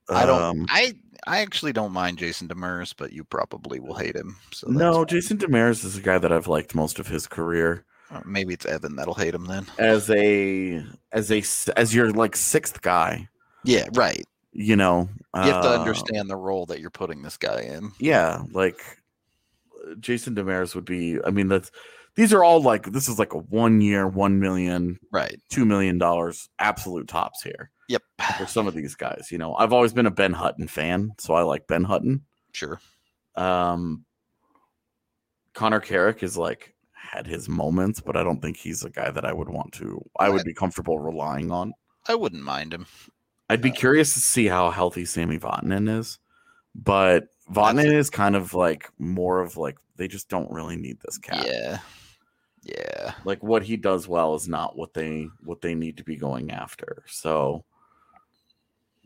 I 0.08 0.24
don't. 0.24 0.42
Um, 0.42 0.66
I 0.68 0.94
I 1.26 1.38
actually 1.40 1.72
don't 1.72 1.92
mind 1.92 2.18
Jason 2.18 2.48
Demers, 2.48 2.94
but 2.96 3.12
you 3.12 3.24
probably 3.24 3.80
will 3.80 3.94
hate 3.94 4.14
him. 4.14 4.36
So 4.52 4.68
no, 4.68 5.04
Jason 5.04 5.38
Demers 5.38 5.84
is 5.84 5.96
a 5.96 6.00
guy 6.00 6.18
that 6.18 6.32
I've 6.32 6.46
liked 6.46 6.74
most 6.74 6.98
of 6.98 7.08
his 7.08 7.26
career. 7.26 7.84
uh, 8.10 8.20
maybe 8.24 8.54
it's 8.54 8.66
Evan 8.66 8.94
that'll 8.96 9.14
hate 9.14 9.34
him 9.34 9.46
then. 9.46 9.66
As 9.78 10.08
a 10.10 10.84
as 11.12 11.32
a 11.32 11.42
as 11.78 11.94
your 11.94 12.10
like 12.12 12.36
sixth 12.36 12.82
guy, 12.82 13.28
Yeah, 13.64 13.88
right. 13.94 14.24
you 14.52 14.76
know. 14.76 15.08
You 15.34 15.40
have 15.42 15.62
to 15.62 15.70
uh, 15.70 15.78
understand 15.78 16.30
the 16.30 16.36
role 16.36 16.66
that 16.66 16.80
you're 16.80 16.90
putting 16.90 17.22
this 17.22 17.36
guy 17.36 17.60
in. 17.62 17.90
yeah, 17.98 18.42
like 18.52 18.80
Jason 19.98 20.34
Demers 20.36 20.74
would 20.76 20.84
be. 20.84 21.18
I 21.24 21.30
mean, 21.30 21.48
that's 21.48 21.70
these 22.16 22.32
are 22.32 22.42
all 22.42 22.60
like 22.60 22.92
this 22.92 23.08
is 23.08 23.18
like 23.18 23.32
a 23.34 23.38
one 23.38 23.80
year, 23.80 24.06
one 24.08 24.40
million, 24.40 24.98
Right. 25.12 25.38
two 25.50 25.64
million 25.64 25.98
dollars 25.98 26.48
absolute 26.58 27.06
tops 27.08 27.42
here 27.42 27.70
Yep. 27.88 28.02
for 28.38 28.46
some 28.46 28.66
of 28.66 28.74
these 28.74 28.94
guys. 28.94 29.28
You 29.30 29.38
know, 29.38 29.54
I've 29.54 29.72
always 29.72 29.92
been 29.92 30.06
a 30.06 30.10
Ben 30.10 30.32
Hutton 30.32 30.66
fan, 30.68 31.12
so 31.18 31.34
I 31.34 31.42
like 31.42 31.66
Ben 31.66 31.84
Hutton. 31.84 32.24
Sure. 32.52 32.80
Um, 33.36 34.04
Connor 35.54 35.80
Carrick 35.80 36.22
is 36.22 36.36
like 36.36 36.74
had 36.92 37.26
his 37.26 37.48
moments, 37.48 38.00
but 38.00 38.16
I 38.16 38.22
don't 38.24 38.42
think 38.42 38.56
he's 38.56 38.84
a 38.84 38.90
guy 38.90 39.10
that 39.10 39.24
I 39.24 39.32
would 39.32 39.48
want 39.48 39.72
to. 39.74 40.02
I 40.18 40.28
would 40.28 40.44
be 40.44 40.52
comfortable 40.54 40.98
relying 40.98 41.50
on. 41.50 41.72
I 42.08 42.14
wouldn't 42.14 42.42
mind 42.42 42.74
him. 42.74 42.86
I'd 43.48 43.62
be 43.62 43.70
Uh, 43.70 43.74
curious 43.74 44.12
to 44.14 44.20
see 44.20 44.46
how 44.46 44.70
healthy 44.70 45.04
Sami 45.04 45.38
Vatanen 45.38 45.98
is, 46.00 46.18
but 46.74 47.28
Vatanen 47.52 47.92
is 47.92 48.10
kind 48.10 48.34
of 48.36 48.54
like 48.54 48.90
more 48.98 49.40
of 49.40 49.56
like 49.56 49.76
they 49.96 50.08
just 50.08 50.28
don't 50.28 50.50
really 50.50 50.76
need 50.76 50.98
this 51.04 51.16
cat. 51.18 51.46
Yeah. 51.46 51.78
Yeah. 52.66 53.14
Like 53.24 53.42
what 53.42 53.62
he 53.62 53.76
does 53.76 54.08
well 54.08 54.34
is 54.34 54.48
not 54.48 54.76
what 54.76 54.92
they 54.92 55.28
what 55.44 55.60
they 55.60 55.74
need 55.74 55.98
to 55.98 56.04
be 56.04 56.16
going 56.16 56.50
after. 56.50 57.04
So 57.06 57.64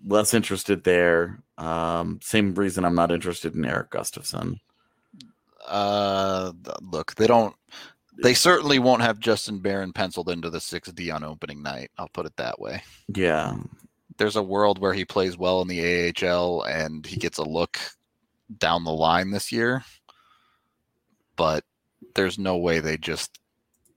less 0.07 0.33
interested 0.33 0.85
there. 0.85 1.43
Um, 1.59 2.21
same 2.23 2.55
reason 2.55 2.85
I'm 2.85 2.95
not 2.95 3.13
interested 3.13 3.55
in 3.55 3.65
Erik 3.65 3.91
Gustafsson. 3.91 4.61
Uh, 5.67 6.53
look, 6.81 7.15
they 7.17 7.27
don't. 7.27 7.55
They 8.23 8.35
certainly 8.35 8.79
won't 8.79 9.03
have 9.03 9.19
Justin 9.19 9.61
Barron 9.61 9.93
penciled 9.93 10.31
into 10.31 10.51
the 10.51 10.61
six 10.61 10.91
D 10.93 11.11
on 11.11 11.23
opening 11.25 11.63
night. 11.63 11.91
I'll 11.99 12.09
put 12.09 12.27
it 12.27 12.37
that 12.37 12.59
way. 12.59 12.83
Yeah, 13.15 13.57
There's 14.17 14.37
a 14.37 14.43
world 14.43 14.79
where 14.79 14.93
he 14.95 15.05
plays 15.05 15.37
well 15.37 15.61
in 15.63 15.69
the 15.69 16.13
AHL 16.23 16.63
and 16.63 17.05
he 17.05 17.17
gets 17.17 17.39
a 17.39 17.45
look 17.45 17.79
down 18.59 18.85
the 18.85 18.93
line 18.93 19.31
this 19.31 19.53
year, 19.53 19.85
but 21.37 21.65
there's 22.15 22.39
no 22.39 22.57
way 22.57 22.81
they 22.81 22.97
just 22.97 23.40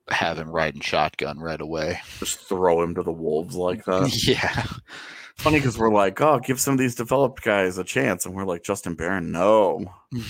have 0.09 0.37
him 0.37 0.49
riding 0.49 0.81
shotgun 0.81 1.39
right 1.39 1.61
away. 1.61 1.99
just 2.19 2.39
throw 2.39 2.81
him 2.81 2.95
to 2.95 3.03
the 3.03 3.11
wolves 3.11 3.55
like 3.55 3.85
that. 3.85 4.25
yeah, 4.27 4.65
Funny 5.35 5.57
because 5.59 5.77
we're 5.77 5.91
like, 5.93 6.19
oh, 6.21 6.39
give 6.39 6.59
some 6.59 6.73
of 6.73 6.79
these 6.79 6.95
developed 6.95 7.41
guys 7.43 7.77
a 7.77 7.83
chance, 7.83 8.25
and 8.25 8.35
we're 8.35 8.45
like, 8.45 8.63
Justin 8.63 8.95
Barron, 8.95 9.31
no. 9.31 9.85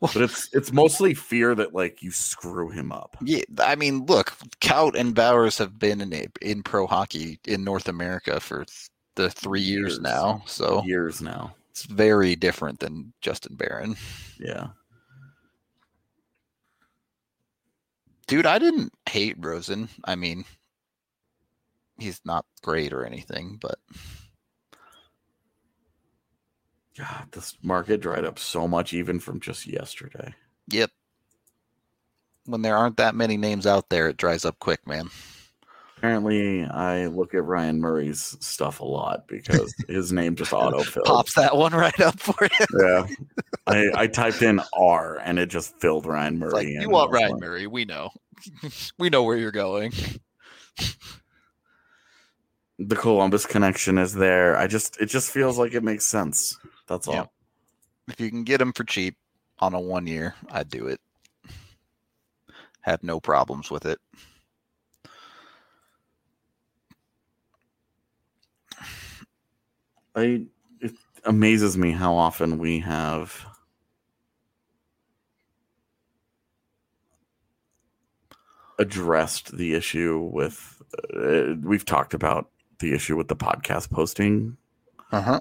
Well- 0.00 0.10
but 0.14 0.22
it's 0.22 0.48
it's 0.54 0.72
mostly 0.72 1.12
fear 1.12 1.54
that 1.54 1.74
like 1.74 2.02
you 2.02 2.10
screw 2.10 2.70
him 2.70 2.90
up. 2.92 3.14
yeah. 3.20 3.42
I 3.58 3.76
mean, 3.76 4.06
look, 4.06 4.32
Kaut 4.62 4.94
and 4.94 5.14
Bowers 5.14 5.58
have 5.58 5.78
been 5.78 6.00
in 6.00 6.28
in 6.40 6.62
pro 6.62 6.86
hockey 6.86 7.38
in 7.46 7.62
North 7.62 7.86
America 7.86 8.40
for 8.40 8.64
th- 8.64 8.88
the 9.16 9.28
three 9.28 9.60
years, 9.60 9.92
Years. 9.94 10.00
now, 10.00 10.42
so 10.46 10.82
Years 10.84 11.20
now. 11.20 11.54
it's 11.70 11.82
very 11.84 12.34
different 12.36 12.78
than 12.80 13.12
Justin 13.20 13.54
Barron. 13.56 13.96
Yeah. 14.40 14.68
Dude, 18.26 18.46
I 18.46 18.58
didn't 18.58 18.92
hate 19.08 19.36
Rosen. 19.38 19.88
I 20.04 20.14
mean, 20.14 20.44
he's 21.98 22.20
not 22.24 22.44
great 22.62 22.92
or 22.92 23.04
anything, 23.04 23.58
but 23.60 23.78
God, 26.96 27.28
this 27.32 27.56
market 27.62 28.00
dried 28.00 28.24
up 28.24 28.38
so 28.38 28.66
much 28.66 28.92
even 28.92 29.20
from 29.20 29.40
just 29.40 29.66
yesterday. 29.66 30.34
yep. 30.68 30.90
When 32.46 32.62
there 32.62 32.76
aren't 32.76 32.98
that 32.98 33.16
many 33.16 33.36
names 33.36 33.66
out 33.66 33.88
there, 33.90 34.08
it 34.08 34.16
dries 34.16 34.44
up 34.44 34.58
quick, 34.60 34.86
man. 34.86 35.10
Apparently, 35.96 36.62
I 36.64 37.06
look 37.06 37.32
at 37.32 37.42
Ryan 37.44 37.80
Murray's 37.80 38.36
stuff 38.40 38.80
a 38.80 38.84
lot 38.84 39.26
because 39.26 39.74
his 39.88 40.12
name 40.12 40.36
just 40.36 40.52
autofilled. 40.52 41.04
Pops 41.04 41.34
that 41.34 41.56
one 41.56 41.72
right 41.72 41.98
up 42.00 42.20
for 42.20 42.36
you. 42.42 42.66
Yeah. 42.78 43.06
I, 43.66 44.02
I 44.02 44.06
typed 44.06 44.42
in 44.42 44.60
R 44.78 45.18
and 45.24 45.38
it 45.38 45.46
just 45.46 45.78
filled 45.80 46.06
Ryan 46.06 46.38
Murray. 46.38 46.52
Like 46.52 46.66
you 46.68 46.90
want 46.90 47.12
Ryan 47.12 47.32
like, 47.32 47.40
Murray, 47.40 47.66
we 47.66 47.84
know. 47.86 48.10
we 48.98 49.08
know 49.08 49.22
where 49.22 49.38
you're 49.38 49.50
going. 49.50 49.92
The 52.78 52.96
Columbus 52.96 53.46
connection 53.46 53.96
is 53.96 54.12
there. 54.12 54.56
I 54.56 54.66
just 54.66 55.00
it 55.00 55.06
just 55.06 55.30
feels 55.30 55.58
like 55.58 55.72
it 55.72 55.82
makes 55.82 56.04
sense. 56.04 56.58
That's 56.86 57.08
all. 57.08 57.14
Yeah. 57.14 57.24
If 58.08 58.20
you 58.20 58.30
can 58.30 58.44
get 58.44 58.60
him 58.60 58.74
for 58.74 58.84
cheap 58.84 59.16
on 59.60 59.72
a 59.72 59.80
one 59.80 60.06
year, 60.06 60.34
I'd 60.50 60.68
do 60.68 60.88
it. 60.88 61.00
Have 62.82 63.02
no 63.02 63.18
problems 63.18 63.70
with 63.70 63.86
it. 63.86 63.98
I 70.16 70.46
it 70.80 70.94
amazes 71.24 71.76
me 71.76 71.92
how 71.92 72.14
often 72.14 72.58
we 72.58 72.80
have 72.80 73.46
addressed 78.78 79.56
the 79.56 79.74
issue 79.74 80.18
with 80.32 80.82
uh, 81.14 81.54
we've 81.62 81.84
talked 81.84 82.14
about 82.14 82.50
the 82.78 82.92
issue 82.92 83.16
with 83.16 83.28
the 83.28 83.36
podcast 83.36 83.90
posting 83.90 84.56
Uh 85.12 85.20
huh. 85.22 85.40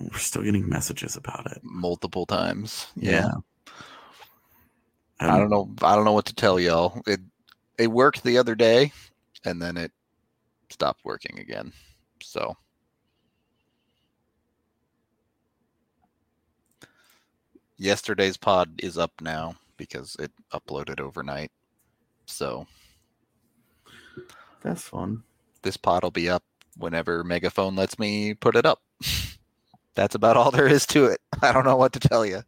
we're 0.00 0.18
still 0.18 0.42
getting 0.42 0.68
messages 0.68 1.16
about 1.16 1.50
it 1.50 1.60
Multiple 1.62 2.26
times. 2.26 2.86
Yeah. 2.96 3.30
And 5.20 5.30
I 5.30 5.38
don't 5.38 5.50
know. 5.50 5.70
I 5.82 5.94
don't 5.94 6.04
know 6.04 6.12
what 6.12 6.26
to 6.26 6.34
tell 6.34 6.58
y'all. 6.58 7.00
It 7.06 7.20
it 7.78 7.86
worked 7.86 8.24
the 8.24 8.38
other 8.38 8.54
day, 8.56 8.92
and 9.44 9.62
then 9.62 9.76
it 9.76 9.92
stopped 10.70 11.04
working 11.04 11.38
again. 11.38 11.72
So 12.22 12.56
yesterday's 17.82 18.36
pod 18.36 18.70
is 18.78 18.96
up 18.96 19.12
now 19.20 19.56
because 19.76 20.16
it 20.18 20.30
uploaded 20.52 21.00
overnight. 21.00 21.50
So 22.26 22.66
that's 24.62 24.82
fun 24.82 25.24
this 25.62 25.76
pod 25.76 26.02
will 26.02 26.10
be 26.10 26.28
up 26.28 26.42
whenever 26.76 27.24
Megaphone 27.24 27.76
lets 27.76 27.98
me 27.98 28.34
put 28.34 28.56
it 28.56 28.66
up. 28.66 28.82
That's 29.94 30.14
about 30.14 30.36
all 30.36 30.50
there 30.50 30.66
is 30.68 30.86
to 30.86 31.06
it. 31.06 31.20
I 31.42 31.52
don't 31.52 31.64
know 31.64 31.76
what 31.76 31.92
to 31.94 32.00
tell 32.00 32.26
you. 32.26 32.42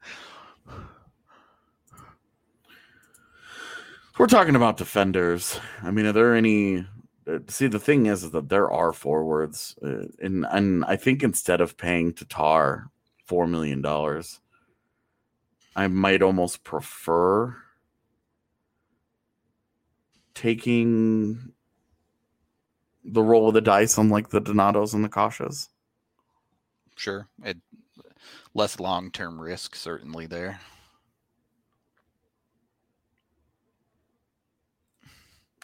we're 4.16 4.26
talking 4.28 4.54
about 4.54 4.76
defenders 4.76 5.58
i 5.82 5.90
mean 5.90 6.06
are 6.06 6.12
there 6.12 6.36
any 6.36 6.86
uh, 7.26 7.38
see 7.48 7.66
the 7.66 7.80
thing 7.80 8.06
is, 8.06 8.22
is 8.22 8.30
that 8.30 8.48
there 8.48 8.70
are 8.70 8.92
forwards 8.92 9.74
uh, 9.82 10.04
and 10.20 10.46
and 10.52 10.84
i 10.84 10.94
think 10.94 11.24
instead 11.24 11.60
of 11.60 11.76
paying 11.76 12.12
tatar 12.12 12.86
four 13.24 13.48
million 13.48 13.82
dollars 13.82 14.38
i 15.76 15.86
might 15.86 16.22
almost 16.22 16.64
prefer 16.64 17.56
taking 20.34 21.52
the 23.04 23.22
roll 23.22 23.48
of 23.48 23.54
the 23.54 23.60
dice 23.60 23.98
on 23.98 24.08
like 24.08 24.30
the 24.30 24.40
donatos 24.40 24.94
and 24.94 25.04
the 25.04 25.08
kashas 25.08 25.68
Sure. 26.96 27.28
It 27.42 27.58
less 28.54 28.78
long 28.78 29.10
term 29.10 29.40
risk 29.40 29.74
certainly 29.74 30.26
there. 30.26 30.60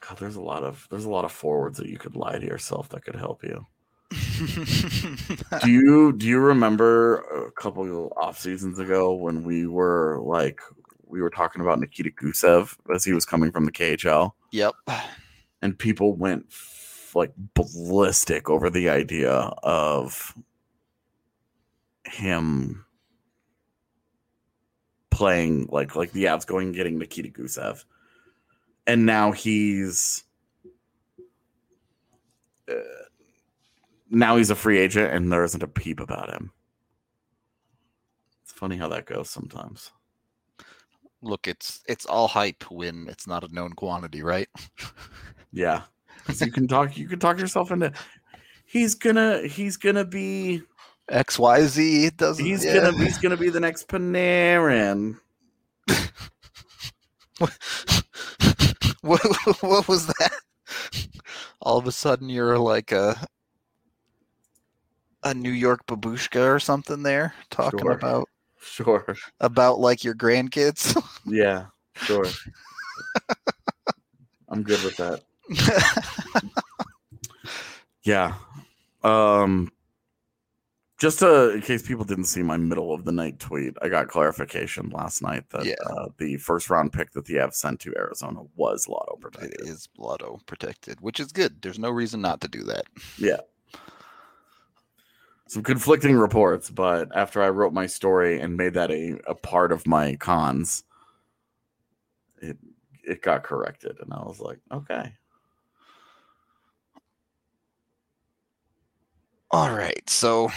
god 0.00 0.16
there's 0.18 0.36
a 0.36 0.40
lot 0.40 0.64
of 0.64 0.86
there's 0.90 1.04
a 1.04 1.10
lot 1.10 1.24
of 1.26 1.32
forwards 1.32 1.76
that 1.78 1.88
you 1.88 1.98
could 1.98 2.16
lie 2.16 2.38
to 2.38 2.46
yourself 2.46 2.88
that 2.88 3.04
could 3.04 3.14
help 3.14 3.44
you 3.44 3.66
do 4.10 5.70
you 5.70 6.12
do 6.12 6.26
you 6.26 6.38
remember 6.40 7.18
a 7.46 7.52
couple 7.52 8.12
off 8.16 8.38
seasons 8.38 8.78
ago 8.78 9.12
when 9.14 9.44
we 9.44 9.66
were 9.68 10.18
like 10.22 10.60
we 11.06 11.20
were 11.20 11.30
talking 11.30 11.60
about 11.60 11.78
Nikita 11.78 12.10
Gusev 12.10 12.76
as 12.92 13.04
he 13.04 13.12
was 13.12 13.24
coming 13.24 13.52
from 13.52 13.66
the 13.66 13.72
KHL 13.72 14.32
yep. 14.50 14.74
and 15.62 15.78
people 15.78 16.14
went 16.14 16.46
f- 16.50 17.12
like 17.14 17.32
ballistic 17.54 18.50
over 18.50 18.68
the 18.68 18.88
idea 18.88 19.32
of 19.32 20.34
him 22.04 22.84
playing 25.10 25.68
like 25.70 25.94
like 25.94 26.10
the 26.12 26.24
Avs 26.24 26.46
going 26.46 26.72
getting 26.72 26.98
Nikita 26.98 27.28
Gusev 27.28 27.84
and 28.88 29.06
now 29.06 29.30
he's 29.30 30.24
uh, 32.68 32.74
now 34.10 34.36
he's 34.36 34.50
a 34.50 34.56
free 34.56 34.78
agent 34.78 35.12
and 35.12 35.32
there 35.32 35.44
isn't 35.44 35.62
a 35.62 35.68
peep 35.68 36.00
about 36.00 36.30
him. 36.30 36.52
It's 38.42 38.52
funny 38.52 38.76
how 38.76 38.88
that 38.88 39.06
goes 39.06 39.30
sometimes. 39.30 39.92
Look, 41.22 41.46
it's 41.46 41.82
it's 41.86 42.06
all 42.06 42.28
hype 42.28 42.64
when 42.70 43.06
it's 43.08 43.26
not 43.26 43.44
a 43.44 43.54
known 43.54 43.72
quantity, 43.72 44.22
right? 44.22 44.48
Yeah. 45.52 45.82
you 46.28 46.52
can 46.52 46.68
talk 46.68 46.96
you 46.96 47.08
can 47.08 47.18
talk 47.18 47.40
yourself 47.40 47.72
into 47.72 47.92
he's 48.66 48.94
gonna 48.94 49.42
he's 49.48 49.76
gonna 49.76 50.04
be 50.04 50.62
XYZ 51.10 52.04
it 52.04 52.16
doesn't 52.16 52.44
he's 52.44 52.64
yeah. 52.64 52.74
gonna 52.74 52.96
he's 52.98 53.18
gonna 53.18 53.36
be 53.36 53.50
the 53.50 53.58
next 53.58 53.88
Panarin. 53.88 55.18
what, 59.00 59.20
what 59.60 59.88
was 59.88 60.06
that? 60.06 60.32
All 61.60 61.78
of 61.78 61.88
a 61.88 61.92
sudden 61.92 62.28
you're 62.28 62.58
like 62.58 62.92
a 62.92 63.26
a 65.22 65.34
New 65.34 65.50
York 65.50 65.86
babushka 65.86 66.54
or 66.54 66.58
something 66.60 67.02
there 67.02 67.34
talking 67.50 67.80
Sure. 67.80 67.92
about 67.92 68.28
Sure. 68.62 69.16
about 69.40 69.78
like 69.80 70.04
your 70.04 70.14
grandkids. 70.14 70.96
Yeah, 71.26 71.66
sure. 71.94 72.24
I'm 74.48 74.62
good 74.62 74.82
with 74.82 74.96
that. 74.96 75.22
Yeah. 78.02 78.34
Um 79.02 79.70
just 80.98 81.20
to, 81.20 81.54
in 81.54 81.62
case 81.62 81.80
people 81.86 82.04
didn't 82.04 82.26
see 82.26 82.42
my 82.42 82.58
middle 82.58 82.92
of 82.92 83.06
the 83.06 83.12
night 83.12 83.38
tweet, 83.38 83.72
I 83.80 83.88
got 83.88 84.08
clarification 84.08 84.90
last 84.90 85.22
night 85.22 85.48
that 85.48 85.64
Yeah. 85.64 85.76
uh, 85.88 86.08
the 86.18 86.36
first 86.36 86.68
round 86.68 86.92
pick 86.92 87.12
that 87.12 87.24
the 87.24 87.36
Avs 87.36 87.54
sent 87.54 87.80
to 87.80 87.94
Arizona 87.96 88.40
was 88.54 88.86
lotto 88.86 89.14
it 89.14 89.20
protected. 89.22 89.60
is 89.66 89.88
lotto 89.96 90.40
protected, 90.44 91.00
which 91.00 91.18
is 91.18 91.32
good. 91.32 91.62
There's 91.62 91.78
no 91.78 91.88
reason 91.88 92.20
not 92.20 92.42
to 92.42 92.48
do 92.48 92.64
that. 92.64 92.84
Some 95.50 95.64
conflicting 95.64 96.16
reports, 96.16 96.70
but 96.70 97.08
after 97.12 97.42
I 97.42 97.48
wrote 97.48 97.72
my 97.72 97.86
story 97.86 98.38
and 98.38 98.56
made 98.56 98.74
that 98.74 98.92
a, 98.92 99.18
a 99.26 99.34
part 99.34 99.72
of 99.72 99.84
my 99.84 100.14
cons, 100.14 100.84
it 102.40 102.56
it 103.02 103.20
got 103.20 103.42
corrected, 103.42 103.96
and 104.00 104.12
I 104.12 104.18
was 104.18 104.38
like, 104.38 104.60
okay, 104.70 105.12
All 109.50 109.74
right, 109.74 110.08
so 110.08 110.52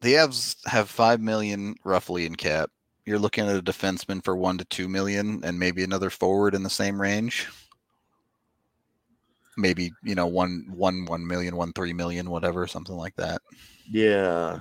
the 0.00 0.14
Avs 0.14 0.56
have 0.66 0.88
five 0.88 1.20
million 1.20 1.74
roughly 1.84 2.24
in 2.24 2.34
cap. 2.34 2.70
You're 3.04 3.18
looking 3.18 3.46
at 3.46 3.54
a 3.56 3.62
defenseman 3.62 4.24
for 4.24 4.34
one 4.34 4.56
to 4.56 4.64
two 4.64 4.88
million, 4.88 5.42
and 5.44 5.58
maybe 5.58 5.84
another 5.84 6.08
forward 6.08 6.54
in 6.54 6.62
the 6.62 6.70
same 6.70 6.98
range. 6.98 7.48
Maybe 9.56 9.92
you 10.02 10.14
know 10.14 10.26
one 10.26 10.66
one 10.70 11.04
one 11.04 11.26
million, 11.26 11.56
one 11.56 11.72
three 11.72 11.92
million, 11.92 12.30
whatever, 12.30 12.66
something 12.66 12.96
like 12.96 13.16
that. 13.16 13.40
yeah. 13.90 14.60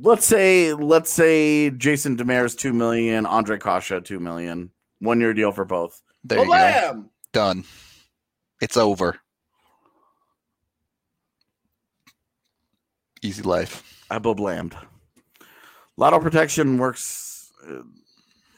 Let's 0.00 0.24
say 0.24 0.72
let's 0.72 1.10
say 1.10 1.70
Jason 1.70 2.16
Demers 2.16 2.56
two 2.56 2.72
million, 2.72 3.24
Ondrej 3.24 3.62
Kase 3.62 4.02
two 4.04 4.20
million, 4.20 4.70
one 5.00 5.20
year 5.20 5.34
deal 5.34 5.52
for 5.52 5.64
both. 5.64 6.00
There 6.24 6.38
you 6.38 6.46
go. 6.46 7.04
Done. 7.32 7.64
It's 8.60 8.76
over. 8.76 9.18
Easy 13.22 13.42
life. 13.42 14.04
I 14.10 14.18
blammed. 14.18 14.74
Lotto 15.96 16.20
protection 16.20 16.78
works 16.78 17.50
uh, 17.68 17.82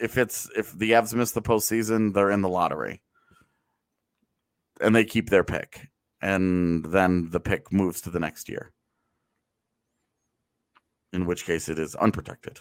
if 0.01 0.19
it's 0.19 0.49
if 0.57 0.73
the 0.73 0.93
Avs 0.93 1.15
miss 1.15 1.33
the 1.33 1.43
postseason, 1.43 2.13
they're 2.13 2.31
in 2.31 2.43
the 2.43 2.49
lottery, 2.49 3.01
and 4.81 4.95
they 4.95 5.05
keep 5.05 5.31
their 5.31 5.45
pick, 5.45 5.89
and 6.21 6.85
then 6.85 7.31
the 7.31 7.41
pick 7.41 7.73
moves 7.73 8.01
to 8.03 8.11
the 8.11 8.21
next 8.21 8.49
year. 8.49 8.73
In 11.13 11.27
which 11.27 11.45
case, 11.47 11.69
it 11.69 11.79
is 11.79 11.95
unprotected. 11.95 12.59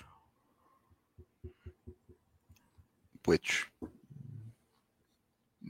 which 3.26 3.66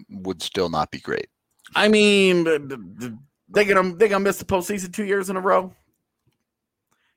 would 0.10 0.42
still 0.42 0.70
not 0.70 0.92
be 0.92 1.00
great. 1.00 1.28
I 1.76 1.88
mean, 1.88 2.46
th- 2.46 2.68
th- 2.68 2.80
th- 3.00 3.12
they 3.50 3.66
gonna 3.66 3.96
they 3.96 4.08
gonna 4.08 4.24
miss 4.24 4.38
the 4.38 4.46
postseason 4.46 4.94
two 4.94 5.06
years 5.06 5.30
in 5.30 5.36
a 5.36 5.42
row. 5.42 5.74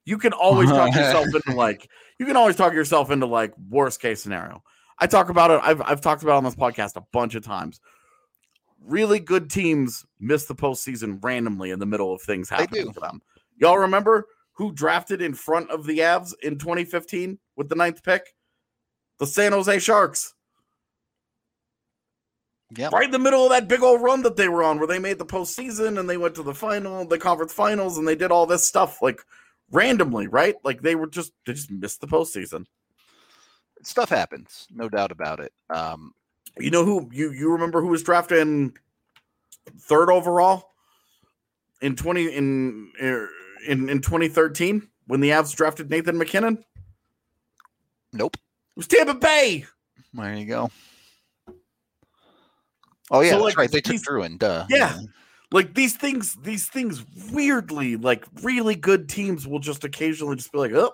You 0.04 0.18
can 0.18 0.32
always 0.32 0.70
talk 0.70 0.88
yourself 0.94 1.26
into 1.26 1.54
like 1.54 1.88
you 2.18 2.26
can 2.26 2.36
always 2.36 2.56
talk 2.56 2.72
yourself 2.72 3.10
into 3.10 3.26
like 3.26 3.54
worst 3.68 4.00
case 4.00 4.22
scenario. 4.22 4.62
I 4.98 5.06
talk 5.06 5.28
about 5.28 5.50
it. 5.50 5.60
I've 5.62 5.82
I've 5.82 6.00
talked 6.00 6.22
about 6.22 6.36
on 6.36 6.44
this 6.44 6.54
podcast 6.54 6.96
a 6.96 7.04
bunch 7.12 7.34
of 7.34 7.44
times. 7.44 7.80
Really 8.84 9.18
good 9.18 9.50
teams 9.50 10.04
miss 10.20 10.44
the 10.46 10.54
postseason 10.54 11.22
randomly 11.22 11.70
in 11.70 11.78
the 11.78 11.86
middle 11.86 12.12
of 12.14 12.22
things 12.22 12.48
happening 12.48 12.92
for 12.92 13.00
them. 13.00 13.20
Y'all 13.56 13.78
remember 13.78 14.26
who 14.52 14.72
drafted 14.72 15.20
in 15.20 15.34
front 15.34 15.70
of 15.70 15.84
the 15.86 15.98
Avs 15.98 16.32
in 16.42 16.58
2015 16.58 17.38
with 17.56 17.68
the 17.68 17.74
ninth 17.74 18.02
pick? 18.02 18.34
The 19.18 19.26
San 19.26 19.52
Jose 19.52 19.78
Sharks 19.80 20.34
Yeah. 22.76 22.90
right 22.92 23.04
in 23.04 23.10
the 23.10 23.18
middle 23.18 23.44
of 23.44 23.50
that 23.50 23.68
big 23.68 23.82
old 23.82 24.02
run 24.02 24.22
that 24.22 24.36
they 24.36 24.48
were 24.48 24.62
on, 24.62 24.78
where 24.78 24.86
they 24.86 24.98
made 24.98 25.18
the 25.18 25.26
postseason 25.26 25.98
and 25.98 26.08
they 26.08 26.16
went 26.16 26.34
to 26.36 26.42
the 26.42 26.54
final, 26.54 27.04
the 27.06 27.18
conference 27.18 27.52
finals, 27.52 27.96
and 27.98 28.06
they 28.06 28.14
did 28.16 28.30
all 28.30 28.46
this 28.46 28.66
stuff 28.66 29.00
like 29.02 29.20
randomly, 29.70 30.26
right? 30.26 30.54
Like 30.64 30.82
they 30.82 30.94
were 30.94 31.06
just 31.06 31.32
they 31.46 31.52
just 31.54 31.70
missed 31.70 32.00
the 32.00 32.06
postseason. 32.08 32.66
Stuff 33.82 34.08
happens, 34.08 34.66
no 34.70 34.88
doubt 34.88 35.12
about 35.12 35.40
it. 35.40 35.52
Um, 35.70 36.12
You 36.58 36.70
know 36.70 36.84
who 36.84 37.08
you 37.12 37.32
you 37.32 37.52
remember 37.52 37.80
who 37.80 37.88
was 37.88 38.02
drafted 38.02 38.38
in 38.38 38.72
third 39.80 40.10
overall 40.10 40.70
in 41.82 41.96
twenty 41.96 42.34
in 42.34 42.90
er, 43.02 43.28
in 43.66 43.88
in 43.88 44.00
twenty 44.00 44.28
thirteen 44.28 44.88
when 45.06 45.20
the 45.20 45.30
Avs 45.30 45.54
drafted 45.54 45.90
Nathan 45.90 46.16
MacKinnon? 46.16 46.64
Nope. 48.12 48.36
It 48.36 48.76
was 48.76 48.86
Tampa 48.86 49.14
Bay. 49.14 49.66
There 50.14 50.34
you 50.34 50.46
go. 50.46 50.70
Oh 53.10 53.20
yeah, 53.20 53.30
So, 53.30 53.36
that's 53.36 53.44
like, 53.44 53.58
right. 53.58 53.70
They 53.70 53.80
took 53.80 53.92
these- 53.92 54.06
Drouin. 54.06 54.38
Duh. 54.38 54.66
Yeah. 54.68 54.98
Like 55.52 55.74
these 55.74 55.94
things, 55.96 56.36
these 56.42 56.66
things 56.66 57.04
weirdly, 57.30 57.96
like 57.96 58.24
really 58.42 58.74
good 58.74 59.08
teams 59.08 59.46
will 59.46 59.60
just 59.60 59.84
occasionally 59.84 60.36
just 60.36 60.50
be 60.50 60.58
like, 60.58 60.72
oh, 60.72 60.92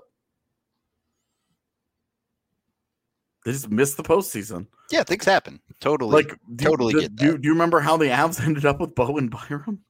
they 3.44 3.52
just 3.52 3.70
missed 3.70 3.96
the 3.96 4.02
postseason. 4.02 4.66
Yeah, 4.90 5.02
things 5.02 5.24
happen. 5.24 5.60
Totally. 5.80 6.12
Like, 6.12 6.38
do, 6.54 6.64
totally 6.64 6.92
do, 6.94 7.00
get 7.00 7.16
do, 7.16 7.32
that. 7.32 7.40
do 7.40 7.46
you 7.48 7.52
remember 7.52 7.80
how 7.80 7.96
the 7.96 8.06
Avs 8.06 8.40
ended 8.46 8.64
up 8.64 8.80
with 8.80 8.94
Bo 8.94 9.16
and 9.16 9.30
Byram? 9.30 9.80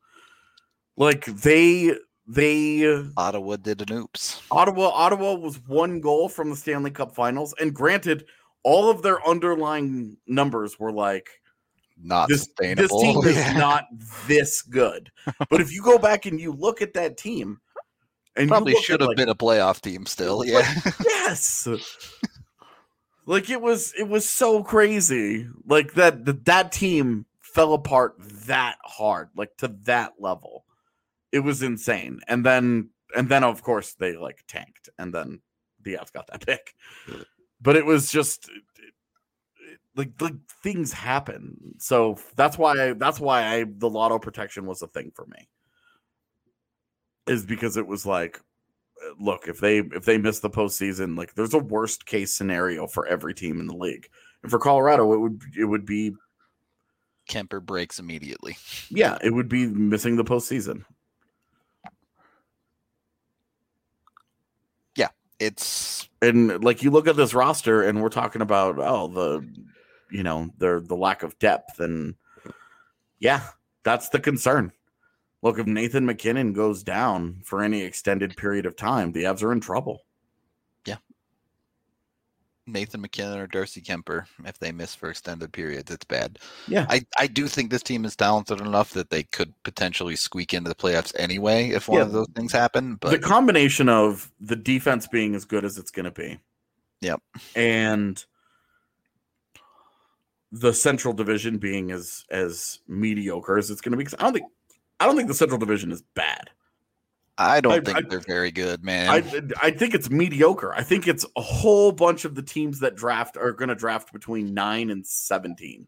Like 0.96 1.24
they, 1.26 1.94
they, 2.26 3.02
Ottawa 3.16 3.56
did 3.56 3.88
an 3.90 3.96
oops. 3.96 4.42
Ottawa, 4.50 4.88
Ottawa 4.90 5.34
was 5.34 5.56
one 5.66 6.00
goal 6.00 6.28
from 6.28 6.50
the 6.50 6.56
Stanley 6.56 6.90
Cup 6.90 7.14
Finals, 7.14 7.54
and 7.60 7.74
granted, 7.74 8.26
all 8.62 8.90
of 8.90 9.02
their 9.02 9.26
underlying 9.26 10.16
numbers 10.26 10.78
were 10.78 10.92
like 10.92 11.28
Not 12.00 12.28
this, 12.28 12.44
sustainable. 12.44 12.82
this 12.82 13.02
team 13.02 13.24
is 13.24 13.36
Yeah. 13.36 13.52
not 13.54 13.84
this 14.28 14.62
good. 14.62 15.10
But 15.50 15.60
if 15.60 15.72
you 15.72 15.82
go 15.82 15.98
back 15.98 16.26
and 16.26 16.40
you 16.40 16.52
look 16.52 16.80
at 16.80 16.94
that 16.94 17.16
team, 17.16 17.58
and 18.36 18.48
Probably 18.48 18.74
should 18.76 19.00
have 19.00 19.08
like, 19.08 19.16
been 19.16 19.28
a 19.30 19.34
playoff 19.34 19.80
team 19.80 20.06
still. 20.06 20.38
Like, 20.46 20.48
Yeah. 20.48 20.92
yes, 21.04 21.66
like 23.26 23.50
it 23.50 23.60
was, 23.60 23.92
it 23.98 24.08
was 24.08 24.28
so 24.28 24.62
crazy. 24.62 25.48
Like 25.66 25.94
that, 25.94 26.24
that 26.24 26.44
that 26.46 26.72
team 26.72 27.26
fell 27.40 27.74
apart 27.74 28.14
that 28.46 28.76
hard, 28.82 29.28
like 29.36 29.56
to 29.58 29.68
that 29.84 30.14
level. 30.18 30.64
It 31.30 31.40
was 31.40 31.62
insane. 31.62 32.20
And 32.28 32.44
then, 32.44 32.90
and 33.16 33.28
then 33.28 33.44
of 33.44 33.62
course 33.62 33.94
they 33.94 34.16
like 34.16 34.44
tanked, 34.48 34.88
and 34.98 35.14
then 35.14 35.40
the 35.82 35.94
Avs 35.94 36.12
got 36.12 36.26
that 36.28 36.46
pick. 36.46 36.74
But 37.60 37.76
it 37.76 37.86
was 37.86 38.10
just 38.10 38.50
like 39.96 40.10
like 40.20 40.34
things 40.62 40.92
happen. 40.92 41.74
So 41.78 42.18
that's 42.36 42.58
why 42.58 42.90
I, 42.90 42.92
that's 42.94 43.20
why 43.20 43.46
I 43.46 43.64
the 43.64 43.90
lotto 43.90 44.18
protection 44.18 44.66
was 44.66 44.82
a 44.82 44.86
thing 44.86 45.12
for 45.14 45.26
me. 45.26 45.48
Is 47.26 47.44
because 47.44 47.76
it 47.76 47.86
was 47.86 48.04
like 48.04 48.40
look, 49.18 49.48
if 49.48 49.60
they 49.60 49.78
if 49.78 50.04
they 50.04 50.18
miss 50.18 50.40
the 50.40 50.50
postseason, 50.50 51.16
like 51.16 51.34
there's 51.34 51.54
a 51.54 51.58
worst 51.58 52.06
case 52.06 52.32
scenario 52.32 52.86
for 52.86 53.06
every 53.06 53.34
team 53.34 53.60
in 53.60 53.66
the 53.66 53.76
league. 53.76 54.08
And 54.42 54.50
for 54.50 54.58
Colorado, 54.58 55.12
it 55.12 55.18
would 55.18 55.42
it 55.56 55.64
would 55.64 55.86
be 55.86 56.14
Kuemper 57.28 57.64
breaks 57.64 57.98
immediately. 57.98 58.56
yeah, 58.90 59.18
it 59.22 59.30
would 59.30 59.48
be 59.48 59.66
missing 59.66 60.16
the 60.16 60.24
postseason. 60.24 60.84
Yeah, 64.96 65.08
it's 65.38 66.08
And 66.20 66.62
like 66.62 66.82
you 66.82 66.90
look 66.90 67.06
at 67.06 67.16
this 67.16 67.34
roster, 67.34 67.82
and 67.82 68.02
we're 68.02 68.08
talking 68.08 68.42
about 68.42 68.78
oh 68.78 69.08
the 69.08 69.48
you 70.10 70.22
know 70.22 70.50
the 70.58 70.84
the 70.86 70.96
lack 70.96 71.22
of 71.22 71.38
depth, 71.38 71.78
and 71.80 72.14
yeah, 73.18 73.42
that's 73.84 74.08
the 74.08 74.20
concern. 74.20 74.72
Look, 75.42 75.58
if 75.58 75.66
Nathan 75.66 76.06
MacKinnon 76.06 76.52
goes 76.52 76.82
down 76.84 77.40
for 77.44 77.62
any 77.62 77.82
extended 77.82 78.36
period 78.36 78.64
of 78.64 78.76
time, 78.76 79.10
the 79.12 79.24
Avs 79.24 79.42
are 79.42 79.50
in 79.52 79.60
trouble. 79.60 80.04
Yeah. 80.86 80.98
Nathan 82.68 83.00
MacKinnon 83.00 83.38
or 83.40 83.48
Darcy 83.48 83.80
Kuemper. 83.80 84.26
If 84.44 84.60
they 84.60 84.70
miss 84.70 84.94
for 84.94 85.10
extended 85.10 85.52
periods, 85.52 85.90
it's 85.90 86.04
bad. 86.04 86.38
Yeah. 86.68 86.86
I, 86.88 87.04
I 87.18 87.26
do 87.26 87.48
think 87.48 87.70
this 87.70 87.82
team 87.82 88.04
is 88.04 88.14
talented 88.14 88.60
enough 88.60 88.90
that 88.92 89.10
they 89.10 89.24
could 89.24 89.52
potentially 89.64 90.14
squeak 90.14 90.54
into 90.54 90.68
the 90.68 90.76
playoffs 90.76 91.12
anyway 91.18 91.70
if 91.70 91.88
one 91.88 91.98
Yeah. 91.98 92.04
of 92.04 92.12
those 92.12 92.28
things 92.36 92.52
happen. 92.52 92.94
But 93.00 93.10
the 93.10 93.18
combination 93.18 93.88
of 93.88 94.30
the 94.40 94.56
defense 94.56 95.08
being 95.08 95.34
as 95.34 95.44
good 95.44 95.64
as 95.64 95.76
it's 95.76 95.90
going 95.90 96.04
to 96.04 96.12
be. 96.12 96.38
Yep. 97.00 97.20
And 97.56 98.24
the 100.52 100.72
Central 100.72 101.14
Division 101.14 101.58
being 101.58 101.90
as 101.90 102.24
as 102.30 102.78
mediocre 102.86 103.58
as 103.58 103.70
it's 103.70 103.80
going 103.80 103.90
to 103.90 103.96
be 103.96 104.04
because 104.04 104.14
I 104.20 104.22
don't 104.22 104.34
think 104.34 104.46
I 105.02 105.06
don't 105.06 105.16
think 105.16 105.28
the 105.28 105.34
Central 105.34 105.58
Division 105.58 105.90
is 105.90 106.02
bad. 106.14 106.50
I 107.38 107.60
don't 107.60 107.72
I- 107.72 107.80
think 107.80 107.98
I- 107.98 108.08
they're 108.08 108.20
very 108.20 108.50
good, 108.50 108.84
man. 108.84 109.08
I 109.10 109.66
I 109.66 109.70
think 109.70 109.94
it's 109.94 110.10
mediocre. 110.10 110.72
I 110.74 110.82
think 110.82 111.08
it's 111.08 111.26
a 111.36 111.40
whole 111.40 111.90
bunch 111.90 112.24
of 112.24 112.34
the 112.34 112.42
teams 112.42 112.80
that 112.80 112.94
draft 112.94 113.36
are 113.36 113.52
going 113.52 113.68
to 113.70 113.74
draft 113.74 114.12
between 114.12 114.54
nine 114.54 114.90
and 114.90 115.06
seventeen. 115.06 115.86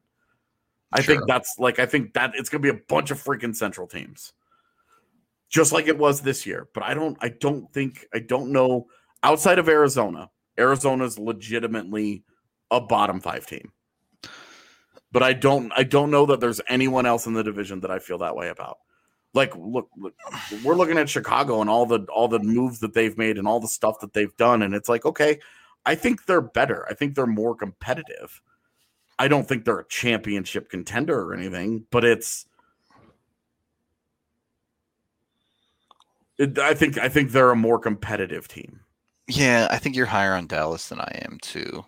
I 0.92 1.02
think 1.02 1.22
that's 1.26 1.56
like 1.58 1.78
I 1.78 1.86
think 1.86 2.14
that 2.14 2.32
it's 2.34 2.48
going 2.48 2.62
to 2.62 2.72
be 2.72 2.76
a 2.76 2.82
bunch 2.88 3.10
of 3.10 3.22
freaking 3.22 3.54
Central 3.54 3.86
teams, 3.86 4.32
just 5.48 5.72
like 5.72 5.86
it 5.86 5.98
was 5.98 6.22
this 6.22 6.46
year. 6.46 6.68
But 6.72 6.82
I 6.82 6.94
don't 6.94 7.16
I 7.20 7.28
don't 7.28 7.72
think 7.72 8.06
I 8.14 8.20
don't 8.20 8.50
know 8.50 8.86
outside 9.22 9.58
of 9.58 9.68
Arizona. 9.68 10.30
Arizona's 10.58 11.18
legitimately 11.18 12.24
a 12.70 12.80
bottom 12.80 13.20
five 13.20 13.46
team. 13.46 13.72
But 15.12 15.22
I 15.22 15.32
don't 15.32 15.72
I 15.76 15.82
don't 15.82 16.10
know 16.10 16.26
that 16.26 16.40
there's 16.40 16.60
anyone 16.68 17.06
else 17.06 17.26
in 17.26 17.34
the 17.34 17.42
division 17.44 17.80
that 17.80 17.90
I 17.90 17.98
feel 17.98 18.18
that 18.18 18.34
way 18.36 18.48
about. 18.48 18.78
Like 19.34 19.54
look, 19.56 19.88
look 19.96 20.14
we're 20.64 20.76
looking 20.76 20.96
at 20.96 21.08
Chicago 21.08 21.60
and 21.60 21.68
all 21.68 21.86
the 21.86 22.00
all 22.14 22.28
the 22.28 22.38
moves 22.38 22.80
that 22.80 22.94
they've 22.94 23.18
made 23.18 23.36
and 23.36 23.46
all 23.46 23.60
the 23.60 23.68
stuff 23.68 24.00
that 24.00 24.12
they've 24.12 24.34
done 24.36 24.62
and 24.62 24.74
it's 24.74 24.88
like 24.88 25.04
okay, 25.04 25.40
I 25.84 25.94
think 25.94 26.26
they're 26.26 26.40
better. 26.40 26.86
I 26.88 26.94
think 26.94 27.14
they're 27.14 27.26
more 27.26 27.54
competitive. 27.54 28.40
I 29.18 29.28
don't 29.28 29.46
think 29.46 29.64
they're 29.64 29.80
a 29.80 29.88
championship 29.88 30.70
contender 30.70 31.20
or 31.20 31.34
anything, 31.34 31.86
but 31.90 32.04
it's 32.04 32.46
it, 36.38 36.58
I 36.58 36.74
think 36.74 36.98
I 36.98 37.08
think 37.08 37.30
they're 37.30 37.50
a 37.50 37.56
more 37.56 37.78
competitive 37.78 38.48
team. 38.48 38.80
yeah, 39.28 39.68
I 39.70 39.78
think 39.78 39.96
you're 39.96 40.06
higher 40.06 40.34
on 40.34 40.46
Dallas 40.46 40.88
than 40.88 41.00
I 41.00 41.22
am 41.24 41.38
too. 41.42 41.84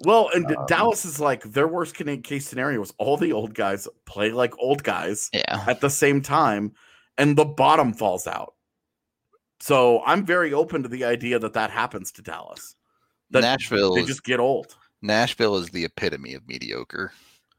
Well, 0.00 0.30
and 0.32 0.46
Um, 0.56 0.66
Dallas 0.66 1.04
is 1.04 1.18
like 1.18 1.42
their 1.42 1.66
worst 1.66 1.94
case 2.22 2.46
scenario 2.48 2.80
is 2.82 2.92
all 2.98 3.16
the 3.16 3.32
old 3.32 3.54
guys 3.54 3.88
play 4.06 4.30
like 4.30 4.56
old 4.58 4.84
guys 4.84 5.28
Yeah. 5.32 5.64
at 5.66 5.80
the 5.80 5.90
same 5.90 6.22
time, 6.22 6.72
and 7.16 7.36
the 7.36 7.44
bottom 7.44 7.92
falls 7.92 8.26
out. 8.26 8.54
So 9.60 10.02
I'm 10.06 10.24
very 10.24 10.52
open 10.52 10.84
to 10.84 10.88
the 10.88 11.04
idea 11.04 11.38
that 11.40 11.54
that 11.54 11.70
happens 11.70 12.12
to 12.12 12.22
Dallas. 12.22 12.76
That 13.30 13.40
Nashville 13.42 13.94
they 13.94 14.04
just 14.04 14.22
get 14.24 14.38
old. 14.40 14.76
Nashville 15.02 15.56
is 15.56 15.68
the 15.70 15.84
epitome 15.84 16.34
of 16.34 16.46
mediocre. 16.46 17.12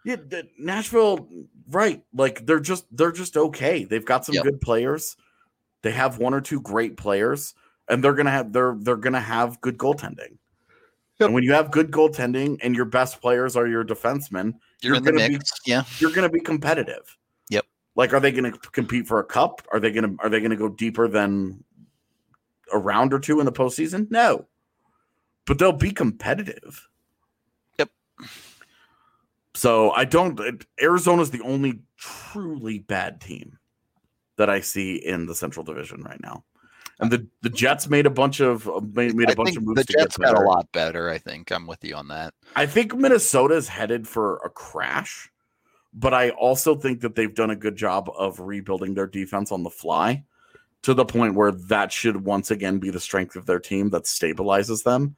Yeah, 0.05 0.15
the- 0.15 0.47
Nashville, 0.57 1.27
right? 1.69 2.01
Like 2.13 2.45
they're 2.45 2.61
just 2.61 2.85
they're 2.95 3.11
just 3.11 3.35
okay. 3.35 3.83
They've 3.83 4.05
got 4.05 4.25
some 4.25 4.35
Yep. 4.35 4.43
good 4.45 4.61
players. 4.61 5.17
They 5.81 5.91
have 5.91 6.17
one 6.19 6.33
or 6.33 6.41
two 6.41 6.61
great 6.61 6.95
players, 6.95 7.53
and 7.89 8.01
they're 8.01 8.13
gonna 8.13 8.31
have 8.31 8.53
they're 8.53 8.75
they're 8.79 8.95
gonna 8.95 9.19
have 9.19 9.59
good 9.59 9.77
goaltending. 9.77 10.37
Yep. 11.19 11.27
And 11.27 11.33
when 11.33 11.43
you 11.43 11.51
have 11.53 11.69
good 11.71 11.91
goaltending 11.91 12.57
and 12.63 12.73
your 12.75 12.85
best 12.85 13.19
players 13.21 13.55
are 13.57 13.67
your 13.67 13.83
defensemen, 13.83 14.53
You're, 14.81 14.93
You're 14.93 14.95
in 14.97 15.03
gonna 15.03 15.27
be- 15.27 15.33
mix. 15.33 15.51
yeah. 15.65 15.83
you're 15.99 16.11
going 16.11 16.23
to 16.27 16.31
be 16.31 16.39
competitive. 16.39 17.17
Yep. 17.49 17.65
Like, 17.95 18.13
are 18.13 18.19
they 18.21 18.31
going 18.31 18.49
to 18.51 18.57
compete 18.71 19.05
for 19.07 19.19
a 19.19 19.25
cup? 19.25 19.61
Are 19.73 19.79
they 19.81 19.91
going 19.91 20.15
to 20.17 20.23
are 20.23 20.29
they 20.29 20.39
going 20.39 20.51
to 20.51 20.55
go 20.57 20.69
deeper 20.69 21.07
than 21.09 21.61
a 22.71 22.77
round 22.77 23.13
or 23.13 23.19
two 23.19 23.39
in 23.39 23.45
the 23.45 23.51
postseason? 23.51 24.09
No, 24.09 24.45
but 25.45 25.59
they'll 25.59 25.73
be 25.73 25.91
competitive. 25.91 26.87
Yep. 27.79 27.89
So 29.55 29.91
I 29.91 30.05
don't. 30.05 30.39
Arizona's 30.81 31.31
the 31.31 31.41
only 31.41 31.81
truly 31.97 32.79
bad 32.79 33.19
team 33.19 33.57
that 34.37 34.49
I 34.49 34.61
see 34.61 34.95
in 34.95 35.25
the 35.25 35.35
Central 35.35 35.65
Division 35.65 36.01
right 36.03 36.21
now. 36.21 36.45
And 36.99 37.11
the, 37.11 37.27
the 37.41 37.49
Jets 37.49 37.89
made 37.89 38.05
a 38.05 38.09
bunch 38.09 38.39
of 38.39 38.67
uh, 38.67 38.81
made, 38.93 39.15
made 39.15 39.29
a 39.29 39.31
I 39.31 39.35
bunch 39.35 39.55
of 39.55 39.63
moves. 39.63 39.81
the 39.81 39.85
to 39.85 39.93
Jets 39.93 40.17
get 40.17 40.25
got 40.25 40.41
a 40.41 40.45
lot 40.45 40.71
better. 40.71 41.09
I 41.09 41.17
think 41.17 41.51
I'm 41.51 41.67
with 41.67 41.83
you 41.83 41.95
on 41.95 42.09
that. 42.09 42.33
I 42.55 42.65
think 42.65 42.93
Minnesota's 42.93 43.67
headed 43.67 44.07
for 44.07 44.37
a 44.37 44.49
crash, 44.49 45.29
but 45.93 46.13
I 46.13 46.31
also 46.31 46.75
think 46.75 47.01
that 47.01 47.15
they've 47.15 47.33
done 47.33 47.51
a 47.51 47.55
good 47.55 47.75
job 47.75 48.09
of 48.17 48.39
rebuilding 48.39 48.93
their 48.93 49.07
defense 49.07 49.51
on 49.51 49.63
the 49.63 49.69
fly 49.69 50.23
to 50.81 50.93
the 50.93 51.05
point 51.05 51.35
where 51.35 51.51
that 51.51 51.91
should 51.91 52.25
once 52.25 52.51
again 52.51 52.79
be 52.79 52.89
the 52.89 52.99
strength 52.99 53.35
of 53.35 53.45
their 53.45 53.59
team 53.59 53.89
that 53.89 54.03
stabilizes 54.03 54.83
them. 54.83 55.15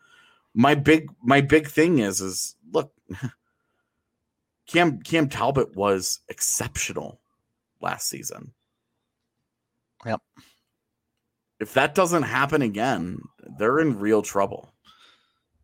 My 0.53 0.75
big 0.75 1.09
my 1.23 1.41
big 1.41 1.67
thing 1.67 1.99
is 1.99 2.21
is 2.21 2.55
look 2.71 2.93
Cam 4.67 5.01
Cam 5.01 5.29
Talbot 5.29 5.75
was 5.75 6.19
exceptional 6.29 7.19
last 7.81 8.07
season. 8.07 8.53
Yep. 10.05 10.21
If 11.61 11.73
that 11.75 11.95
doesn't 11.95 12.23
happen 12.23 12.63
again, 12.63 13.21
they're 13.57 13.79
in 13.79 13.99
real 13.99 14.21
trouble. 14.21 14.73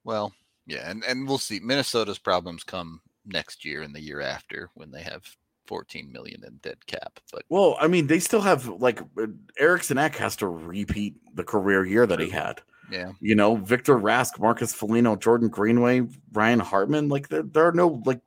Well, 0.03 0.32
yeah, 0.68 0.90
and, 0.90 1.03
and 1.03 1.28
we'll 1.28 1.40
see. 1.40 1.60
Minnesota's 1.60 2.19
problems 2.19 2.64
come 2.64 3.02
next 3.26 3.65
year 3.65 3.82
and 3.82 3.94
the 3.94 3.99
year 3.99 4.22
after 4.22 4.69
when 4.76 4.91
they 4.91 5.02
have 5.02 5.24
14 5.65 6.11
million 6.11 6.44
in 6.45 6.57
dead 6.61 6.86
cap. 6.86 7.19
But 7.32 7.44
Well, 7.49 7.78
I 7.82 7.88
mean, 7.88 8.07
they 8.07 8.19
still 8.19 8.41
have 8.41 8.68
like 8.68 9.02
uh, 9.19 9.28
Eriksson 9.60 9.98
Ek 9.98 10.15
has 10.18 10.36
to 10.38 10.48
repeat 10.48 11.15
the 11.34 11.44
career 11.44 11.86
year 11.86 12.06
that 12.06 12.19
he 12.19 12.30
had. 12.30 12.61
yeah, 12.91 13.11
You 13.19 13.36
know, 13.36 13.56
Victor 13.56 13.98
Rask, 13.98 14.40
Marcus 14.40 14.74
Foligno, 14.74 15.15
Jordan 15.15 15.49
Greenway, 15.49 16.03
Ryan 16.32 16.60
Hartman. 16.60 17.10
Like 17.10 17.28
there, 17.30 17.44
there 17.44 17.68
are 17.68 17.74
no 17.74 18.02
like 18.06 18.22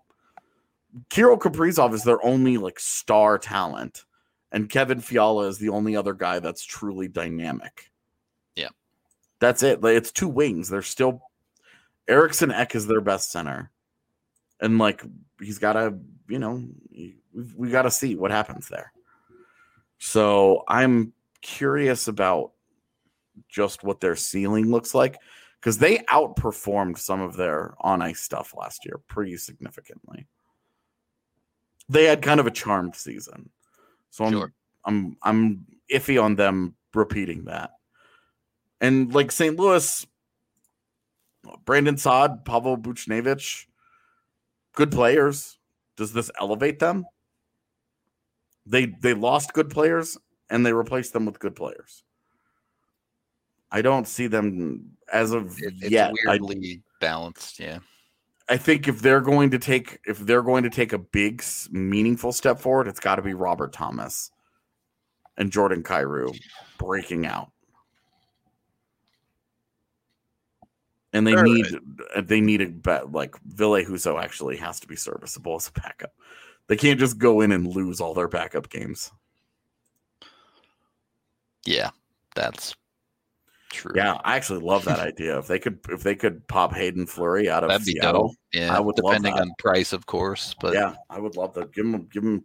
Kirill 1.09 1.39
Kaprizov 1.39 1.95
is 1.95 2.05
their 2.05 2.25
only 2.25 2.59
like 2.59 2.79
star 2.81 3.39
talent, 3.39 4.05
and 4.53 4.69
Kevin 4.69 5.01
Fiala 5.01 5.47
is 5.47 5.59
the 5.59 5.69
only 5.69 5.97
other 5.97 6.15
guy 6.15 6.39
that's 6.41 6.65
truly 6.65 7.09
dynamic. 7.09 7.91
Yeah. 8.57 8.69
that's 9.39 9.63
it. 9.63 9.81
Like, 9.83 9.97
it's 9.97 10.13
two 10.13 10.29
wings. 10.29 10.69
They're 10.69 10.83
still 10.83 11.23
Eriksson 12.09 12.51
Ek 12.51 12.75
is 12.75 12.87
their 12.87 13.01
best 13.01 13.31
center, 13.31 13.71
and 14.61 14.79
like 14.79 15.05
he's 15.41 15.59
got 15.59 15.75
to, 15.75 15.95
you 16.29 16.39
know, 16.39 16.65
we 16.91 17.17
we 17.57 17.71
got 17.71 17.83
to 17.83 17.91
see 17.91 18.17
what 18.17 18.31
happens 18.31 18.69
there. 18.69 18.93
So 19.99 20.65
I'm 20.67 21.13
curious 21.41 22.09
about 22.09 22.53
just 23.49 23.85
what 23.85 24.01
their 24.01 24.17
ceiling 24.17 24.71
looks 24.71 24.95
like 24.95 25.19
because 25.61 25.79
they 25.79 25.99
outperformed 25.99 26.99
some 26.99 27.21
of 27.21 27.37
their 27.37 27.75
on 27.81 28.03
ice 28.03 28.21
stuff 28.21 28.55
last 28.59 28.85
year 28.85 28.99
pretty 29.07 29.37
significantly. 29.37 30.27
They 31.89 32.05
had 32.05 32.23
kind 32.23 32.41
of 32.41 32.47
a 32.47 32.51
charmed 32.51 32.95
season, 32.97 33.51
so 34.11 34.25
I'm 34.25 34.33
Sure. 34.33 34.53
I'm 34.85 35.17
I'm 35.23 35.67
iffy 35.93 36.23
on 36.23 36.37
them 36.37 36.75
repeating 36.95 37.45
that. 37.45 37.73
And 38.81 39.13
like 39.15 39.31
St. 39.31 39.57
Louis, 39.59 40.07
Brandon 41.65 41.97
Saad, 41.97 42.45
Pavel 42.45 42.79
Buchnevich, 42.79 43.67
good 44.75 44.91
players. 44.91 45.59
Does 45.97 46.13
this 46.13 46.31
elevate 46.41 46.79
them? 46.79 47.07
They 48.67 48.87
they 48.87 49.15
lost 49.15 49.53
good 49.53 49.71
players 49.71 50.19
and 50.49 50.65
they 50.65 50.73
replaced 50.73 51.13
them 51.13 51.27
with 51.27 51.39
good 51.39 51.55
players. 51.55 52.05
I 53.71 53.83
don't 53.83 54.09
see 54.09 54.27
them 54.27 54.97
as 55.13 55.33
of 55.33 55.59
it, 55.59 55.75
it's 55.81 55.91
yet. 55.91 56.13
I, 56.27 56.33
weirdly 56.33 56.83
balanced. 57.01 57.61
Yeah, 57.61 57.79
I 58.51 58.57
think 58.57 58.89
if 58.89 59.01
they're 59.01 59.21
going 59.21 59.53
to 59.53 59.59
take 59.61 60.01
if 60.07 60.19
they're 60.19 60.43
going 60.43 60.65
to 60.65 60.71
take 60.71 60.93
a 60.93 60.99
big 60.99 61.43
meaningful 61.71 62.33
step 62.33 62.59
forward, 62.59 62.89
it's 62.89 62.99
got 62.99 63.17
to 63.17 63.23
be 63.23 63.33
Robert 63.33 63.73
Thomas 63.73 64.33
and 65.37 65.53
Jordan 65.53 65.85
Kyrou 65.85 66.37
breaking 66.77 67.27
out. 67.27 67.53
And 71.13 71.25
they 71.25 71.37
All 71.37 71.45
need 71.45 71.67
they 72.25 72.41
need 72.41 72.61
a 72.61 72.69
bet 72.69 73.13
like 73.13 73.37
Ville 73.45 73.85
Husso 73.85 74.21
actually 74.21 74.57
has 74.57 74.81
to 74.81 74.89
be 74.89 74.97
serviceable 74.97 75.55
as 75.55 75.69
a 75.69 75.81
backup. 75.81 76.13
They 76.67 76.77
can't 76.77 76.99
just 76.99 77.19
go 77.19 77.41
in 77.41 77.53
and 77.53 77.69
lose 77.69 78.01
all 78.01 78.15
their 78.15 78.29
backup 78.29 78.69
games. 78.69 79.13
yeah, 81.65 81.91
that's 82.35 82.75
true. 83.71 83.93
Yeah, 83.95 84.21
I 84.25 84.37
actually 84.37 84.61
love 84.61 84.85
that 84.85 84.99
idea. 85.01 85.39
If 85.39 85.47
they 85.47 85.59
could 85.59 85.79
if 85.89 86.03
they 86.03 86.15
could 86.15 86.47
pop 86.49 86.73
Haydn 86.75 87.07
Fleury 87.07 87.49
out 87.49 87.63
of 87.65 87.71
that'd 87.71 87.87
be 87.87 87.93
Seattle, 87.93 88.29
dope. 88.29 88.37
Yeah, 88.53 88.77
I 88.77 88.81
would 88.81 88.97
depending 88.97 89.35
on 89.35 89.53
price, 89.59 89.93
of 89.93 90.07
course. 90.07 90.55
But 90.61 90.75
yeah, 90.75 90.95
I 91.09 91.19
would 91.19 91.37
love 91.37 91.55
to 91.55 91.67
give 91.73 91.87
him, 91.87 92.09
give 92.13 92.23
him, 92.25 92.45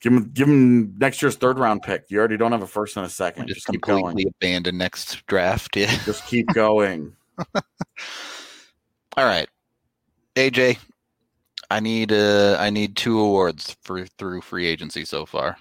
give 0.00 0.12
him, 0.12 0.30
give 0.32 0.48
him 0.48 0.94
next 0.98 1.22
year's 1.22 1.36
third 1.36 1.58
round 1.58 1.82
pick. 1.82 2.04
You 2.08 2.18
already 2.18 2.36
don't 2.36 2.52
have 2.52 2.62
a 2.62 2.66
first 2.66 2.96
and 2.96 3.06
a 3.06 3.08
second. 3.10 3.46
just, 3.48 3.58
Just 3.58 3.66
keep 3.68 3.82
completely 3.82 4.24
going. 4.24 4.34
abandon 4.40 4.78
next 4.78 5.24
draft. 5.26 5.76
Yeah. 5.76 5.96
Just 6.04 6.26
keep 6.26 6.46
going. 6.54 7.14
All 7.54 9.24
right, 9.24 9.48
AJ, 10.36 10.78
I 11.70 11.80
need 11.80 12.12
uh 12.12 12.56
I 12.60 12.70
need 12.70 12.96
two 12.96 13.18
awards 13.18 13.76
for 13.82 14.06
through 14.06 14.42
free 14.42 14.66
agency 14.66 15.04
so 15.04 15.26
far. 15.26 15.56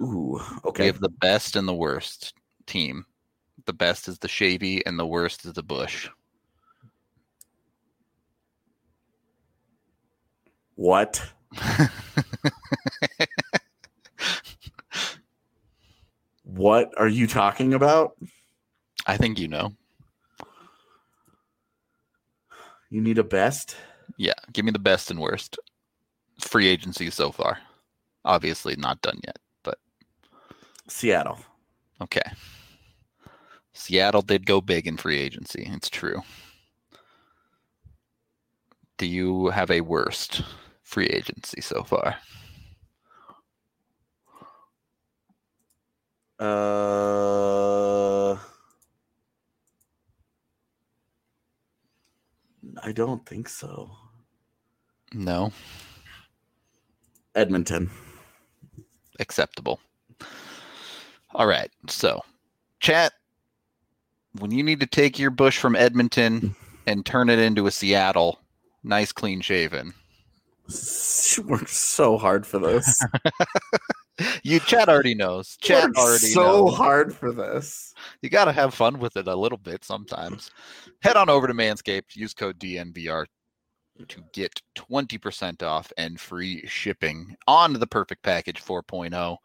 Ooh, 0.00 0.40
okay. 0.64 0.84
We 0.84 0.86
have 0.86 1.00
the 1.00 1.08
best 1.08 1.54
and 1.56 1.66
the 1.68 1.74
worst 1.74 2.34
team. 2.66 3.04
The 3.66 3.72
best 3.72 4.08
is 4.08 4.18
the 4.18 4.28
Shavy, 4.28 4.82
and 4.84 4.98
the 4.98 5.06
worst 5.06 5.44
is 5.44 5.52
the 5.52 5.62
Bush. 5.62 6.08
What? 10.74 11.22
What 16.54 16.90
are 16.98 17.08
you 17.08 17.26
talking 17.26 17.72
about? 17.72 18.12
I 19.06 19.16
think 19.16 19.38
you 19.38 19.48
know. 19.48 19.72
You 22.90 23.00
need 23.00 23.16
a 23.16 23.24
best. 23.24 23.74
Yeah, 24.18 24.34
give 24.52 24.66
me 24.66 24.70
the 24.70 24.78
best 24.78 25.10
and 25.10 25.18
worst 25.18 25.58
free 26.40 26.66
agency 26.66 27.08
so 27.08 27.32
far. 27.32 27.58
Obviously 28.26 28.76
not 28.76 29.00
done 29.00 29.18
yet, 29.24 29.38
but 29.62 29.78
Seattle. 30.88 31.38
okay. 32.02 32.22
Seattle 33.82 34.22
did 34.22 34.46
go 34.46 34.60
big 34.60 34.86
in 34.86 34.96
free 34.96 35.18
agency. 35.18 35.68
It's 35.72 35.90
true. 35.90 36.22
Do 38.96 39.06
you 39.06 39.48
have 39.48 39.72
a 39.72 39.80
worst 39.80 40.42
free 40.84 41.08
agency 41.08 41.60
so 41.60 41.82
far? 41.82 42.14
Uh, 46.38 48.34
I 52.84 52.92
don't 52.92 53.26
think 53.26 53.48
so. 53.48 53.90
No, 55.12 55.50
Edmonton. 57.34 57.90
acceptable. 59.18 59.80
All 61.34 61.46
right. 61.48 61.70
So, 61.88 62.20
chat, 62.80 63.12
when 64.38 64.50
you 64.50 64.62
need 64.62 64.80
to 64.80 64.86
take 64.86 65.18
your 65.18 65.30
bush 65.30 65.58
from 65.58 65.76
Edmonton 65.76 66.54
and 66.86 67.04
turn 67.04 67.28
it 67.30 67.38
into 67.38 67.66
a 67.66 67.70
Seattle, 67.70 68.40
nice 68.82 69.12
clean 69.12 69.40
shaven. 69.40 69.94
She 70.68 71.40
worked 71.40 71.70
so 71.70 72.16
hard 72.16 72.46
for 72.46 72.58
this. 72.58 73.02
You 74.42 74.60
Chad 74.60 74.88
already 74.88 75.14
knows. 75.14 75.56
Chat 75.60 75.84
Worked 75.84 75.96
already 75.98 76.26
so 76.26 76.42
knows. 76.42 76.76
hard 76.76 77.14
for 77.14 77.32
this. 77.32 77.94
You 78.20 78.28
got 78.30 78.44
to 78.44 78.52
have 78.52 78.74
fun 78.74 78.98
with 78.98 79.16
it 79.16 79.26
a 79.26 79.34
little 79.34 79.58
bit 79.58 79.84
sometimes. 79.84 80.50
Head 81.00 81.16
on 81.16 81.28
over 81.28 81.46
to 81.46 81.54
Manscaped, 81.54 82.14
use 82.14 82.34
code 82.34 82.58
DNVR 82.58 83.26
to 84.06 84.22
get 84.32 84.60
20% 84.76 85.62
off 85.62 85.92
and 85.96 86.20
free 86.20 86.66
shipping 86.66 87.36
on 87.46 87.72
the 87.74 87.86
Perfect 87.86 88.22
Package 88.22 88.62
4.0. 88.62 89.36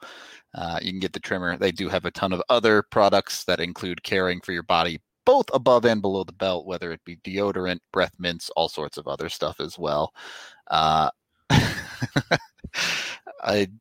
Uh, 0.54 0.80
you 0.82 0.92
can 0.92 1.00
get 1.00 1.14
the 1.14 1.20
trimmer. 1.20 1.58
They 1.58 1.72
do 1.72 1.90
have 1.90 2.06
a 2.06 2.12
ton 2.12 2.34
of 2.34 2.42
other 2.50 2.84
products 2.84 3.44
that 3.46 3.60
include 3.60 4.04
caring 4.04 4.42
for 4.42 4.52
your 4.52 4.64
body 4.64 5.00
both 5.26 5.50
above 5.54 5.84
and 5.86 6.02
below 6.02 6.24
the 6.24 6.32
belt, 6.32 6.66
whether 6.66 6.94
it 6.94 7.04
be 7.04 7.18
deodorant, 7.18 7.80
breath 7.92 8.14
mints, 8.18 8.50
all 8.56 8.70
sorts 8.70 8.98
of 8.98 9.08
other 9.08 9.28
stuff 9.28 9.60
as 9.60 9.78
well. 9.78 10.14
Uh, 10.72 11.10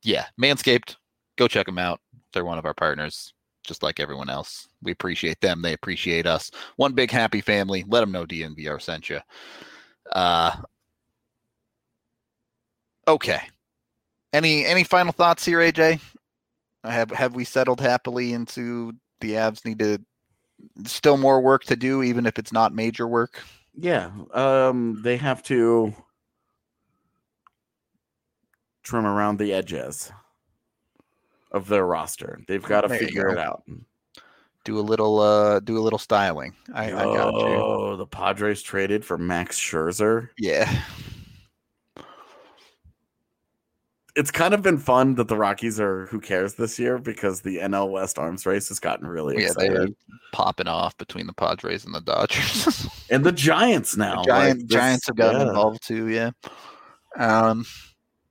yeah, 0.03 0.27
Manscaped, 0.41 0.97
go 1.37 1.47
check 1.47 1.67
them 1.67 1.79
out. 1.79 2.01
They're 2.33 2.45
one 2.45 2.59
of 2.59 2.67
our 2.67 2.75
partners 2.75 3.33
just 3.67 3.83
like 3.83 4.01
everyone 4.01 4.31
else. 4.31 4.69
We 4.83 4.93
appreciate 4.93 5.41
them. 5.41 5.61
They 5.61 5.73
appreciate 5.73 6.27
us. 6.27 6.51
One 6.77 6.95
big 6.95 7.11
happy 7.11 7.41
family. 7.41 7.85
Let 7.89 8.01
them 8.01 8.13
know 8.13 8.25
DNVR 8.25 8.81
sent 8.81 9.11
you. 9.11 9.21
Uh, 10.13 10.57
okay. 13.09 13.41
Any 14.33 14.65
any 14.65 14.85
final 14.85 15.13
thoughts 15.13 15.45
here, 15.45 15.59
AJ? 15.61 16.01
Have 16.85 17.11
have 17.11 17.35
we 17.35 17.45
settled 17.45 17.81
happily 17.81 18.33
into 18.33 18.93
the 19.21 19.33
Avs 19.33 19.65
need 19.65 19.79
to 19.79 19.99
still 20.85 21.17
more 21.17 21.41
work 21.41 21.65
to 21.65 21.77
do, 21.77 22.03
even 22.03 22.27
if 22.27 22.39
it's 22.39 22.53
not 22.53 22.75
major 22.75 23.07
work? 23.07 23.43
Yeah. 23.75 24.11
Um, 24.33 25.01
they 25.03 25.17
have 25.17 25.43
to 25.45 25.95
trim 28.83 29.07
around 29.07 29.39
the 29.39 29.53
edges 29.53 30.13
of 31.51 31.69
their 31.69 31.85
roster. 31.85 32.41
They've 32.47 32.63
got 32.63 32.83
to 32.83 32.89
There 32.89 32.99
figure 32.99 33.29
it 33.29 33.39
out. 33.39 33.65
Do 34.67 34.81
a 34.81 34.83
little 34.83 35.21
uh 35.21 35.61
do 35.61 35.79
a 35.79 35.81
little 35.81 35.99
styling. 35.99 36.53
I, 36.75 36.87
I 36.87 37.05
got 37.05 37.35
you. 37.35 37.41
Oh, 37.41 37.97
the 37.97 38.05
Padres 38.05 38.63
traded 38.63 39.05
for 39.05 39.17
Max 39.17 39.61
Scherzer. 39.61 40.31
Yeah. 40.39 40.83
It's 44.17 44.33
kind 44.33 44.55
of 44.55 44.63
been 44.63 44.79
fun 44.79 45.15
that 45.17 45.29
the 45.29 45.37
Rockies 45.37 45.79
are 45.79 46.07
who 46.07 46.21
cares 46.21 46.55
this 46.55 46.81
year 46.81 46.99
because 46.99 47.43
the 47.43 47.59
NL 47.59 47.93
West 47.93 48.19
arms 48.19 48.45
race 48.45 48.67
has 48.67 48.81
gotten 48.81 49.07
really 49.07 49.41
Yeah, 49.41 49.53
they're 49.57 49.87
popping 50.33 50.67
off 50.67 50.99
between 50.99 51.29
the 51.29 51.33
Padres 51.33 51.85
and 51.85 51.95
the 51.95 52.01
Dodgers. 52.01 52.89
And 53.09 53.23
the 53.23 53.31
Giants 53.31 53.97
now. 53.97 54.23
The 54.23 54.27
Giant, 54.27 54.59
like, 54.59 54.69
this- 54.69 54.77
Giants 54.77 55.07
have 55.07 55.17
gotten 55.17 55.43
yeah. 55.43 55.49
involved 55.49 55.87
too, 55.87 56.09
yeah. 56.09 56.31
Um 57.17 57.65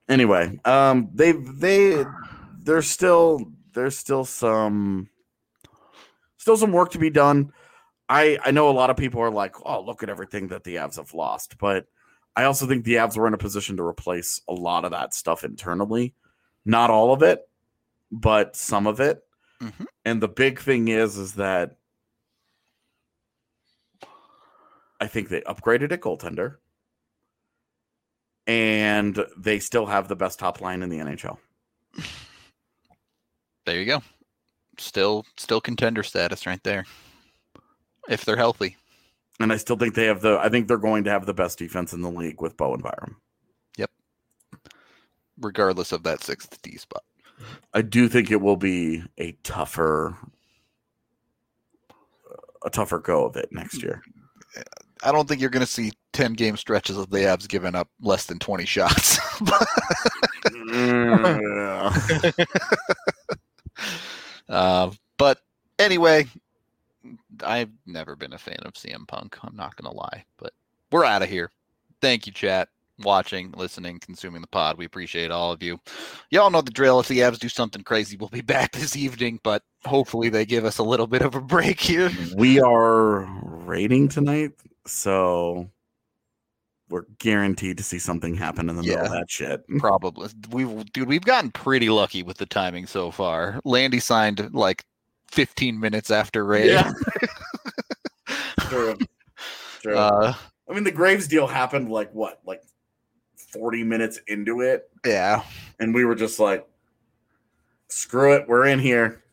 anyway, 0.10 0.60
um, 0.66 1.12
they 1.14 1.32
they 1.32 2.04
there's 2.60 2.90
still 2.90 3.40
there's 3.74 3.98
still 3.98 4.26
some 4.26 5.08
still 6.46 6.56
some 6.56 6.72
work 6.72 6.92
to 6.92 7.00
be 7.00 7.10
done. 7.10 7.52
I 8.08 8.38
I 8.46 8.52
know 8.52 8.70
a 8.70 8.72
lot 8.72 8.92
of 8.92 8.98
people 8.98 9.20
are 9.20 9.32
like, 9.32 9.56
oh, 9.66 9.82
look 9.82 10.04
at 10.04 10.12
everything 10.12 10.50
that 10.50 10.64
the 10.64 10.76
Avs 10.76 10.98
have 10.98 11.16
lost, 11.16 11.58
but 11.58 11.88
I 12.36 12.44
also 12.44 12.68
think 12.68 12.86
the 12.86 12.94
Avs 12.96 13.18
were 13.18 13.26
in 13.26 13.34
a 13.34 13.38
position 13.40 13.78
to 13.78 13.84
replace 13.84 14.42
a 14.48 14.54
lot 14.54 14.86
of 14.86 14.92
that 14.92 15.16
stuff 15.16 15.44
internally. 15.44 16.14
Not 16.64 16.92
all 16.92 17.14
of 17.14 17.24
it, 17.24 17.50
but 18.12 18.56
some 18.56 18.86
of 18.86 19.00
it. 19.00 19.24
Mhm. 19.60 19.88
And 20.06 20.22
the 20.22 20.28
big 20.28 20.60
thing 20.60 20.88
is, 20.88 21.18
is 21.18 21.34
that 21.34 21.78
I 25.02 25.08
think 25.08 25.30
they 25.30 25.42
upgraded 25.42 25.92
at 25.94 26.02
goaltender 26.02 26.58
and 28.46 29.20
they 29.36 29.58
still 29.58 29.88
have 29.88 30.08
the 30.10 30.16
best 30.16 30.38
top 30.38 30.62
line 30.62 30.84
in 30.84 30.90
the 30.90 31.00
NHL. 31.00 31.40
there 33.66 33.80
you 33.80 33.86
go. 33.88 34.04
Still 34.78 35.26
still 35.38 35.62
contender 35.62 36.04
status 36.04 36.46
right 36.46 36.64
there. 36.64 36.86
If 38.10 38.26
they're 38.26 38.38
healthy. 38.38 38.78
And 39.40 39.52
I 39.52 39.58
still 39.58 39.76
think 39.76 39.96
they 39.96 40.06
have 40.06 40.22
the 40.22 40.40
I 40.40 40.50
think 40.50 40.68
they're 40.68 40.78
going 40.78 41.04
to 41.06 41.10
have 41.10 41.26
the 41.26 41.34
best 41.34 41.58
defense 41.58 41.94
in 41.94 42.02
the 42.02 42.10
league 42.10 42.42
with 42.42 42.58
Bo 42.58 42.74
and 42.74 42.84
Byram. 42.84 43.18
Yep. 43.78 43.92
Regardless 45.40 45.92
of 45.92 46.04
that 46.04 46.24
sixth 46.24 46.62
D 46.62 46.78
spot. 46.78 47.04
I 47.74 47.82
do 47.82 48.08
think 48.08 48.32
it 48.32 48.42
will 48.42 48.58
be 48.58 49.04
a 49.18 49.34
tougher 49.44 50.18
a 52.64 52.70
tougher 52.70 53.00
go 53.00 53.26
of 53.26 53.36
it 53.36 53.50
next 53.52 53.84
year. 53.84 54.02
I 55.04 55.12
don't 55.12 55.28
think 55.28 55.42
you're 55.42 55.50
going 55.50 55.66
to 55.66 55.72
see 55.72 55.92
10 56.14 56.34
game 56.34 56.58
stretches 56.58 56.98
of 56.98 57.10
the 57.10 57.20
Avs 57.20 57.48
giving 57.48 57.76
up 57.76 57.90
less 58.02 58.26
than 58.26 58.40
20 58.40 58.66
shots. 58.66 59.20
Mm. 60.46 62.46
uh, 64.50 64.92
but 65.18 65.40
anyway, 65.80 66.28
I've 67.44 67.72
never 67.86 68.16
been 68.16 68.34
a 68.34 68.38
fan 68.38 68.60
of 68.64 68.74
CM 68.74 69.08
Punk. 69.08 69.38
I'm 69.44 69.56
not 69.56 69.76
going 69.76 69.92
to 69.92 69.98
lie, 69.98 70.26
but 70.38 70.54
we're 70.92 71.06
out 71.06 71.22
of 71.22 71.30
here. 71.30 71.52
Thank 72.02 72.28
you, 72.28 72.34
chat. 72.34 72.70
Watching, 73.00 73.52
listening, 73.58 74.00
consuming 74.00 74.40
the 74.40 74.48
pod. 74.48 74.78
We 74.78 74.86
appreciate 74.86 75.30
all 75.30 75.52
of 75.52 75.62
you. 75.62 75.82
Y'all 76.30 76.50
know 76.50 76.62
the 76.62 76.72
drill. 76.72 77.02
If 77.02 77.10
the 77.10 77.20
Avs 77.20 77.40
do 77.40 77.50
something 77.50 77.84
crazy, 77.84 78.16
we'll 78.16 78.30
be 78.30 78.42
back 78.56 78.72
this 78.72 78.96
evening, 78.96 79.40
but 79.44 79.64
hopefully 79.84 80.30
they 80.30 80.46
give 80.46 80.64
us 80.64 80.78
a 80.78 80.84
little 80.84 81.08
bit 81.08 81.22
of 81.22 81.36
a 81.36 81.42
break 81.42 81.80
here. 81.80 82.10
we 82.36 82.62
are 82.62 83.26
rating 83.42 84.08
tonight, 84.08 84.52
so 84.86 85.70
we're 86.90 87.06
guaranteed 87.20 87.78
to 87.78 87.84
see 87.84 88.00
something 88.00 88.36
happen 88.36 88.70
in 88.70 88.76
the 88.76 88.84
middle 88.84 89.06
of 89.06 89.12
that 89.12 89.30
shit. 89.30 89.64
Probably. 89.80 90.30
We've 90.52 90.92
dude, 90.94 91.08
we've 91.08 91.26
gotten 91.26 91.52
pretty 91.52 91.90
lucky 91.90 92.24
with 92.24 92.38
the 92.38 92.46
timing 92.46 92.86
so 92.86 93.12
far. 93.12 93.60
Landy 93.64 94.00
signed 94.00 94.54
like 94.54 94.86
15 95.32 95.80
minutes 95.80 96.12
after 96.12 96.46
Ray. 96.46 96.70
Yeah. 96.70 96.92
True. 98.60 98.98
True. 99.82 99.98
Uh, 99.98 100.34
I 100.70 100.74
mean, 100.74 100.84
the 100.84 100.92
Graves 100.92 101.28
deal 101.28 101.48
happened 101.48 101.90
like 101.92 102.12
what, 102.14 102.40
like 102.46 102.64
40 103.52 103.84
minutes 103.84 104.20
into 104.28 104.62
it, 104.62 104.90
yeah. 105.06 105.44
and 105.80 105.94
we 105.94 106.06
were 106.06 106.16
just 106.16 106.40
like, 106.40 106.68
screw 107.88 108.34
it, 108.34 108.48
we're 108.48 108.66
in 108.66 108.80
here. 108.80 109.24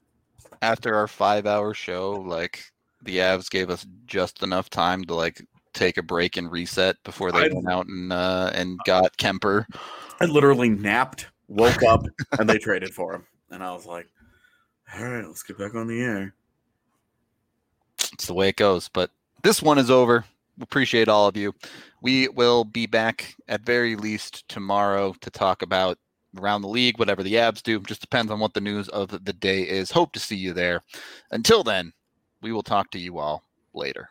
After 0.61 0.95
our 0.95 1.09
five 1.09 1.47
hour 1.47 1.75
show, 1.75 2.13
like 2.13 2.65
the 3.03 3.19
Avs 3.19 3.51
gave 3.51 3.71
us 3.71 3.87
just 4.07 4.43
enough 4.43 4.71
time 4.71 5.05
to 5.05 5.15
like 5.15 5.45
take 5.73 5.97
a 5.97 6.03
break 6.03 6.37
and 6.37 6.51
reset 6.51 6.97
before 7.05 7.33
they 7.33 7.45
I've- 7.47 7.55
went 7.55 7.69
out 7.69 7.87
and 7.87 8.13
uh 8.13 8.51
and 8.55 8.79
got 8.87 9.17
Kuemper. 9.17 9.67
I 10.21 10.27
literally 10.27 10.69
napped, 10.69 11.27
woke 11.49 11.83
up, 11.83 12.05
and 12.39 12.49
they 12.49 12.59
traded 12.59 12.95
for 12.95 13.15
him. 13.15 13.27
And 13.51 13.63
I 13.63 13.73
was 13.73 13.87
like, 13.87 14.07
all 14.95 15.05
right, 15.05 15.27
let's 15.27 15.43
get 15.43 15.59
back 15.59 15.75
on 15.75 15.89
the 15.89 16.01
air. 16.01 16.35
It's 18.13 18.27
the 18.27 18.35
way 18.35 18.49
it 18.49 18.57
goes. 18.57 18.89
But 18.89 19.11
this 19.43 19.63
one 19.63 19.79
is 19.79 19.91
over. 19.91 20.25
We 20.59 20.63
appreciate 20.63 21.09
all 21.09 21.27
of 21.27 21.37
you. 21.37 21.55
We 22.03 22.29
will 22.29 22.65
be 22.65 22.87
back 22.87 23.35
at 23.49 23.63
very 23.63 23.97
least 23.97 24.47
tomorrow 24.49 25.15
to 25.21 25.31
talk 25.31 25.63
about 25.63 25.99
around 26.39 26.63
the 26.63 26.69
league, 26.69 26.99
whatever 26.99 27.23
the 27.23 27.35
Avs 27.35 27.63
do. 27.63 27.81
Just 27.81 28.01
depends 28.01 28.31
on 28.31 28.39
what 28.39 28.55
the 28.55 28.61
news 28.61 28.89
of 28.91 29.25
the 29.25 29.33
day 29.33 29.63
is. 29.63 29.91
Hope 29.91 30.13
to 30.13 30.21
see 30.21 30.37
you 30.37 30.53
there. 30.53 30.83
Until 31.31 31.65
then, 31.65 31.93
we 32.43 32.53
will 32.53 32.63
talk 32.63 32.91
to 32.93 32.99
you 32.99 33.19
all 33.19 33.43
later. 33.75 34.11